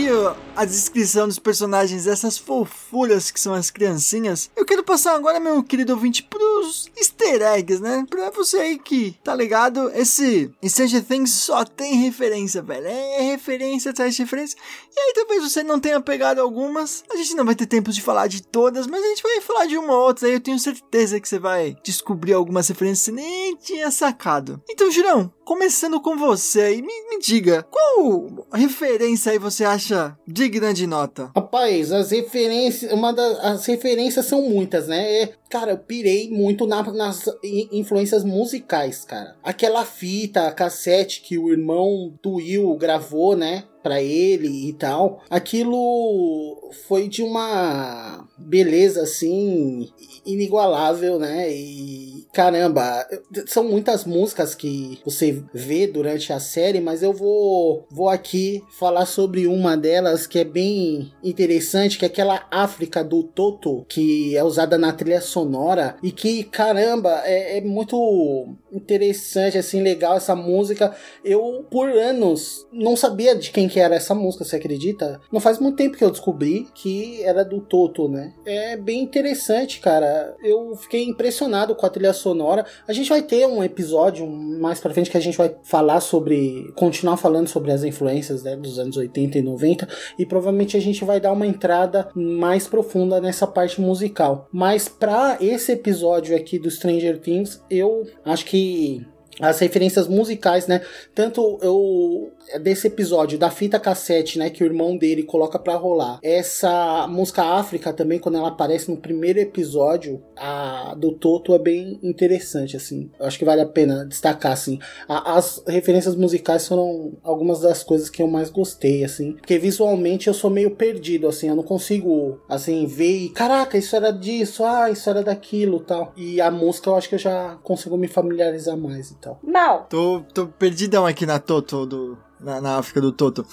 Encerrado 0.00 0.28
aqui 0.28 0.49
a 0.60 0.64
descrição 0.66 1.26
dos 1.26 1.38
personagens, 1.38 2.06
essas 2.06 2.36
fofuras 2.36 3.30
que 3.30 3.40
são 3.40 3.54
as 3.54 3.70
criancinhas, 3.70 4.50
eu 4.54 4.66
quero 4.66 4.84
passar 4.84 5.14
agora, 5.14 5.40
meu 5.40 5.62
querido 5.62 5.94
ouvinte, 5.94 6.22
pros 6.22 6.90
easter 6.94 7.40
eggs, 7.40 7.82
né? 7.82 8.04
Pra 8.10 8.28
você 8.28 8.58
aí 8.58 8.78
que 8.78 9.16
tá 9.24 9.34
ligado, 9.34 9.90
esse 9.94 10.52
Stranger 10.62 11.02
Things 11.02 11.30
só 11.30 11.64
tem 11.64 11.94
referência, 11.94 12.60
velho. 12.60 12.86
É 12.86 13.22
referência 13.22 13.90
atrás 13.90 14.14
de 14.14 14.20
referência. 14.20 14.58
E 14.94 15.00
aí 15.00 15.14
talvez 15.14 15.42
você 15.42 15.62
não 15.62 15.80
tenha 15.80 15.98
pegado 15.98 16.42
algumas. 16.42 17.04
A 17.10 17.16
gente 17.16 17.34
não 17.34 17.46
vai 17.46 17.54
ter 17.54 17.64
tempo 17.64 17.90
de 17.90 18.02
falar 18.02 18.26
de 18.26 18.42
todas, 18.42 18.86
mas 18.86 19.02
a 19.02 19.08
gente 19.08 19.22
vai 19.22 19.40
falar 19.40 19.64
de 19.64 19.78
uma 19.78 19.94
ou 19.94 20.08
outra. 20.08 20.28
Aí 20.28 20.34
eu 20.34 20.40
tenho 20.40 20.58
certeza 20.58 21.18
que 21.18 21.26
você 21.26 21.38
vai 21.38 21.74
descobrir 21.82 22.34
algumas 22.34 22.68
referências 22.68 23.06
que 23.06 23.18
você 23.18 23.26
nem 23.26 23.56
tinha 23.56 23.90
sacado. 23.90 24.62
Então, 24.68 24.90
Girão, 24.90 25.32
começando 25.42 26.00
com 26.00 26.16
você 26.16 26.60
aí, 26.60 26.82
me, 26.82 27.08
me 27.08 27.18
diga, 27.18 27.66
qual 27.70 28.46
referência 28.52 29.32
aí 29.32 29.38
você 29.38 29.64
acha 29.64 30.16
digna 30.50 30.74
de 30.74 30.86
nota? 30.86 31.30
Rapaz, 31.34 31.92
as 31.92 32.10
referências, 32.10 32.92
uma 32.92 33.12
das 33.12 33.38
as 33.38 33.66
referências 33.66 34.26
são 34.26 34.42
muitas, 34.42 34.88
né? 34.88 35.22
É, 35.22 35.32
cara, 35.48 35.72
eu 35.72 35.78
pirei 35.78 36.28
muito 36.28 36.66
na, 36.66 36.82
nas 36.92 37.24
influências 37.72 38.24
musicais, 38.24 39.04
cara. 39.04 39.36
Aquela 39.42 39.84
fita, 39.84 40.50
cassete 40.52 41.22
que 41.22 41.38
o 41.38 41.50
irmão 41.50 42.12
do 42.22 42.34
Will 42.34 42.74
gravou, 42.76 43.36
né? 43.36 43.64
Pra 43.82 44.02
ele 44.02 44.68
e 44.68 44.72
tal. 44.72 45.22
Aquilo 45.30 46.70
foi 46.86 47.08
de 47.08 47.22
uma 47.22 48.28
beleza 48.36 49.02
assim 49.02 49.88
inigualável, 50.24 51.18
né? 51.18 51.50
E 51.50 52.26
caramba, 52.32 53.06
são 53.46 53.64
muitas 53.64 54.04
músicas 54.04 54.54
que 54.54 54.98
você 55.04 55.42
vê 55.52 55.86
durante 55.86 56.32
a 56.32 56.40
série, 56.40 56.80
mas 56.80 57.02
eu 57.02 57.12
vou 57.12 57.86
vou 57.90 58.08
aqui 58.08 58.62
falar 58.78 59.06
sobre 59.06 59.46
uma 59.46 59.76
delas 59.76 60.26
que 60.26 60.38
é 60.38 60.44
bem 60.44 61.12
interessante, 61.22 61.98
que 61.98 62.04
é 62.04 62.08
aquela 62.08 62.46
África 62.50 63.02
do 63.02 63.22
Toto, 63.22 63.84
que 63.88 64.36
é 64.36 64.44
usada 64.44 64.78
na 64.78 64.92
trilha 64.92 65.20
sonora 65.20 65.96
e 66.02 66.12
que 66.12 66.44
caramba, 66.44 67.22
é, 67.24 67.58
é 67.58 67.60
muito 67.60 68.56
interessante 68.72 69.58
assim, 69.58 69.82
legal 69.82 70.16
essa 70.16 70.34
música. 70.34 70.94
Eu 71.24 71.64
por 71.70 71.88
anos 71.90 72.66
não 72.72 72.96
sabia 72.96 73.34
de 73.34 73.50
quem 73.50 73.68
que 73.68 73.80
era 73.80 73.94
essa 73.94 74.14
música, 74.14 74.44
você 74.44 74.56
acredita? 74.56 75.20
Não 75.32 75.40
faz 75.40 75.58
muito 75.58 75.76
tempo 75.76 75.96
que 75.96 76.04
eu 76.04 76.10
descobri 76.10 76.66
que 76.74 77.22
era 77.22 77.44
do 77.44 77.60
Toto, 77.60 78.08
né? 78.08 78.32
É 78.44 78.76
bem 78.76 79.02
interessante, 79.02 79.80
cara. 79.80 80.36
Eu 80.42 80.74
fiquei 80.76 81.04
impressionado 81.04 81.74
com 81.74 81.86
a 81.86 81.90
trilha 81.90 82.12
sonora. 82.12 82.64
A 82.86 82.92
gente 82.92 83.08
vai 83.08 83.22
ter 83.22 83.46
um 83.46 83.62
episódio 83.62 84.26
mais 84.26 84.80
pra 84.80 84.92
frente 84.92 85.10
que 85.10 85.16
a 85.16 85.20
gente 85.22 85.38
vai 85.38 85.54
falar 85.62 86.00
sobre. 86.00 86.72
continuar 86.76 87.16
falando 87.16 87.48
sobre 87.48 87.72
as 87.72 87.84
influências 87.84 88.42
né, 88.42 88.56
dos 88.56 88.78
anos 88.78 88.96
80 88.96 89.38
e 89.38 89.42
90. 89.42 89.88
E 90.18 90.26
provavelmente 90.26 90.76
a 90.76 90.80
gente 90.80 91.04
vai 91.04 91.20
dar 91.20 91.32
uma 91.32 91.46
entrada 91.46 92.08
mais 92.14 92.66
profunda 92.66 93.20
nessa 93.20 93.46
parte 93.46 93.80
musical. 93.80 94.48
Mas 94.52 94.88
pra 94.88 95.38
esse 95.40 95.72
episódio 95.72 96.36
aqui 96.36 96.58
do 96.58 96.70
Stranger 96.70 97.18
Things, 97.18 97.62
eu 97.70 98.06
acho 98.24 98.44
que 98.44 98.59
que 98.60 99.06
as 99.40 99.58
referências 99.58 100.06
musicais, 100.08 100.66
né? 100.66 100.80
Tanto 101.14 101.58
eu 101.62 102.30
desse 102.60 102.88
episódio 102.88 103.38
da 103.38 103.50
fita 103.50 103.78
cassete, 103.78 104.38
né, 104.38 104.50
que 104.50 104.64
o 104.64 104.66
irmão 104.66 104.96
dele 104.96 105.22
coloca 105.22 105.58
pra 105.58 105.76
rolar. 105.76 106.18
Essa 106.22 107.06
música 107.08 107.42
África 107.44 107.92
também 107.92 108.18
quando 108.18 108.38
ela 108.38 108.48
aparece 108.48 108.90
no 108.90 108.96
primeiro 108.96 109.38
episódio, 109.38 110.20
a 110.36 110.94
do 110.98 111.12
Toto 111.12 111.54
é 111.54 111.58
bem 111.58 111.98
interessante 112.02 112.76
assim. 112.76 113.10
Eu 113.20 113.26
acho 113.26 113.38
que 113.38 113.44
vale 113.44 113.60
a 113.60 113.66
pena 113.66 114.04
destacar 114.04 114.52
assim. 114.52 114.78
A- 115.08 115.36
as 115.36 115.62
referências 115.66 116.16
musicais 116.16 116.66
foram 116.66 117.12
algumas 117.22 117.60
das 117.60 117.82
coisas 117.84 118.10
que 118.10 118.20
eu 118.22 118.26
mais 118.26 118.50
gostei 118.50 119.04
assim, 119.04 119.32
porque 119.34 119.58
visualmente 119.58 120.26
eu 120.26 120.34
sou 120.34 120.50
meio 120.50 120.72
perdido 120.74 121.28
assim, 121.28 121.48
eu 121.48 121.54
não 121.56 121.62
consigo 121.62 122.40
assim 122.48 122.86
ver 122.86 123.16
e 123.26 123.28
caraca, 123.30 123.78
isso 123.78 123.94
era 123.94 124.10
disso, 124.10 124.64
ah, 124.64 124.90
isso 124.90 125.08
era 125.08 125.22
daquilo, 125.22 125.80
tal. 125.80 126.12
E 126.16 126.40
a 126.40 126.50
música 126.50 126.90
eu 126.90 126.96
acho 126.96 127.08
que 127.08 127.14
eu 127.14 127.18
já 127.18 127.56
consigo 127.62 127.96
me 127.96 128.08
familiarizar 128.08 128.76
mais 128.76 129.10
e 129.10 129.14
Mal. 129.42 129.86
Tô, 129.90 130.22
tô 130.34 130.46
perdidão 130.46 131.06
aqui 131.06 131.24
na 131.26 131.38
Toto, 131.38 131.84
do, 131.86 132.18
na, 132.40 132.60
na 132.60 132.78
África 132.78 133.00
do 133.00 133.12
Toto. 133.12 133.44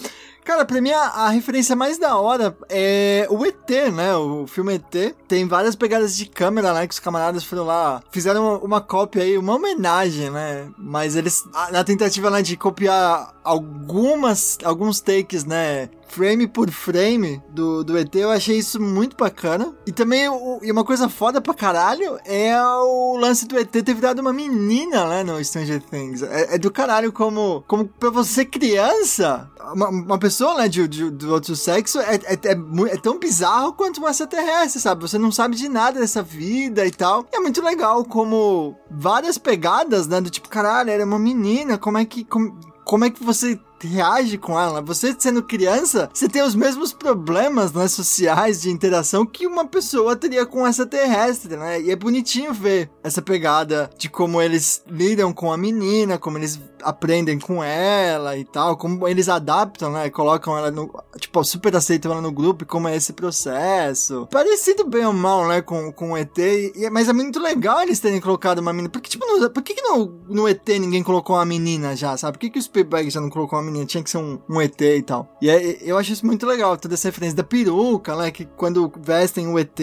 Cara, 0.44 0.64
pra 0.64 0.80
mim 0.80 0.92
a, 0.92 1.02
a 1.02 1.30
referência 1.30 1.76
mais 1.76 1.98
da 1.98 2.18
hora 2.18 2.56
é 2.70 3.28
o 3.30 3.46
ET, 3.46 3.70
né? 3.94 4.16
O 4.16 4.48
filme 4.48 4.76
ET. 4.76 5.14
Tem 5.28 5.46
várias 5.46 5.76
pegadas 5.76 6.16
de 6.16 6.26
câmera, 6.26 6.74
né? 6.74 6.88
Que 6.88 6.94
os 6.94 7.00
camaradas 7.02 7.44
foram 7.44 7.66
lá, 7.66 8.02
fizeram 8.12 8.48
uma, 8.48 8.58
uma 8.60 8.82
cópia 8.82 9.24
aí, 9.24 9.38
uma 9.38 9.56
homenagem, 9.56 10.30
né? 10.30 10.70
Mas 10.78 11.18
eles, 11.18 11.44
a- 11.54 11.72
na 11.74 11.84
tentativa 11.84 12.30
né, 12.30 12.42
de 12.42 12.56
copiar 12.56 13.34
algumas, 13.44 14.58
alguns 14.64 15.02
takes, 15.02 15.44
né? 15.44 15.90
Frame 16.08 16.48
por 16.48 16.70
frame 16.72 17.42
do, 17.50 17.84
do 17.84 17.98
ET, 17.98 18.14
eu 18.16 18.32
achei 18.32 18.58
isso 18.58 18.82
muito 18.82 19.16
bacana. 19.18 19.76
E 19.86 19.92
também, 19.92 20.28
o- 20.30 20.60
e 20.64 20.72
uma 20.72 20.84
coisa 20.84 21.10
foda 21.10 21.40
pra 21.42 21.54
caralho 21.54 22.18
é 22.26 22.56
o 22.64 23.18
lance 23.18 23.46
do 23.48 23.58
ET 23.58 23.70
ter 23.70 23.94
virado 23.94 24.20
uma 24.20 24.32
menina, 24.34 25.06
né, 25.08 25.24
no 25.24 25.44
Stranger 25.44 25.82
Things. 25.82 26.22
É, 26.24 26.56
é 26.56 26.58
do 26.58 26.72
caralho 26.72 27.12
como, 27.12 27.64
como 27.68 27.86
pra 27.88 28.10
você 28.10 28.46
criança, 28.46 29.50
uma, 29.74 29.90
uma 29.90 30.18
pessoa, 30.18 30.56
né, 30.56 30.68
de, 30.68 30.88
de- 30.88 31.10
do 31.12 31.32
outro 31.34 31.56
sexo, 31.56 32.00
é, 32.00 32.16
é, 32.16 32.34
é, 32.34 32.94
é 32.94 32.98
tão 32.98 33.20
bizarro 33.20 33.74
quanto 33.74 34.02
um 34.02 34.08
extraterrestre, 34.08 34.80
sabe? 34.82 35.02
Você 35.02 35.18
não 35.18 35.32
sabe 35.32 35.56
de 35.56 35.68
nada 35.68 36.00
dessa 36.00 36.24
vida 36.24 36.86
e 36.86 36.92
tal. 36.92 37.26
E 37.32 37.36
é 37.36 37.40
muito 37.40 37.62
legal 37.64 38.04
como 38.06 38.76
várias 38.90 39.38
pegadas, 39.38 40.08
né, 40.08 40.22
do 40.22 40.30
tipo, 40.30 40.48
caralho, 40.50 40.90
era 40.90 41.04
uma 41.06 41.20
menina, 41.20 41.78
como 41.78 41.98
é 41.98 42.06
que... 42.06 42.24
Como, 42.24 42.58
como 42.86 43.04
é 43.04 43.10
que 43.10 43.22
você 43.22 43.60
reage 43.82 44.38
com 44.38 44.60
ela? 44.60 44.82
Você 44.82 45.16
sendo 45.18 45.44
criança, 45.44 46.10
você 46.14 46.28
tem 46.28 46.42
os 46.42 46.56
mesmos 46.56 46.94
problemas 46.94 47.72
né, 47.74 47.88
sociais 47.88 48.62
de 48.62 48.70
interação 48.70 49.26
que 49.26 49.46
uma 49.46 49.66
pessoa 49.68 50.16
teria 50.16 50.46
com 50.46 50.66
essa 50.66 50.86
terrestre, 50.86 51.56
né? 51.56 51.82
E 51.82 51.92
é 51.92 51.96
bonitinho 51.96 52.54
ver 52.54 52.90
essa 53.04 53.22
pegada 53.22 53.90
de 53.98 54.10
como 54.10 54.42
eles 54.42 54.84
lidam 54.88 55.34
com 55.34 55.52
a 55.52 55.58
menina, 55.58 56.18
como 56.18 56.38
eles 56.38 56.60
aprendem 56.84 57.40
com 57.40 57.64
ela 57.64 58.38
e 58.38 58.46
tal, 58.46 58.78
como 58.78 59.08
eles 59.08 59.28
adaptam, 59.30 59.92
né? 59.92 60.10
Colocam 60.10 60.58
ela 60.58 60.72
no. 60.72 60.92
Tipo, 61.20 61.44
super 61.44 61.76
aceitam 61.76 62.12
ela 62.12 62.22
no 62.22 62.32
grupo 62.32 62.64
e 62.64 62.68
como 62.68 62.88
é 62.88 62.96
esse 62.96 63.14
processo. 63.14 64.28
Parecido 64.32 64.86
bem 64.86 65.06
ou 65.06 65.14
mal, 65.14 65.48
né? 65.48 65.62
Com, 65.62 65.92
com 65.92 66.12
o 66.12 66.18
ET. 66.18 66.38
e- 66.38 66.90
mas 66.92 67.10
é 67.10 67.14
muito 67.14 67.40
legal 67.40 67.82
eles 67.82 68.00
terem 68.00 68.20
colocado 68.22 68.60
uma 68.60 68.72
menina. 68.72 68.90
Porque, 68.90 69.10
tipo, 69.10 69.26
no, 69.26 69.50
por 69.50 69.64
que, 69.64 69.74
que 69.74 69.82
no, 69.82 70.06
no 70.28 70.48
ET 70.48 70.68
ninguém 70.80 71.04
colocou 71.04 71.36
uma 71.36 71.46
menina 71.46 71.96
já, 71.96 72.16
sabe? 72.18 72.34
Por 72.38 72.42
que, 72.42 72.50
que 72.52 72.60
o 72.60 72.62
Spielberg 72.62 73.10
já 73.10 73.20
não 73.20 73.30
colocou 73.30 73.58
uma 73.60 73.66
menina? 73.68 73.86
Tinha 73.86 74.04
que 74.04 74.10
ser 74.10 74.18
um, 74.18 74.40
um 74.50 74.60
ET 74.62 74.80
e 74.82 75.02
tal. 75.02 75.30
E 75.42 75.50
é- 75.50 75.78
eu 75.82 75.98
acho 75.98 76.12
isso 76.14 76.26
muito 76.26 76.46
legal, 76.46 76.76
toda 76.78 76.94
essa 76.96 77.08
referência 77.08 77.38
da 77.38 77.44
peruca, 77.44 78.16
né? 78.16 78.32
Que 78.32 78.46
quando 78.46 78.92
vestem 79.00 79.48
o 79.48 79.60
ET 79.60 79.80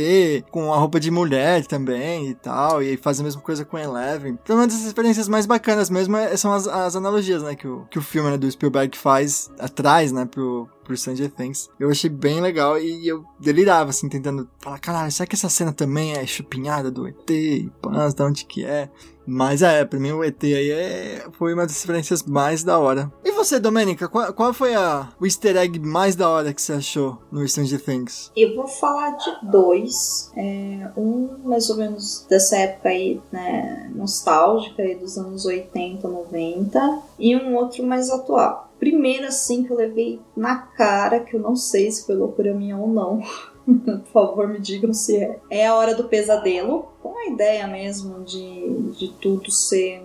com 0.50 0.72
a 0.72 0.76
roupa 0.76 0.98
de 0.98 1.10
mulher 1.10 1.64
também 1.66 2.28
e 2.30 2.34
tal. 2.34 2.82
E 2.82 2.96
fazem 2.96 3.22
a 3.22 3.24
mesma 3.24 3.40
coisa 3.42 3.64
com 3.64 3.78
Eleven. 3.78 4.38
Então, 4.42 4.56
uma 4.56 4.66
das 4.66 4.84
referências 4.84 5.28
mais 5.28 5.46
bacanas 5.46 5.88
mesmo 5.90 6.16
é- 6.16 6.36
são 6.36 6.52
as, 6.52 6.66
as 6.66 6.96
analogias, 6.96 7.42
né? 7.42 7.54
Que 7.54 7.68
o, 7.68 7.84
que 7.90 7.98
o 7.98 8.02
filme 8.02 8.30
né, 8.30 8.36
do 8.36 8.50
Spielberg 8.50 8.96
faz 8.96 9.50
atrás, 9.58 10.10
né? 10.12 10.24
Pro, 10.26 10.68
pro 10.84 10.96
Stranger 10.96 11.30
Things. 11.30 11.68
Eu 11.78 11.90
achei 11.90 12.10
bem 12.10 12.40
legal 12.40 12.78
e 12.78 13.06
eu 13.06 13.24
delirava, 13.40 13.90
assim, 13.90 14.08
tentando 14.08 14.48
falar, 14.58 14.78
caralho, 14.78 15.10
será 15.12 15.26
que 15.26 15.34
essa 15.34 15.48
cena 15.48 15.72
também 15.72 16.12
é 16.12 16.26
chupinhada 16.26 16.90
do 16.90 17.06
ET? 17.08 17.70
Pãs, 17.80 18.14
de 18.14 18.22
onde 18.22 18.44
que 18.44 18.64
é? 18.64 18.90
Mas 19.26 19.62
é, 19.62 19.84
pra 19.84 19.98
mim 19.98 20.12
o 20.12 20.22
ET 20.22 20.42
aí 20.42 20.70
é, 20.70 21.26
foi 21.32 21.54
uma 21.54 21.66
das 21.66 21.80
referências 21.80 22.22
mais 22.22 22.62
da 22.62 22.78
hora. 22.78 23.10
E 23.24 23.32
você, 23.32 23.58
Domênica, 23.58 24.08
qual, 24.08 24.32
qual 24.32 24.52
foi 24.52 24.74
a, 24.74 25.08
o 25.20 25.24
easter 25.24 25.56
egg 25.56 25.78
mais 25.78 26.14
da 26.14 26.28
hora 26.28 26.52
que 26.52 26.60
você 26.60 26.74
achou 26.74 27.18
no 27.30 27.46
Stranger 27.46 27.82
Things? 27.82 28.30
Eu 28.36 28.54
vou 28.54 28.66
falar 28.66 29.12
de 29.12 29.50
dois. 29.50 30.30
É, 30.36 30.90
um 30.96 31.38
mais 31.44 31.70
ou 31.70 31.76
menos 31.76 32.26
dessa 32.28 32.56
época 32.56 32.88
aí, 32.88 33.20
né, 33.32 33.90
nostálgica 33.94 34.82
aí 34.82 34.94
dos 34.94 35.16
anos 35.16 35.44
80, 35.44 36.06
90, 36.06 37.02
e 37.18 37.36
um 37.36 37.54
outro 37.54 37.84
mais 37.84 38.10
atual. 38.10 38.70
Primeiro, 38.78 39.26
assim, 39.26 39.64
que 39.64 39.70
eu 39.70 39.76
levei 39.76 40.20
na 40.36 40.56
cara, 40.56 41.20
que 41.20 41.34
eu 41.34 41.40
não 41.40 41.56
sei 41.56 41.90
se 41.90 42.04
foi 42.04 42.14
loucura 42.16 42.52
minha 42.52 42.76
ou 42.76 42.88
não. 42.88 43.22
Por 43.84 44.06
favor, 44.12 44.48
me 44.48 44.60
digam 44.60 44.92
se 44.92 45.16
é. 45.16 45.38
É 45.50 45.66
a 45.66 45.74
hora 45.74 45.94
do 45.94 46.04
pesadelo, 46.04 46.88
com 47.02 47.16
a 47.18 47.26
ideia 47.26 47.66
mesmo 47.66 48.22
de, 48.24 48.92
de 48.92 49.08
tudo 49.20 49.50
ser 49.50 50.02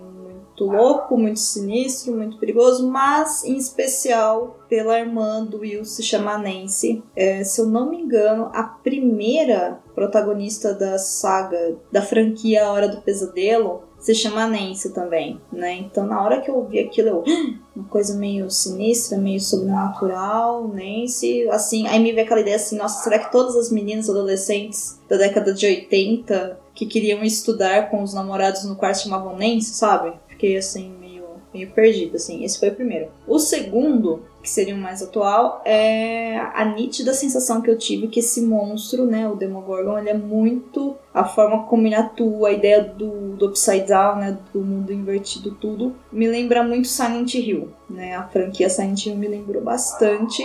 muito 0.60 0.64
louco, 0.64 1.16
muito 1.16 1.40
sinistro, 1.40 2.14
muito 2.14 2.38
perigoso, 2.38 2.86
mas 2.88 3.44
em 3.44 3.56
especial 3.56 4.58
pela 4.68 4.98
irmã 4.98 5.44
do 5.44 5.60
Will, 5.60 5.84
se 5.84 6.02
chama 6.02 6.38
Nancy. 6.38 7.02
É, 7.16 7.42
se 7.44 7.60
eu 7.60 7.66
não 7.66 7.88
me 7.88 8.00
engano, 8.00 8.50
a 8.52 8.62
primeira 8.62 9.80
protagonista 9.94 10.74
da 10.74 10.98
saga, 10.98 11.76
da 11.90 12.02
franquia 12.02 12.66
A 12.66 12.72
Hora 12.72 12.88
do 12.88 13.00
Pesadelo, 13.00 13.82
se 14.00 14.14
chama 14.14 14.46
Nancy 14.46 14.92
também, 14.92 15.40
né? 15.52 15.74
Então 15.74 16.06
na 16.06 16.22
hora 16.22 16.40
que 16.40 16.50
eu 16.50 16.56
ouvi 16.56 16.78
aquilo, 16.78 17.08
eu, 17.08 17.24
"Ah, 17.26 17.54
uma 17.76 17.84
coisa 17.84 18.16
meio 18.16 18.50
sinistra, 18.50 19.18
meio 19.18 19.40
sobrenatural, 19.40 20.66
Nancy, 20.68 21.48
assim, 21.50 21.86
aí 21.86 22.00
me 22.00 22.12
veio 22.12 22.24
aquela 22.24 22.40
ideia 22.40 22.56
assim, 22.56 22.76
nossa, 22.76 23.04
será 23.04 23.18
que 23.18 23.30
todas 23.30 23.54
as 23.56 23.70
meninas 23.70 24.08
adolescentes 24.08 24.98
da 25.08 25.16
década 25.16 25.52
de 25.52 25.66
80 25.66 26.58
que 26.74 26.86
queriam 26.86 27.22
estudar 27.22 27.90
com 27.90 28.02
os 28.02 28.14
namorados 28.14 28.64
no 28.64 28.74
quarto 28.76 29.02
chamavam 29.02 29.36
Nancy, 29.36 29.74
sabe? 29.74 30.12
Fiquei 30.28 30.56
assim, 30.56 30.90
meio, 30.98 31.24
meio 31.52 31.70
perdida, 31.72 32.16
assim. 32.16 32.42
Esse 32.42 32.58
foi 32.58 32.70
o 32.70 32.74
primeiro. 32.74 33.10
O 33.26 33.38
segundo 33.38 34.22
que 34.42 34.48
seria 34.48 34.74
o 34.74 34.78
mais 34.78 35.02
atual, 35.02 35.60
é 35.64 36.38
a 36.54 36.64
nítida 36.64 37.12
sensação 37.12 37.60
que 37.60 37.70
eu 37.70 37.76
tive 37.76 38.08
que 38.08 38.20
esse 38.20 38.40
monstro, 38.42 39.04
né, 39.04 39.28
o 39.28 39.36
Demogorgon, 39.36 39.98
ele 39.98 40.08
é 40.08 40.16
muito 40.16 40.96
a 41.12 41.24
forma 41.24 41.64
como 41.64 41.86
ele 41.86 41.94
atua, 41.94 42.48
a 42.48 42.52
ideia 42.52 42.82
do, 42.82 43.36
do 43.36 43.46
Upside 43.46 43.86
Down, 43.86 44.16
né, 44.16 44.38
do 44.52 44.60
mundo 44.60 44.92
invertido, 44.92 45.52
tudo, 45.60 45.94
me 46.10 46.26
lembra 46.26 46.62
muito 46.62 46.88
Silent 46.88 47.34
Hill, 47.34 47.68
né, 47.88 48.16
a 48.16 48.22
franquia 48.28 48.70
Silent 48.70 49.06
Hill 49.06 49.16
me 49.16 49.28
lembrou 49.28 49.62
bastante. 49.62 50.42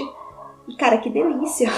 E, 0.68 0.76
cara, 0.76 0.98
que 0.98 1.10
delícia! 1.10 1.70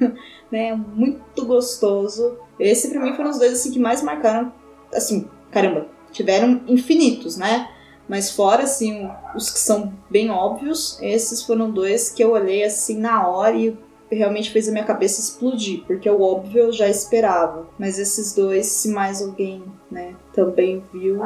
né, 0.50 0.74
muito 0.74 1.44
gostoso. 1.44 2.38
Esse 2.58 2.90
pra 2.90 3.00
mim 3.00 3.14
foram 3.14 3.30
os 3.30 3.38
dois, 3.38 3.52
assim, 3.52 3.72
que 3.72 3.78
mais 3.78 4.02
marcaram, 4.02 4.52
assim, 4.94 5.28
caramba, 5.50 5.88
tiveram 6.12 6.62
infinitos, 6.66 7.36
né? 7.36 7.68
Mas 8.08 8.30
fora, 8.30 8.62
assim, 8.62 9.10
os 9.34 9.50
que 9.50 9.58
são 9.58 9.92
bem 10.08 10.30
óbvios, 10.30 10.98
esses 11.02 11.42
foram 11.42 11.70
dois 11.70 12.10
que 12.10 12.22
eu 12.22 12.32
olhei 12.32 12.64
assim 12.64 12.98
na 12.98 13.26
hora 13.26 13.56
e 13.56 13.76
realmente 14.10 14.50
fez 14.50 14.68
a 14.68 14.72
minha 14.72 14.84
cabeça 14.84 15.20
explodir, 15.20 15.82
porque 15.86 16.08
o 16.08 16.22
óbvio 16.22 16.64
eu 16.64 16.72
já 16.72 16.88
esperava. 16.88 17.66
Mas 17.78 17.98
esses 17.98 18.34
dois, 18.34 18.66
se 18.66 18.88
mais 18.90 19.20
alguém, 19.20 19.64
né, 19.90 20.14
também 20.32 20.84
viu, 20.92 21.20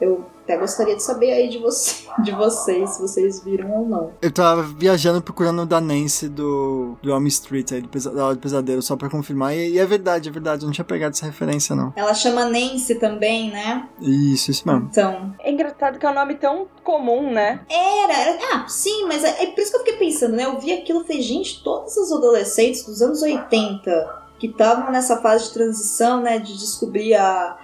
eu 0.00 0.24
até 0.44 0.58
gostaria 0.58 0.94
de 0.94 1.02
saber 1.02 1.32
aí 1.32 1.48
de, 1.48 1.58
você, 1.58 2.06
de 2.22 2.30
vocês, 2.30 2.90
se 2.90 3.00
vocês 3.00 3.42
viram 3.42 3.70
ou 3.72 3.88
não. 3.88 4.12
Eu 4.20 4.30
tava 4.30 4.62
viajando 4.62 5.22
procurando 5.22 5.62
o 5.62 5.66
da 5.66 5.80
Nancy 5.80 6.28
do, 6.28 6.96
do 7.02 7.10
Elm 7.10 7.26
Street 7.26 7.72
aí, 7.72 7.80
do, 7.80 8.14
da 8.14 8.26
Hora 8.26 8.34
do 8.34 8.40
Pesadelo, 8.40 8.82
só 8.82 8.94
pra 8.94 9.08
confirmar. 9.08 9.56
E, 9.56 9.70
e, 9.70 9.78
é 9.78 9.86
verdade, 9.86 10.28
é 10.28 10.32
verdade. 10.32 10.62
Eu 10.62 10.66
não 10.66 10.72
tinha 10.72 10.84
pegado 10.84 11.14
essa 11.14 11.24
referência, 11.24 11.74
não. 11.74 11.92
Ela 11.96 12.12
chama 12.12 12.44
Nancy 12.44 12.96
também, 12.96 13.50
né? 13.50 13.88
Isso, 14.00 14.50
isso 14.50 14.68
mesmo. 14.68 14.88
Então. 14.90 15.34
É 15.40 15.50
engraçado 15.50 15.98
que 15.98 16.04
é 16.04 16.10
um 16.10 16.14
nome 16.14 16.34
tão 16.34 16.66
comum, 16.82 17.32
né? 17.32 17.60
Era, 17.68 18.12
era 18.12 18.38
ah, 18.52 18.68
sim, 18.68 19.06
mas 19.06 19.24
é, 19.24 19.44
é 19.44 19.46
por 19.46 19.60
isso 19.60 19.70
que 19.70 19.76
eu 19.78 19.84
fiquei 19.84 19.96
pensando, 19.96 20.36
né? 20.36 20.44
Eu 20.44 20.60
vi 20.60 20.72
aquilo 20.72 21.00
e 21.02 21.06
falei, 21.06 21.22
gente, 21.22 21.62
todas 21.64 21.96
as 21.96 22.12
adolescentes 22.12 22.84
dos 22.84 23.00
anos 23.00 23.22
80 23.22 24.24
que 24.38 24.48
estavam 24.48 24.90
nessa 24.90 25.22
fase 25.22 25.44
de 25.44 25.54
transição, 25.54 26.20
né, 26.20 26.38
de 26.38 26.58
descobrir 26.58 27.14
a, 27.14 27.56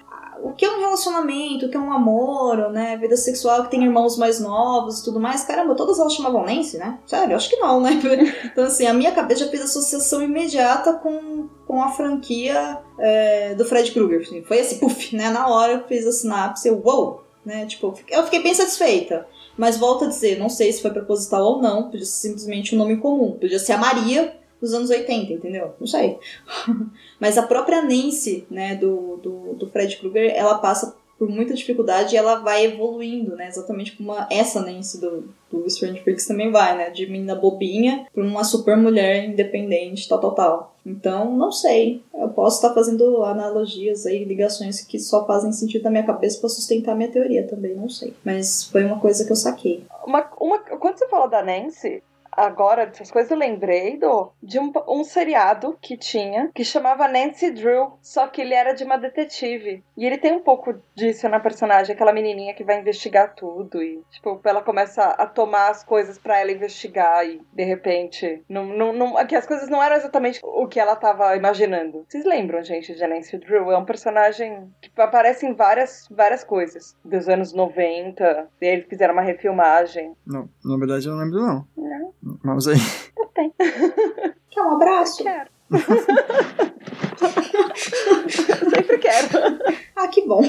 o 0.43 0.53
que 0.53 0.64
é 0.64 0.70
um 0.70 0.80
relacionamento, 0.80 1.66
o 1.66 1.68
que 1.70 1.76
é 1.76 1.80
um 1.80 1.93
amor, 1.93 2.70
né? 2.70 2.97
Vida 2.97 3.16
sexual 3.16 3.64
que 3.64 3.70
tem 3.70 3.82
irmãos 3.84 4.16
mais 4.16 4.41
novos 4.41 5.01
e 5.01 5.05
tudo 5.05 5.20
mais. 5.20 5.45
Caramba, 5.45 5.74
todas 5.74 5.99
elas 5.99 6.14
chamavam 6.14 6.45
Nancy, 6.45 6.78
né? 6.78 6.99
Sério, 7.07 7.36
acho 7.36 7.49
que 7.49 7.57
não, 7.57 7.80
né? 7.80 8.01
Então, 8.45 8.64
assim, 8.64 8.86
a 8.86 8.95
minha 8.95 9.12
cabeça 9.12 9.45
já 9.45 9.51
fez 9.51 9.62
associação 9.62 10.22
imediata 10.22 10.95
com, 10.95 11.49
com 11.66 11.82
a 11.82 11.91
franquia 11.91 12.78
é, 12.99 13.55
do 13.55 13.64
Fred 13.64 13.91
Krueger. 13.93 14.22
Assim. 14.22 14.43
Foi 14.43 14.61
assim, 14.61 14.78
puf, 14.78 15.14
né? 15.14 15.30
Na 15.30 15.49
hora 15.49 15.72
eu 15.72 15.84
fiz 15.86 16.07
a 16.07 16.12
sinapse, 16.12 16.68
eu, 16.68 16.80
wow, 16.80 17.22
né? 17.45 17.66
Tipo, 17.66 17.95
eu 18.09 18.24
fiquei 18.24 18.43
bem 18.43 18.55
satisfeita. 18.55 19.26
Mas 19.57 19.76
volto 19.76 20.05
a 20.05 20.09
dizer, 20.09 20.38
não 20.38 20.49
sei 20.49 20.72
se 20.72 20.80
foi 20.80 20.91
proposital 20.91 21.45
ou 21.45 21.62
não, 21.62 21.91
podia 21.91 22.07
ser 22.07 22.28
simplesmente 22.28 22.74
um 22.74 22.78
nome 22.78 22.97
comum. 22.97 23.32
Podia 23.32 23.59
ser 23.59 23.72
a 23.72 23.78
Maria, 23.78 24.39
dos 24.61 24.75
anos 24.75 24.91
80, 24.91 25.33
entendeu? 25.33 25.75
Não 25.81 25.87
sei. 25.87 26.19
Mas 27.19 27.39
a 27.39 27.43
própria 27.43 27.83
Nancy, 27.83 28.47
né, 28.51 28.75
do, 28.75 29.17
do, 29.17 29.55
do 29.55 29.71
Fred 29.71 29.97
Krueger, 29.97 30.33
ela 30.35 30.59
passa 30.59 30.95
por 31.21 31.29
muita 31.29 31.53
dificuldade 31.53 32.15
e 32.15 32.19
ela 32.19 32.37
vai 32.37 32.65
evoluindo, 32.65 33.37
né? 33.37 33.47
Exatamente 33.47 33.95
como 33.95 34.15
essa 34.31 34.63
Nancy 34.63 34.99
do, 34.99 35.29
do 35.53 35.67
Strange 35.67 36.01
Freaks 36.01 36.27
também 36.27 36.51
vai, 36.51 36.75
né? 36.75 36.89
De 36.89 37.07
menina 37.07 37.35
bobinha 37.35 38.07
pra 38.11 38.25
uma 38.25 38.43
super 38.43 38.75
mulher 38.75 39.27
independente, 39.27 40.09
tal, 40.09 40.19
tal, 40.19 40.35
tal. 40.35 40.75
Então, 40.85 41.37
não 41.37 41.53
sei. 41.53 42.03
Eu 42.15 42.31
posso 42.31 42.57
estar 42.57 42.73
fazendo 42.73 43.23
analogias 43.23 44.07
aí, 44.07 44.25
ligações 44.25 44.81
que 44.81 44.99
só 44.99 45.27
fazem 45.27 45.53
sentido 45.53 45.85
na 45.85 45.91
minha 45.91 46.07
cabeça 46.07 46.41
para 46.41 46.49
sustentar 46.49 46.97
minha 46.97 47.13
teoria 47.13 47.47
também, 47.47 47.75
não 47.75 47.91
sei. 47.91 48.15
Mas 48.25 48.65
foi 48.65 48.83
uma 48.85 48.99
coisa 48.99 49.23
que 49.27 49.31
eu 49.31 49.37
saquei. 49.37 49.85
Uma, 50.07 50.27
uma, 50.41 50.59
quando 50.59 50.97
você 50.97 51.07
fala 51.07 51.27
da 51.27 51.43
Nancy, 51.43 52.03
agora 52.33 52.87
dessas 52.87 53.11
coisas 53.11 53.31
eu 53.31 53.37
lembrei 53.37 53.97
do, 53.99 54.33
de 54.43 54.59
um, 54.59 54.72
um 54.89 55.05
seriado 55.05 55.76
que 55.81 55.97
tinha 55.97 56.51
que 56.55 56.64
chamava 56.64 57.09
Nancy 57.09 57.51
Drew, 57.51 57.93
só 58.03 58.26
que 58.26 58.41
ele 58.41 58.55
era 58.55 58.72
de 58.72 58.85
uma 58.85 58.97
detetive. 58.97 59.83
E 59.97 60.07
ele 60.07 60.18
tem 60.18 60.33
um 60.33 60.41
pouco 60.41 60.74
disso 60.95 61.28
na 61.28 61.41
personagem, 61.41 61.95
aquela 61.95 62.12
menininha 62.12 62.55
que 62.55 62.64
vai 62.64 62.81
investigar 62.81 63.35
tudo 63.35 63.83
e, 63.83 64.03
tipo, 64.11 64.41
ela 64.45 64.62
começa 64.62 65.03
a 65.03 65.26
tomar 65.26 65.70
as 65.70 65.85
coisas 65.85 66.18
para 66.18 66.39
ela 66.39 66.53
investigar 66.53 67.26
e, 67.26 67.41
de 67.53 67.64
repente, 67.64 68.43
não, 68.49 68.64
não, 68.66 68.93
não, 68.93 69.26
que 69.26 69.37
as 69.37 69.47
coisas 69.47 69.68
não 69.68 69.83
eram 69.83 69.97
exatamente 69.97 70.41
o 70.43 70.66
que 70.66 70.81
ela 70.81 70.97
tava 70.97 71.37
imaginando. 71.37 72.05
Vocês 72.09 72.24
lembram, 72.24 72.62
gente, 72.62 72.95
de 72.95 73.07
Nancy 73.07 73.39
Drew? 73.39 73.70
É 73.70 73.78
um 73.78 73.85
personagem 73.85 74.70
que 74.81 74.91
aparece 75.01 75.47
em 75.47 75.55
várias, 75.55 76.07
várias 76.11 76.45
coisas 76.45 76.97
dos 77.05 77.28
anos 77.28 77.53
90. 77.53 78.49
E 78.61 78.66
eles 78.66 78.87
fizeram 78.87 79.14
uma 79.14 79.22
refilmagem. 79.22 80.14
Não, 80.26 80.49
na 80.64 80.76
verdade 80.76 81.07
eu 81.07 81.12
não 81.14 81.22
lembro, 81.22 81.41
não. 81.41 81.66
Não. 81.76 82.12
Vamos 82.23 82.68
aí. 82.68 82.79
Eu 83.18 83.27
tenho. 83.27 83.53
Quer 84.51 84.62
um 84.62 84.75
abraço? 84.75 85.23
Quero. 85.23 85.51
Sempre 88.29 88.99
quero. 88.99 89.29
Ah, 89.97 90.09
que 90.09 90.27
bom. 90.27 90.43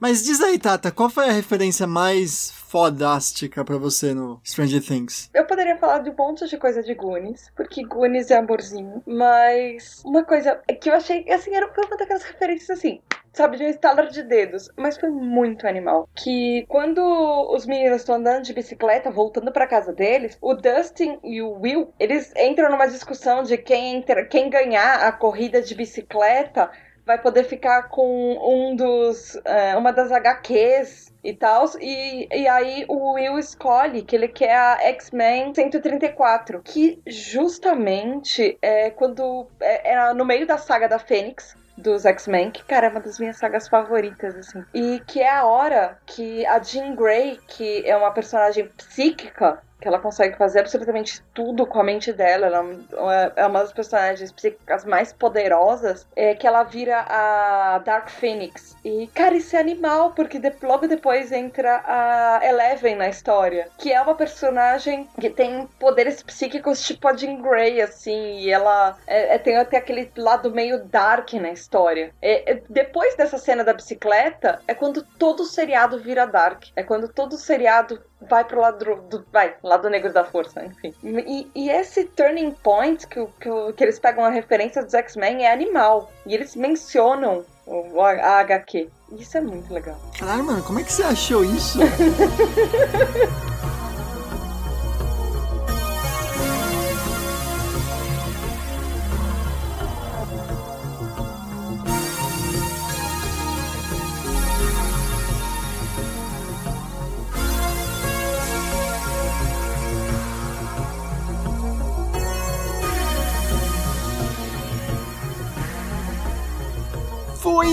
Mas 0.00 0.24
diz 0.24 0.40
aí, 0.40 0.58
Tata, 0.58 0.90
qual 0.90 1.10
foi 1.10 1.28
a 1.28 1.32
referência 1.32 1.86
mais 1.86 2.50
fodástica 2.52 3.62
pra 3.62 3.76
você 3.76 4.14
no 4.14 4.40
Stranger 4.42 4.82
Things? 4.82 5.28
Eu 5.34 5.44
poderia 5.44 5.76
falar 5.76 5.98
de 5.98 6.08
um 6.08 6.14
monte 6.16 6.48
de 6.48 6.56
coisa 6.56 6.82
de 6.82 6.94
Goonies, 6.94 7.52
porque 7.54 7.84
Goonies 7.84 8.30
é 8.30 8.38
amorzinho, 8.38 9.02
mas 9.06 10.02
uma 10.02 10.24
coisa 10.24 10.58
que 10.80 10.88
eu 10.88 10.94
achei, 10.94 11.30
assim, 11.30 11.54
era 11.54 11.66
uma 11.66 11.96
daquelas 11.98 12.22
referências 12.22 12.78
assim, 12.78 13.02
sabe, 13.30 13.58
de 13.58 13.64
um 13.64 13.68
estalar 13.68 14.08
de 14.08 14.22
dedos, 14.22 14.70
mas 14.74 14.96
foi 14.96 15.10
muito 15.10 15.66
animal. 15.66 16.08
Que 16.14 16.64
quando 16.66 17.02
os 17.54 17.66
meninos 17.66 17.98
estão 17.98 18.14
andando 18.14 18.42
de 18.42 18.54
bicicleta, 18.54 19.10
voltando 19.10 19.52
para 19.52 19.66
casa 19.66 19.92
deles, 19.92 20.38
o 20.40 20.54
Dustin 20.54 21.18
e 21.22 21.42
o 21.42 21.60
Will, 21.60 21.92
eles 22.00 22.32
entram 22.38 22.70
numa 22.70 22.86
discussão 22.86 23.42
de 23.42 23.58
quem, 23.58 23.96
entra, 23.96 24.24
quem 24.24 24.48
ganhar 24.48 25.06
a 25.06 25.12
corrida 25.12 25.60
de 25.60 25.74
bicicleta 25.74 26.70
vai 27.04 27.20
poder 27.20 27.44
ficar 27.44 27.88
com 27.88 28.38
um 28.70 28.76
dos, 28.76 29.36
é, 29.44 29.76
uma 29.76 29.92
das 29.92 30.10
HQs 30.12 31.12
e 31.22 31.34
tal. 31.34 31.66
E, 31.80 32.28
e 32.30 32.48
aí 32.48 32.84
o 32.88 33.12
Will 33.14 33.38
escolhe 33.38 34.02
que 34.02 34.16
ele 34.16 34.28
quer 34.28 34.56
a 34.56 34.78
X-Men 34.90 35.54
134, 35.54 36.62
que 36.62 37.00
justamente 37.06 38.58
é 38.62 38.90
quando 38.90 39.46
é, 39.60 39.92
é 39.92 40.14
no 40.14 40.24
meio 40.24 40.46
da 40.46 40.58
saga 40.58 40.88
da 40.88 40.98
Fênix, 40.98 41.56
dos 41.76 42.04
X-Men, 42.04 42.50
que, 42.50 42.62
cara, 42.64 42.86
é 42.86 42.90
uma 42.90 43.00
das 43.00 43.18
minhas 43.18 43.38
sagas 43.38 43.66
favoritas, 43.66 44.36
assim. 44.36 44.64
E 44.74 45.00
que 45.06 45.20
é 45.20 45.30
a 45.30 45.46
hora 45.46 45.98
que 46.06 46.44
a 46.46 46.58
Jean 46.62 46.94
Grey, 46.94 47.38
que 47.46 47.88
é 47.88 47.96
uma 47.96 48.10
personagem 48.10 48.66
psíquica, 48.76 49.62
que 49.80 49.88
ela 49.88 49.98
consegue 49.98 50.36
fazer 50.36 50.60
absolutamente 50.60 51.22
tudo 51.34 51.66
com 51.66 51.80
a 51.80 51.84
mente 51.84 52.12
dela. 52.12 52.46
Ela 52.46 53.32
é 53.36 53.46
uma 53.46 53.60
das 53.60 53.72
personagens 53.72 54.30
psíquicas 54.32 54.84
mais 54.84 55.12
poderosas. 55.12 56.06
É 56.14 56.34
que 56.34 56.46
ela 56.46 56.62
vira 56.62 57.04
a 57.08 57.78
Dark 57.78 58.08
Phoenix. 58.10 58.76
E, 58.84 59.08
cara, 59.08 59.34
isso 59.34 59.56
é 59.56 59.60
animal, 59.60 60.12
porque 60.12 60.38
de, 60.38 60.52
logo 60.62 60.86
depois 60.86 61.32
entra 61.32 61.82
a 61.86 62.40
Eleven 62.42 62.96
na 62.96 63.08
história, 63.08 63.68
que 63.78 63.92
é 63.92 64.00
uma 64.00 64.14
personagem 64.14 65.08
que 65.20 65.30
tem 65.30 65.66
poderes 65.78 66.22
psíquicos 66.22 66.82
tipo 66.82 67.06
a 67.08 67.16
Jean 67.16 67.40
Grey, 67.40 67.80
assim, 67.80 68.38
e 68.38 68.50
ela 68.50 68.96
é, 69.06 69.34
é, 69.34 69.38
tem 69.38 69.56
até 69.56 69.76
aquele 69.76 70.10
lado 70.16 70.50
meio 70.50 70.84
dark 70.84 71.32
na 71.34 71.50
história. 71.50 72.12
É, 72.20 72.52
é, 72.52 72.62
depois 72.68 73.16
dessa 73.16 73.38
cena 73.38 73.64
da 73.64 73.72
bicicleta, 73.72 74.60
é 74.66 74.74
quando 74.74 75.02
todo 75.18 75.40
o 75.40 75.46
seriado 75.46 75.98
vira 75.98 76.26
dark. 76.26 76.64
É 76.74 76.82
quando 76.82 77.08
todo 77.08 77.34
o 77.34 77.38
seriado 77.38 78.02
vai 78.20 78.44
pro 78.44 78.60
lado 78.60 78.96
do, 79.08 79.24
vai, 79.32 79.54
lado 79.70 79.88
negro 79.88 80.12
da 80.12 80.24
força, 80.24 80.64
enfim. 80.64 80.92
E, 81.02 81.48
e 81.54 81.70
esse 81.70 82.04
turning 82.04 82.50
point 82.50 83.06
que, 83.06 83.24
que, 83.40 83.72
que 83.76 83.84
eles 83.84 84.00
pegam 84.00 84.24
a 84.24 84.28
referência 84.28 84.82
dos 84.82 84.92
X-Men 84.92 85.44
é 85.44 85.52
animal. 85.52 86.10
E 86.26 86.34
eles 86.34 86.56
mencionam 86.56 87.44
o, 87.66 88.00
a 88.00 88.40
HQ. 88.40 88.90
Isso 89.12 89.38
é 89.38 89.40
muito 89.40 89.72
legal. 89.72 89.96
Caralho, 90.18 90.44
mano, 90.44 90.62
como 90.64 90.80
é 90.80 90.82
que 90.82 90.92
você 90.92 91.04
achou 91.04 91.44
isso? 91.44 91.78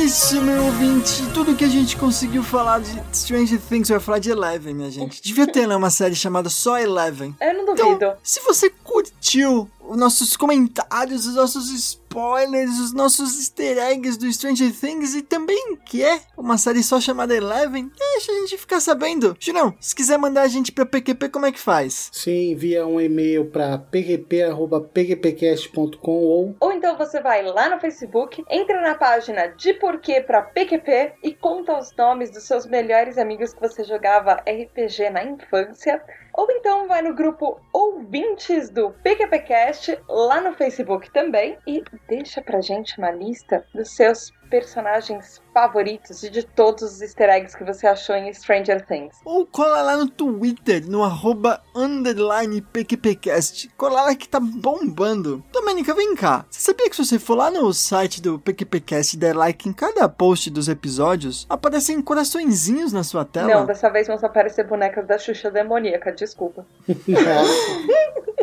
isso, 0.08 0.41
meu 0.41 0.64
ouvinte. 0.64 1.22
Tudo 1.34 1.53
que 1.53 1.66
a 1.66 1.68
gente 1.68 1.97
conseguiu 1.97 2.41
falar 2.41 2.80
de 2.80 3.03
Stranger 3.14 3.60
Things, 3.60 3.89
vai 3.89 3.99
falar 3.99 4.20
de 4.20 4.30
Eleven, 4.30 4.74
minha 4.74 4.89
gente. 4.89 5.22
Devia 5.22 5.45
ter 5.45 5.68
né, 5.68 5.76
uma 5.76 5.89
série 5.89 6.16
chamada 6.16 6.49
só 6.49 6.80
Eleven. 6.80 7.36
Eu 7.41 7.53
não 7.53 7.66
duvido. 7.66 7.91
Então, 7.91 8.16
se 8.24 8.39
você 8.39 8.70
curtiu 8.86 9.70
os 9.82 9.97
nossos 9.97 10.38
comentários, 10.38 11.26
os 11.26 11.36
nossos 11.36 11.70
spoilers, 12.18 12.80
os 12.80 12.93
nossos 12.93 13.38
easter 13.38 13.78
eggs 13.78 14.18
do 14.18 14.34
Stranger 14.34 14.74
Things 14.74 15.13
e 15.13 15.22
também 15.22 15.78
quer 15.86 16.22
uma 16.36 16.57
série 16.57 16.82
só 16.82 16.99
chamada 16.99 17.36
Eleven, 17.36 17.91
deixa 17.95 18.32
a 18.32 18.36
gente 18.36 18.57
ficar 18.57 18.80
sabendo. 18.80 19.38
Julião, 19.39 19.72
se 19.80 19.95
quiser 19.95 20.18
mandar 20.18 20.41
a 20.41 20.47
gente 20.47 20.72
pra 20.72 20.84
PQP, 20.84 21.30
como 21.30 21.45
é 21.45 21.51
que 21.51 21.59
faz? 21.59 22.09
Sim, 22.11 22.53
envia 22.53 22.88
um 22.88 22.99
e-mail 22.99 23.45
para 23.45 23.78
pqp.pqpcast.com 23.78 26.11
ou 26.11 26.55
Ou 26.59 26.72
então 26.72 26.97
você 26.97 27.22
vai 27.22 27.43
lá 27.43 27.70
no 27.70 27.80
Facebook, 27.80 28.43
entra 28.49 28.82
na 28.82 28.95
página 28.95 29.49
de 29.49 29.76
porquê 29.76 30.20
pra 30.20 30.41
PQP 30.41 31.13
e 31.24 31.36
conta 31.36 31.78
os 31.78 31.95
nomes 31.95 32.32
dos 32.32 32.45
seus 32.45 32.65
melhores 32.65 33.20
amigos 33.20 33.53
que 33.53 33.61
você 33.61 33.84
jogava 33.84 34.43
RPG 34.47 35.11
na 35.11 35.24
infância. 35.24 36.01
Ou 36.38 36.52
então 36.52 36.88
vai 36.88 37.02
no 37.02 37.16
grupo 37.16 37.60
Ouvintes 37.74 38.70
do 38.70 38.92
PQPcast 38.92 40.00
lá 40.08 40.40
no 40.40 40.54
Facebook 40.54 41.10
também 41.10 41.58
e 41.66 41.84
deixa 42.08 42.44
pra 42.44 42.62
gente 42.62 42.96
uma 43.00 43.10
lista 43.10 43.66
dos 43.74 43.90
seus 43.96 44.32
personagens 44.50 45.41
favoritos 45.54 46.24
e 46.24 46.30
de 46.30 46.43
todos 46.43 46.84
os 46.84 47.02
easter 47.02 47.30
eggs 47.30 47.56
que 47.56 47.64
você 47.64 47.88
achou 47.88 48.16
em 48.16 48.32
Stranger 48.34 48.86
Things. 48.86 49.16
Ou 49.26 49.45
cola 49.45 49.82
lá 49.82 49.98
no 49.98 50.10
Twitter, 50.10 50.88
no 50.88 51.04
arroba 51.04 51.62
underline 51.76 52.62
PQPcast. 52.62 53.70
Cola 53.76 54.04
lá 54.04 54.16
que 54.16 54.30
tá 54.30 54.39
bombando. 54.39 55.43
Domênica, 55.52 55.93
vem 55.93 56.16
cá. 56.16 56.45
Você 56.50 56.62
sabia 56.62 56.89
que 56.89 56.95
se 56.95 57.06
você 57.06 57.20
for 57.20 57.36
lá 57.36 57.50
no 57.50 57.74
site 57.74 58.22
do 58.22 58.39
PQPcast 58.39 59.16
e 59.16 59.20
der 59.20 59.36
like 59.36 59.68
em 59.68 59.74
cada 59.74 60.08
post 60.08 60.50
dos 60.50 60.68
episódios, 60.68 61.45
aparecem 61.50 62.02
coraçõezinhos 62.02 62.93
na 62.93 63.04
sua 63.04 63.26
tela? 63.26 63.48
Não, 63.48 63.66
dessa 63.66 63.89
vez 63.89 64.08
vão 64.08 64.18
só 64.18 64.28
aparecer 64.28 64.66
bonecas 64.66 65.08
da 65.08 65.18
Xuxa 65.18 65.50
demoníaca, 65.50 66.12
desculpa. 66.12 66.66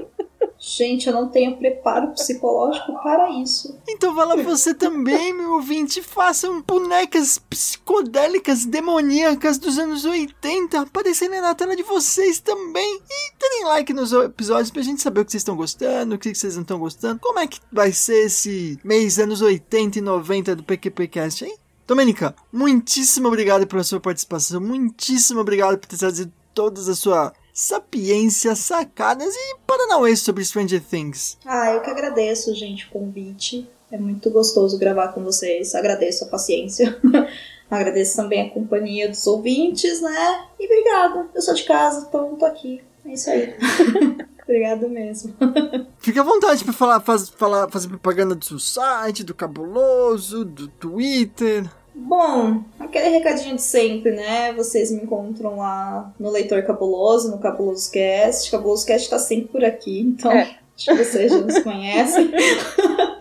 Gente, 0.67 1.09
eu 1.09 1.12
não 1.12 1.29
tenho 1.29 1.59
preparo 1.59 2.12
psicológico 2.12 2.95
para 3.03 3.29
isso. 3.33 3.79
Então 3.87 4.15
vai 4.15 4.27
lá 4.27 4.35
você 4.37 4.73
também, 4.73 5.35
meu 5.35 5.53
ouvinte, 5.53 6.03
façam 6.03 6.62
bonecas 6.62 7.39
psicodélicas 7.39 8.65
demoníacas 8.65 9.59
dos 9.59 9.79
anos 9.79 10.07
80 10.07 10.81
aparecerem 10.81 11.43
na 11.43 11.55
tela 11.55 11.77
de 11.77 11.83
vocês 11.83 12.41
também. 12.41 12.99
E 13.11 13.33
terem 13.39 13.65
like 13.67 13.93
nos 13.93 14.11
episódios 14.15 14.71
pra 14.71 14.81
gente 14.81 15.03
saber 15.03 15.21
o 15.21 15.25
que 15.27 15.33
vocês 15.33 15.43
estão 15.43 15.55
gostando, 15.55 16.15
o 16.15 16.19
que 16.19 16.35
vocês 16.35 16.55
não 16.55 16.62
estão 16.62 16.79
gostando. 16.79 17.21
Como 17.21 17.39
é 17.39 17.47
que 17.47 17.61
vai 17.71 17.93
ser 17.93 18.25
esse 18.25 18.79
mês 18.83 19.19
anos 19.19 19.43
80 19.43 19.99
e 19.99 20.01
90 20.03 20.57
do 20.57 20.65
PQPcast, 20.65 21.45
hein? 21.45 21.59
Domênica, 21.87 22.35
muitíssimo 22.51 23.29
obrigado 23.29 23.67
pela 23.67 23.85
sua 23.85 24.01
participação, 24.01 24.62
muitíssimo 24.62 25.41
obrigado 25.41 25.77
por 25.77 25.87
ter 25.87 25.99
trazido 25.99 26.33
toda 26.55 26.81
a 26.81 26.95
sua 26.95 27.35
sapiência, 27.55 28.57
sacadas 28.57 29.33
e 29.33 29.57
paranauês 29.65 30.21
sobre 30.21 30.45
Stranger 30.45 30.83
Things. 30.83 31.39
Ah, 31.47 31.71
eu 31.71 31.81
que 31.81 31.89
agradeço, 31.89 32.53
gente, 32.53 32.87
o 32.87 32.91
convite. 32.91 33.69
É 33.93 33.97
muito 33.97 34.29
gostoso 34.29 34.77
gravar 34.77 35.09
com 35.09 35.23
vocês. 35.23 35.73
Agradeço 35.73 36.25
a 36.25 36.27
paciência. 36.27 36.99
agradeço 37.71 38.17
também 38.17 38.43
a 38.43 38.51
companhia 38.51 39.09
dos 39.09 39.25
ouvintes, 39.29 40.01
né? 40.01 40.47
E 40.59 40.67
obrigada. 40.67 41.29
Eu 41.33 41.41
sou 41.41 41.55
de 41.55 41.63
casa, 41.63 42.07
então 42.09 42.35
tô 42.35 42.45
aqui. 42.45 42.83
É 43.05 43.13
isso 43.13 43.31
aí. 43.31 43.55
Obrigado 44.43 44.89
mesmo. 44.91 45.35
Fique 45.99 46.19
à 46.19 46.23
vontade 46.23 46.63
para 46.65 46.73
falar, 46.73 47.01
faz, 47.01 47.31
falar, 47.31 47.71
fazer 47.71 47.89
propaganda 47.89 48.35
do 48.35 48.45
seu 48.45 48.59
site, 48.59 49.25
do 49.25 49.35
Cabuloso, 49.35 50.45
do 50.45 50.69
Twitter. 50.69 51.65
Bom, 51.95 52.63
aquele 52.79 53.09
recadinho 53.09 53.55
de 53.57 53.63
sempre, 53.63 54.11
né? 54.13 54.53
Vocês 54.53 54.91
me 54.91 55.03
encontram 55.03 55.59
lá 55.59 56.13
no 56.19 56.29
Leitor 56.31 56.63
Cabuloso, 56.65 57.31
no 57.31 57.39
Cabuloso 57.39 57.91
Cast. 57.91 58.51
Cabuloso 58.51 58.85
Cast 58.85 59.09
tá 59.09 59.19
sempre 59.19 59.49
por 59.49 59.65
aqui, 59.65 60.01
então 60.01 60.33
É. 60.33 60.59
acho 60.77 60.85
que 60.87 61.05
vocês 61.05 61.33
já 61.33 61.39
nos 61.39 61.59
conhecem. 61.61 62.31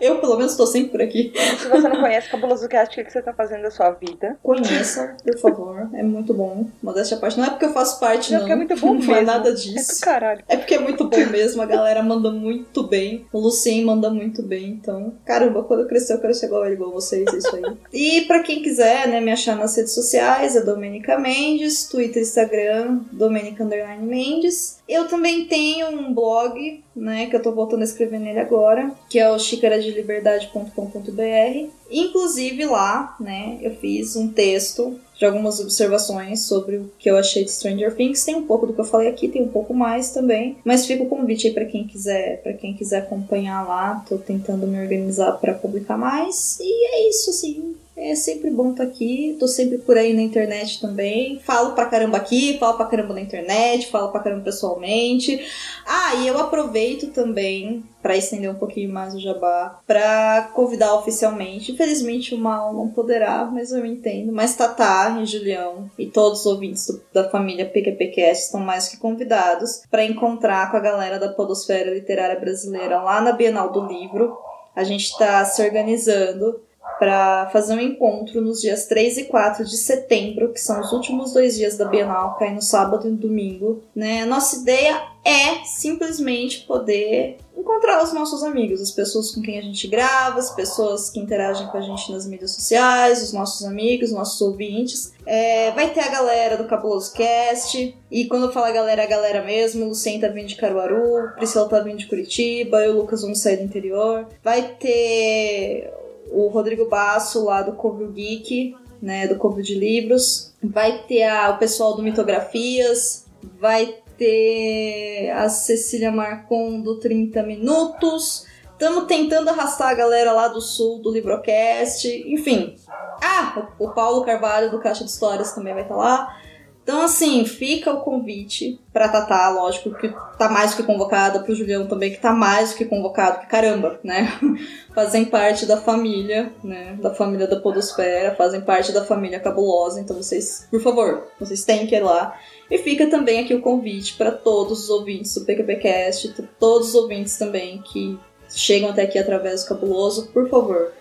Eu, 0.00 0.18
pelo 0.20 0.36
menos, 0.36 0.54
tô 0.54 0.66
sempre 0.66 0.90
por 0.90 1.00
aqui. 1.02 1.32
Se 1.58 1.66
você 1.68 1.88
não 1.88 2.00
conhece 2.00 2.28
Cabuloso 2.28 2.68
Cast, 2.68 2.92
o 2.92 2.96
que 2.98 3.04
que 3.04 3.10
você 3.12 3.22
tá 3.22 3.32
fazendo 3.32 3.62
da 3.62 3.70
sua 3.70 3.90
vida? 3.90 4.36
Conheçam, 4.42 5.08
por 5.24 5.38
favor. 5.38 5.88
É 5.94 6.02
muito 6.02 6.34
bom. 6.34 6.66
Modéstia 6.82 7.16
à 7.16 7.20
parte. 7.20 7.38
Não 7.38 7.46
é 7.46 7.50
porque 7.50 7.64
eu 7.64 7.72
faço 7.72 7.98
parte, 7.98 8.30
Não, 8.30 8.40
não. 8.40 8.46
porque 8.46 8.52
é 8.52 8.56
muito 8.56 8.76
bom 8.76 8.86
Não 8.88 8.94
mesmo. 8.96 9.14
é 9.14 9.20
nada 9.22 9.48
É 9.48 9.52
disso. 9.52 10.00
caralho. 10.02 10.44
É 10.46 10.56
porque 10.58 10.74
é 10.74 10.78
muito 10.78 11.08
bom 11.08 11.16
mesmo, 11.30 11.62
a 11.62 11.66
galera 11.66 12.02
manda 12.02 12.30
muito 12.30 12.82
bem. 12.82 13.26
O 13.32 13.38
Lucien 13.38 13.82
manda 13.84 14.10
muito 14.10 14.42
bem, 14.42 14.66
então. 14.72 15.14
Caramba, 15.24 15.62
quando 15.62 15.80
eu 15.80 15.88
crescer, 15.88 16.12
eu 16.14 16.20
quero 16.20 16.34
ser 16.34 16.46
igual 16.46 16.70
igual 16.70 16.92
vocês, 16.92 17.24
é 17.32 17.36
isso 17.38 17.56
aí. 17.56 17.62
e 17.92 18.20
pra 18.26 18.40
quem 18.42 18.60
quiser, 18.62 19.08
né, 19.08 19.20
me 19.22 19.32
achar 19.32 19.56
nas 19.56 19.74
redes 19.74 19.94
sociais, 19.94 20.54
é 20.54 20.60
Domenica 20.60 21.18
Mendes, 21.18 21.88
Twitter, 21.88 22.20
Instagram, 22.22 23.00
Domenica 23.10 23.64
Mendes. 23.64 24.78
Eu 24.86 25.08
também 25.08 25.46
tenho 25.46 25.88
um 25.88 26.12
blog, 26.12 26.84
né, 26.94 27.26
que 27.26 27.36
eu 27.36 27.40
tô 27.44 27.52
voltando 27.52 27.82
a 27.82 27.84
escrever 27.84 28.18
nele 28.18 28.40
agora, 28.40 28.90
que 29.08 29.18
é 29.18 29.30
o 29.30 29.38
xicaradeliberdade.com.br. 29.38 31.68
Inclusive 31.90 32.64
lá, 32.64 33.14
né, 33.20 33.58
eu 33.60 33.76
fiz 33.76 34.16
um 34.16 34.28
texto 34.28 34.98
de 35.16 35.24
algumas 35.24 35.60
observações 35.60 36.46
sobre 36.46 36.78
o 36.78 36.90
que 36.98 37.08
eu 37.08 37.16
achei 37.16 37.44
de 37.44 37.52
Stranger 37.52 37.94
Things. 37.94 38.24
Tem 38.24 38.34
um 38.34 38.46
pouco 38.46 38.66
do 38.66 38.72
que 38.72 38.80
eu 38.80 38.84
falei 38.84 39.08
aqui, 39.08 39.28
tem 39.28 39.42
um 39.42 39.48
pouco 39.48 39.72
mais 39.72 40.10
também. 40.10 40.56
Mas 40.64 40.86
fica 40.86 41.04
o 41.04 41.08
convite 41.08 41.46
aí 41.46 41.54
para 41.54 41.66
quem 41.66 41.86
quiser, 41.86 42.42
para 42.42 42.54
quem 42.54 42.74
quiser 42.74 42.98
acompanhar 42.98 43.62
lá. 43.62 44.04
Tô 44.08 44.18
tentando 44.18 44.66
me 44.66 44.80
organizar 44.80 45.32
para 45.32 45.54
publicar 45.54 45.96
mais. 45.96 46.58
E 46.60 46.86
é 46.86 47.08
isso, 47.08 47.30
assim. 47.30 47.76
É 48.06 48.14
sempre 48.14 48.50
bom 48.50 48.72
estar 48.72 48.82
aqui, 48.84 49.34
tô 49.40 49.48
sempre 49.48 49.78
por 49.78 49.96
aí 49.96 50.12
na 50.12 50.20
internet 50.20 50.78
também. 50.78 51.38
Falo 51.38 51.72
pra 51.72 51.86
caramba 51.86 52.18
aqui, 52.18 52.58
falo 52.58 52.76
pra 52.76 52.84
caramba 52.84 53.14
na 53.14 53.20
internet, 53.22 53.86
falo 53.86 54.12
pra 54.12 54.20
caramba 54.20 54.42
pessoalmente. 54.44 55.40
Ah, 55.86 56.14
e 56.16 56.28
eu 56.28 56.36
aproveito 56.38 57.06
também 57.12 57.82
para 58.02 58.14
estender 58.14 58.50
um 58.50 58.56
pouquinho 58.56 58.92
mais 58.92 59.14
o 59.14 59.20
jabá, 59.20 59.80
para 59.86 60.50
convidar 60.54 60.94
oficialmente. 60.96 61.72
Infelizmente 61.72 62.34
o 62.34 62.38
Mal 62.38 62.74
não 62.74 62.88
poderá, 62.90 63.46
mas 63.46 63.72
eu 63.72 63.86
entendo. 63.86 64.30
Mas 64.32 64.54
Tatá 64.54 65.18
e 65.22 65.24
Julião 65.24 65.90
e 65.98 66.04
todos 66.06 66.40
os 66.40 66.46
ouvintes 66.46 66.86
do- 66.86 67.00
da 67.10 67.30
família 67.30 67.64
PQPcast 67.64 68.44
estão 68.44 68.60
mais 68.60 68.86
que 68.86 68.98
convidados 68.98 69.82
para 69.90 70.04
encontrar 70.04 70.70
com 70.70 70.76
a 70.76 70.80
galera 70.80 71.18
da 71.18 71.30
Podosfera 71.30 71.90
Literária 71.94 72.38
Brasileira 72.38 73.00
lá 73.00 73.22
na 73.22 73.32
Bienal 73.32 73.72
do 73.72 73.86
Livro. 73.86 74.36
A 74.76 74.84
gente 74.84 75.04
está 75.04 75.42
se 75.46 75.62
organizando 75.62 76.60
para 76.98 77.48
fazer 77.50 77.74
um 77.74 77.80
encontro 77.80 78.40
nos 78.40 78.60
dias 78.60 78.86
3 78.86 79.18
e 79.18 79.24
4 79.24 79.64
de 79.64 79.76
setembro, 79.76 80.52
que 80.52 80.60
são 80.60 80.80
os 80.80 80.92
últimos 80.92 81.32
dois 81.32 81.56
dias 81.56 81.76
da 81.76 81.86
Bienal, 81.86 82.36
cai 82.38 82.54
no 82.54 82.62
sábado 82.62 83.06
e 83.06 83.10
no 83.10 83.16
domingo. 83.16 83.82
Né? 83.94 84.24
Nossa 84.24 84.56
ideia 84.56 85.02
é 85.24 85.64
simplesmente 85.64 86.60
poder 86.66 87.38
encontrar 87.56 88.02
os 88.02 88.12
nossos 88.12 88.42
amigos, 88.42 88.80
as 88.80 88.90
pessoas 88.90 89.34
com 89.34 89.40
quem 89.40 89.58
a 89.58 89.62
gente 89.62 89.88
grava, 89.88 90.38
as 90.38 90.54
pessoas 90.54 91.08
que 91.08 91.18
interagem 91.18 91.66
com 91.68 91.78
a 91.78 91.80
gente 91.80 92.12
nas 92.12 92.26
mídias 92.26 92.50
sociais, 92.50 93.22
os 93.22 93.32
nossos 93.32 93.66
amigos, 93.66 94.10
os 94.10 94.14
nossos 94.14 94.40
ouvintes. 94.42 95.12
É, 95.24 95.70
vai 95.70 95.90
ter 95.92 96.00
a 96.00 96.08
galera 96.08 96.58
do 96.58 96.64
Cabuloso 96.64 97.12
Cast, 97.14 97.96
e 98.10 98.26
quando 98.26 98.46
eu 98.46 98.52
falo 98.52 98.66
a 98.66 98.72
galera, 98.72 99.02
é 99.02 99.04
a 99.06 99.08
galera 99.08 99.42
mesmo. 99.42 99.84
O 99.84 99.88
Lucien 99.88 100.20
tá 100.20 100.28
vindo 100.28 100.48
de 100.48 100.56
Caruaru, 100.56 101.24
o 101.24 101.34
Priscila 101.36 101.68
tá 101.68 101.80
vindo 101.80 101.98
de 101.98 102.06
Curitiba, 102.06 102.84
eu 102.84 102.92
e 102.92 102.94
o 102.94 102.98
Lucas 102.98 103.22
vamos 103.22 103.40
sair 103.40 103.56
do 103.56 103.64
interior. 103.64 104.26
Vai 104.42 104.74
ter 104.78 105.90
o 106.34 106.48
Rodrigo 106.48 106.88
Basso 106.88 107.44
lá 107.44 107.62
do 107.62 107.72
Covil 107.72 108.10
Geek, 108.12 108.76
né, 109.00 109.26
do 109.28 109.36
Covil 109.36 109.62
de 109.62 109.74
Livros. 109.74 110.52
Vai 110.62 111.04
ter 111.06 111.22
a- 111.24 111.50
o 111.50 111.58
pessoal 111.58 111.94
do 111.94 112.02
Mitografias, 112.02 113.26
vai 113.60 113.94
ter 114.18 115.30
a 115.30 115.48
Cecília 115.48 116.10
Marcon 116.10 116.80
do 116.80 116.98
30 116.98 117.42
Minutos. 117.42 118.46
Estamos 118.72 119.04
tentando 119.04 119.48
arrastar 119.50 119.88
a 119.88 119.94
galera 119.94 120.32
lá 120.32 120.48
do 120.48 120.60
sul 120.60 121.00
do 121.00 121.12
Librocast, 121.12 122.06
enfim. 122.26 122.76
Ah, 123.22 123.68
o 123.78 123.90
Paulo 123.90 124.24
Carvalho 124.24 124.70
do 124.70 124.80
Caixa 124.80 125.04
de 125.04 125.10
Histórias 125.10 125.52
também 125.52 125.72
vai 125.72 125.82
estar 125.84 125.96
lá. 125.96 126.36
Então, 126.84 127.00
assim, 127.00 127.46
fica 127.46 127.90
o 127.90 128.02
convite 128.02 128.78
pra 128.92 129.08
Tatá, 129.08 129.48
lógico, 129.48 129.94
que 129.94 130.12
tá 130.38 130.50
mais 130.50 130.72
do 130.72 130.76
que 130.76 130.82
convocada, 130.82 131.40
pro 131.40 131.54
Julião 131.54 131.86
também, 131.86 132.10
que 132.12 132.20
tá 132.20 132.30
mais 132.30 132.72
do 132.72 132.76
que 132.76 132.84
convocado, 132.84 133.40
que 133.40 133.46
caramba, 133.46 133.98
né? 134.04 134.38
Fazem 134.94 135.24
parte 135.24 135.64
da 135.64 135.78
família, 135.78 136.52
né? 136.62 136.98
Da 137.00 137.14
família 137.14 137.46
da 137.46 137.58
Podosfera, 137.58 138.34
fazem 138.34 138.60
parte 138.60 138.92
da 138.92 139.02
família 139.02 139.40
cabulosa, 139.40 139.98
então 139.98 140.14
vocês, 140.14 140.68
por 140.70 140.80
favor, 140.80 141.26
vocês 141.40 141.64
têm 141.64 141.86
que 141.86 141.96
ir 141.96 142.00
lá. 142.00 142.38
E 142.70 142.76
fica 142.76 143.08
também 143.08 143.40
aqui 143.40 143.54
o 143.54 143.62
convite 143.62 144.14
para 144.14 144.30
todos 144.30 144.84
os 144.84 144.90
ouvintes 144.90 145.34
do 145.34 145.46
PQPcast, 145.46 146.34
todos 146.60 146.88
os 146.88 146.94
ouvintes 146.94 147.38
também 147.38 147.80
que 147.80 148.18
chegam 148.50 148.90
até 148.90 149.02
aqui 149.02 149.18
através 149.18 149.64
do 149.64 149.68
Cabuloso, 149.70 150.28
por 150.32 150.50
favor. 150.50 150.92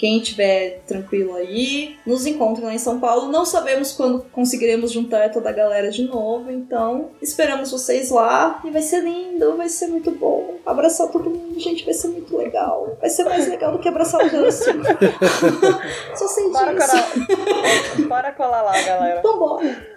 Quem 0.00 0.16
estiver 0.16 0.80
tranquilo 0.86 1.34
aí, 1.34 1.98
nos 2.06 2.24
encontre 2.24 2.64
lá 2.64 2.72
em 2.72 2.78
São 2.78 2.98
Paulo. 2.98 3.30
Não 3.30 3.44
sabemos 3.44 3.92
quando 3.92 4.22
conseguiremos 4.32 4.92
juntar 4.92 5.30
toda 5.30 5.50
a 5.50 5.52
galera 5.52 5.90
de 5.90 6.04
novo, 6.04 6.50
então 6.50 7.10
esperamos 7.20 7.70
vocês 7.70 8.10
lá 8.10 8.62
e 8.64 8.70
vai 8.70 8.80
ser 8.80 9.00
lindo, 9.00 9.58
vai 9.58 9.68
ser 9.68 9.88
muito 9.88 10.10
bom. 10.10 10.54
Abraçar 10.64 11.08
todo 11.08 11.28
mundo, 11.28 11.60
gente, 11.60 11.84
vai 11.84 11.92
ser 11.92 12.08
muito 12.08 12.34
legal. 12.34 12.96
Vai 12.98 13.10
ser 13.10 13.24
mais 13.24 13.46
legal 13.46 13.72
do 13.72 13.78
que 13.78 13.90
abraçar 13.90 14.24
o 14.24 14.28
Justin. 14.30 14.80
Só 16.16 16.28
sei 16.28 16.48
Bora 16.50 16.74
colar, 16.74 18.08
bora 18.08 18.32
colar 18.32 18.62
lá, 18.62 18.82
galera. 18.82 19.20
Vambora. 19.20 19.89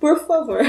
Por 0.00 0.18
favor. 0.26 0.60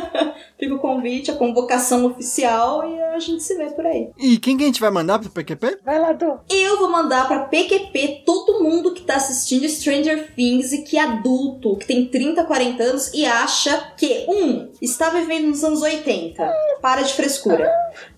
Fica 0.58 0.74
o 0.74 0.78
convite, 0.78 1.30
a 1.30 1.36
convocação 1.36 2.06
oficial 2.06 2.88
e 2.88 3.00
a 3.00 3.18
gente 3.18 3.42
se 3.42 3.56
vê 3.56 3.66
por 3.66 3.84
aí. 3.84 4.10
E 4.18 4.38
quem 4.38 4.56
que 4.56 4.62
a 4.62 4.66
gente 4.66 4.80
vai 4.80 4.90
mandar 4.90 5.18
pro 5.18 5.30
PQP? 5.30 5.78
Vai 5.84 5.98
lá, 5.98 6.12
Du. 6.12 6.38
Eu 6.48 6.78
vou 6.78 6.88
mandar 6.88 7.26
pra 7.26 7.44
PQP 7.44 8.22
todo 8.24 8.62
mundo 8.62 8.94
que 8.94 9.02
tá 9.02 9.16
assistindo 9.16 9.68
Stranger 9.68 10.32
Things 10.34 10.72
e 10.72 10.82
que 10.82 10.96
é 10.96 11.02
adulto, 11.02 11.76
que 11.76 11.86
tem 11.86 12.06
30, 12.06 12.44
40 12.44 12.82
anos 12.82 13.12
e 13.12 13.24
acha 13.24 13.92
que, 13.96 14.24
um, 14.28 14.70
está 14.80 15.10
vivendo 15.10 15.48
nos 15.48 15.64
anos 15.64 15.82
80. 15.82 16.48
Para 16.80 17.02
de 17.02 17.12
frescura. 17.12 17.70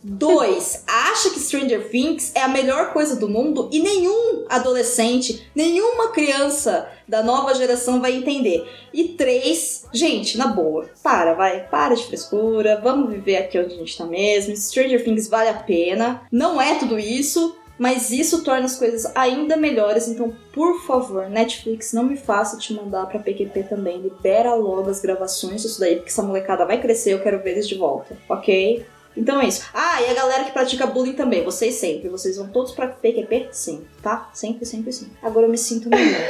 Dois, 0.03 0.85
acha 0.87 1.31
que 1.31 1.41
Stranger 1.41 1.91
Things 1.91 2.33
é 2.35 2.43
a 2.43 2.49
melhor 2.49 2.93
coisa 2.93 3.17
do 3.17 3.29
mundo 3.29 3.69
e 3.73 3.81
nenhum 3.81 4.45
adolescente, 4.49 5.49
nenhuma 5.55 6.09
criança 6.09 6.89
da 7.07 7.23
nova 7.23 7.55
geração 7.55 8.01
vai 8.01 8.15
entender. 8.15 8.69
E 8.93 9.09
três, 9.09 9.87
gente, 9.93 10.39
na 10.39 10.47
boa, 10.47 10.89
para, 11.03 11.35
vai, 11.35 11.67
para 11.69 11.95
de 11.95 12.07
frescura, 12.07 12.81
vamos 12.83 13.11
viver 13.11 13.37
aqui 13.37 13.59
onde 13.59 13.75
a 13.75 13.79
gente 13.79 13.99
tá 13.99 14.05
mesmo. 14.05 14.57
Stranger 14.57 15.03
Things 15.03 15.29
vale 15.29 15.49
a 15.49 15.55
pena, 15.55 16.23
não 16.31 16.61
é 16.61 16.77
tudo 16.77 16.99
isso, 16.99 17.57
mas 17.79 18.11
isso 18.11 18.43
torna 18.45 18.67
as 18.67 18.77
coisas 18.77 19.11
ainda 19.15 19.57
melhores. 19.57 20.09
Então, 20.09 20.35
por 20.53 20.81
favor, 20.87 21.29
Netflix, 21.29 21.93
não 21.93 22.05
me 22.05 22.17
faça 22.17 22.59
te 22.59 22.73
mandar 22.73 23.07
pra 23.07 23.21
PQP 23.21 23.65
também. 23.65 24.01
Libera 24.01 24.55
logo 24.55 24.91
as 24.91 25.01
gravações 25.01 25.63
disso 25.63 25.81
daí, 25.81 25.97
porque 25.97 26.11
essa 26.11 26.23
molecada 26.23 26.67
vai 26.67 26.81
crescer, 26.81 27.15
eu 27.15 27.23
quero 27.23 27.43
ver 27.43 27.53
eles 27.53 27.69
de 27.69 27.77
volta, 27.77 28.17
ok? 28.29 28.85
Então 29.19 29.41
é 29.41 29.49
isso. 29.49 29.69
Ah, 29.75 30.01
e 30.01 30.11
a 30.11 30.15
galera 30.15 30.45
que 30.45 30.53
pratica 30.53 30.87
bullying 30.87 31.15
também, 31.15 31.45
vocês 31.45 31.75
sempre. 31.75 32.09
Vocês 32.09 32.37
vão 32.37 32.49
todos 32.49 32.71
pra 32.73 32.87
PQP? 32.87 33.49
Sempre, 33.51 33.89
tá? 34.01 34.31
Sempre, 34.33 34.65
sempre, 34.65 34.93
sempre. 34.93 35.19
Agora 35.21 35.47
eu 35.47 35.51
me 35.51 35.59
sinto 35.59 35.91
melhor. 35.91 36.21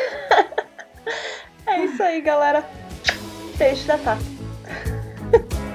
é 1.67 1.85
isso 1.85 2.03
aí, 2.03 2.23
galera. 2.23 2.65
Beijo 3.59 3.87
da 3.87 3.99
Tata. 3.99 4.23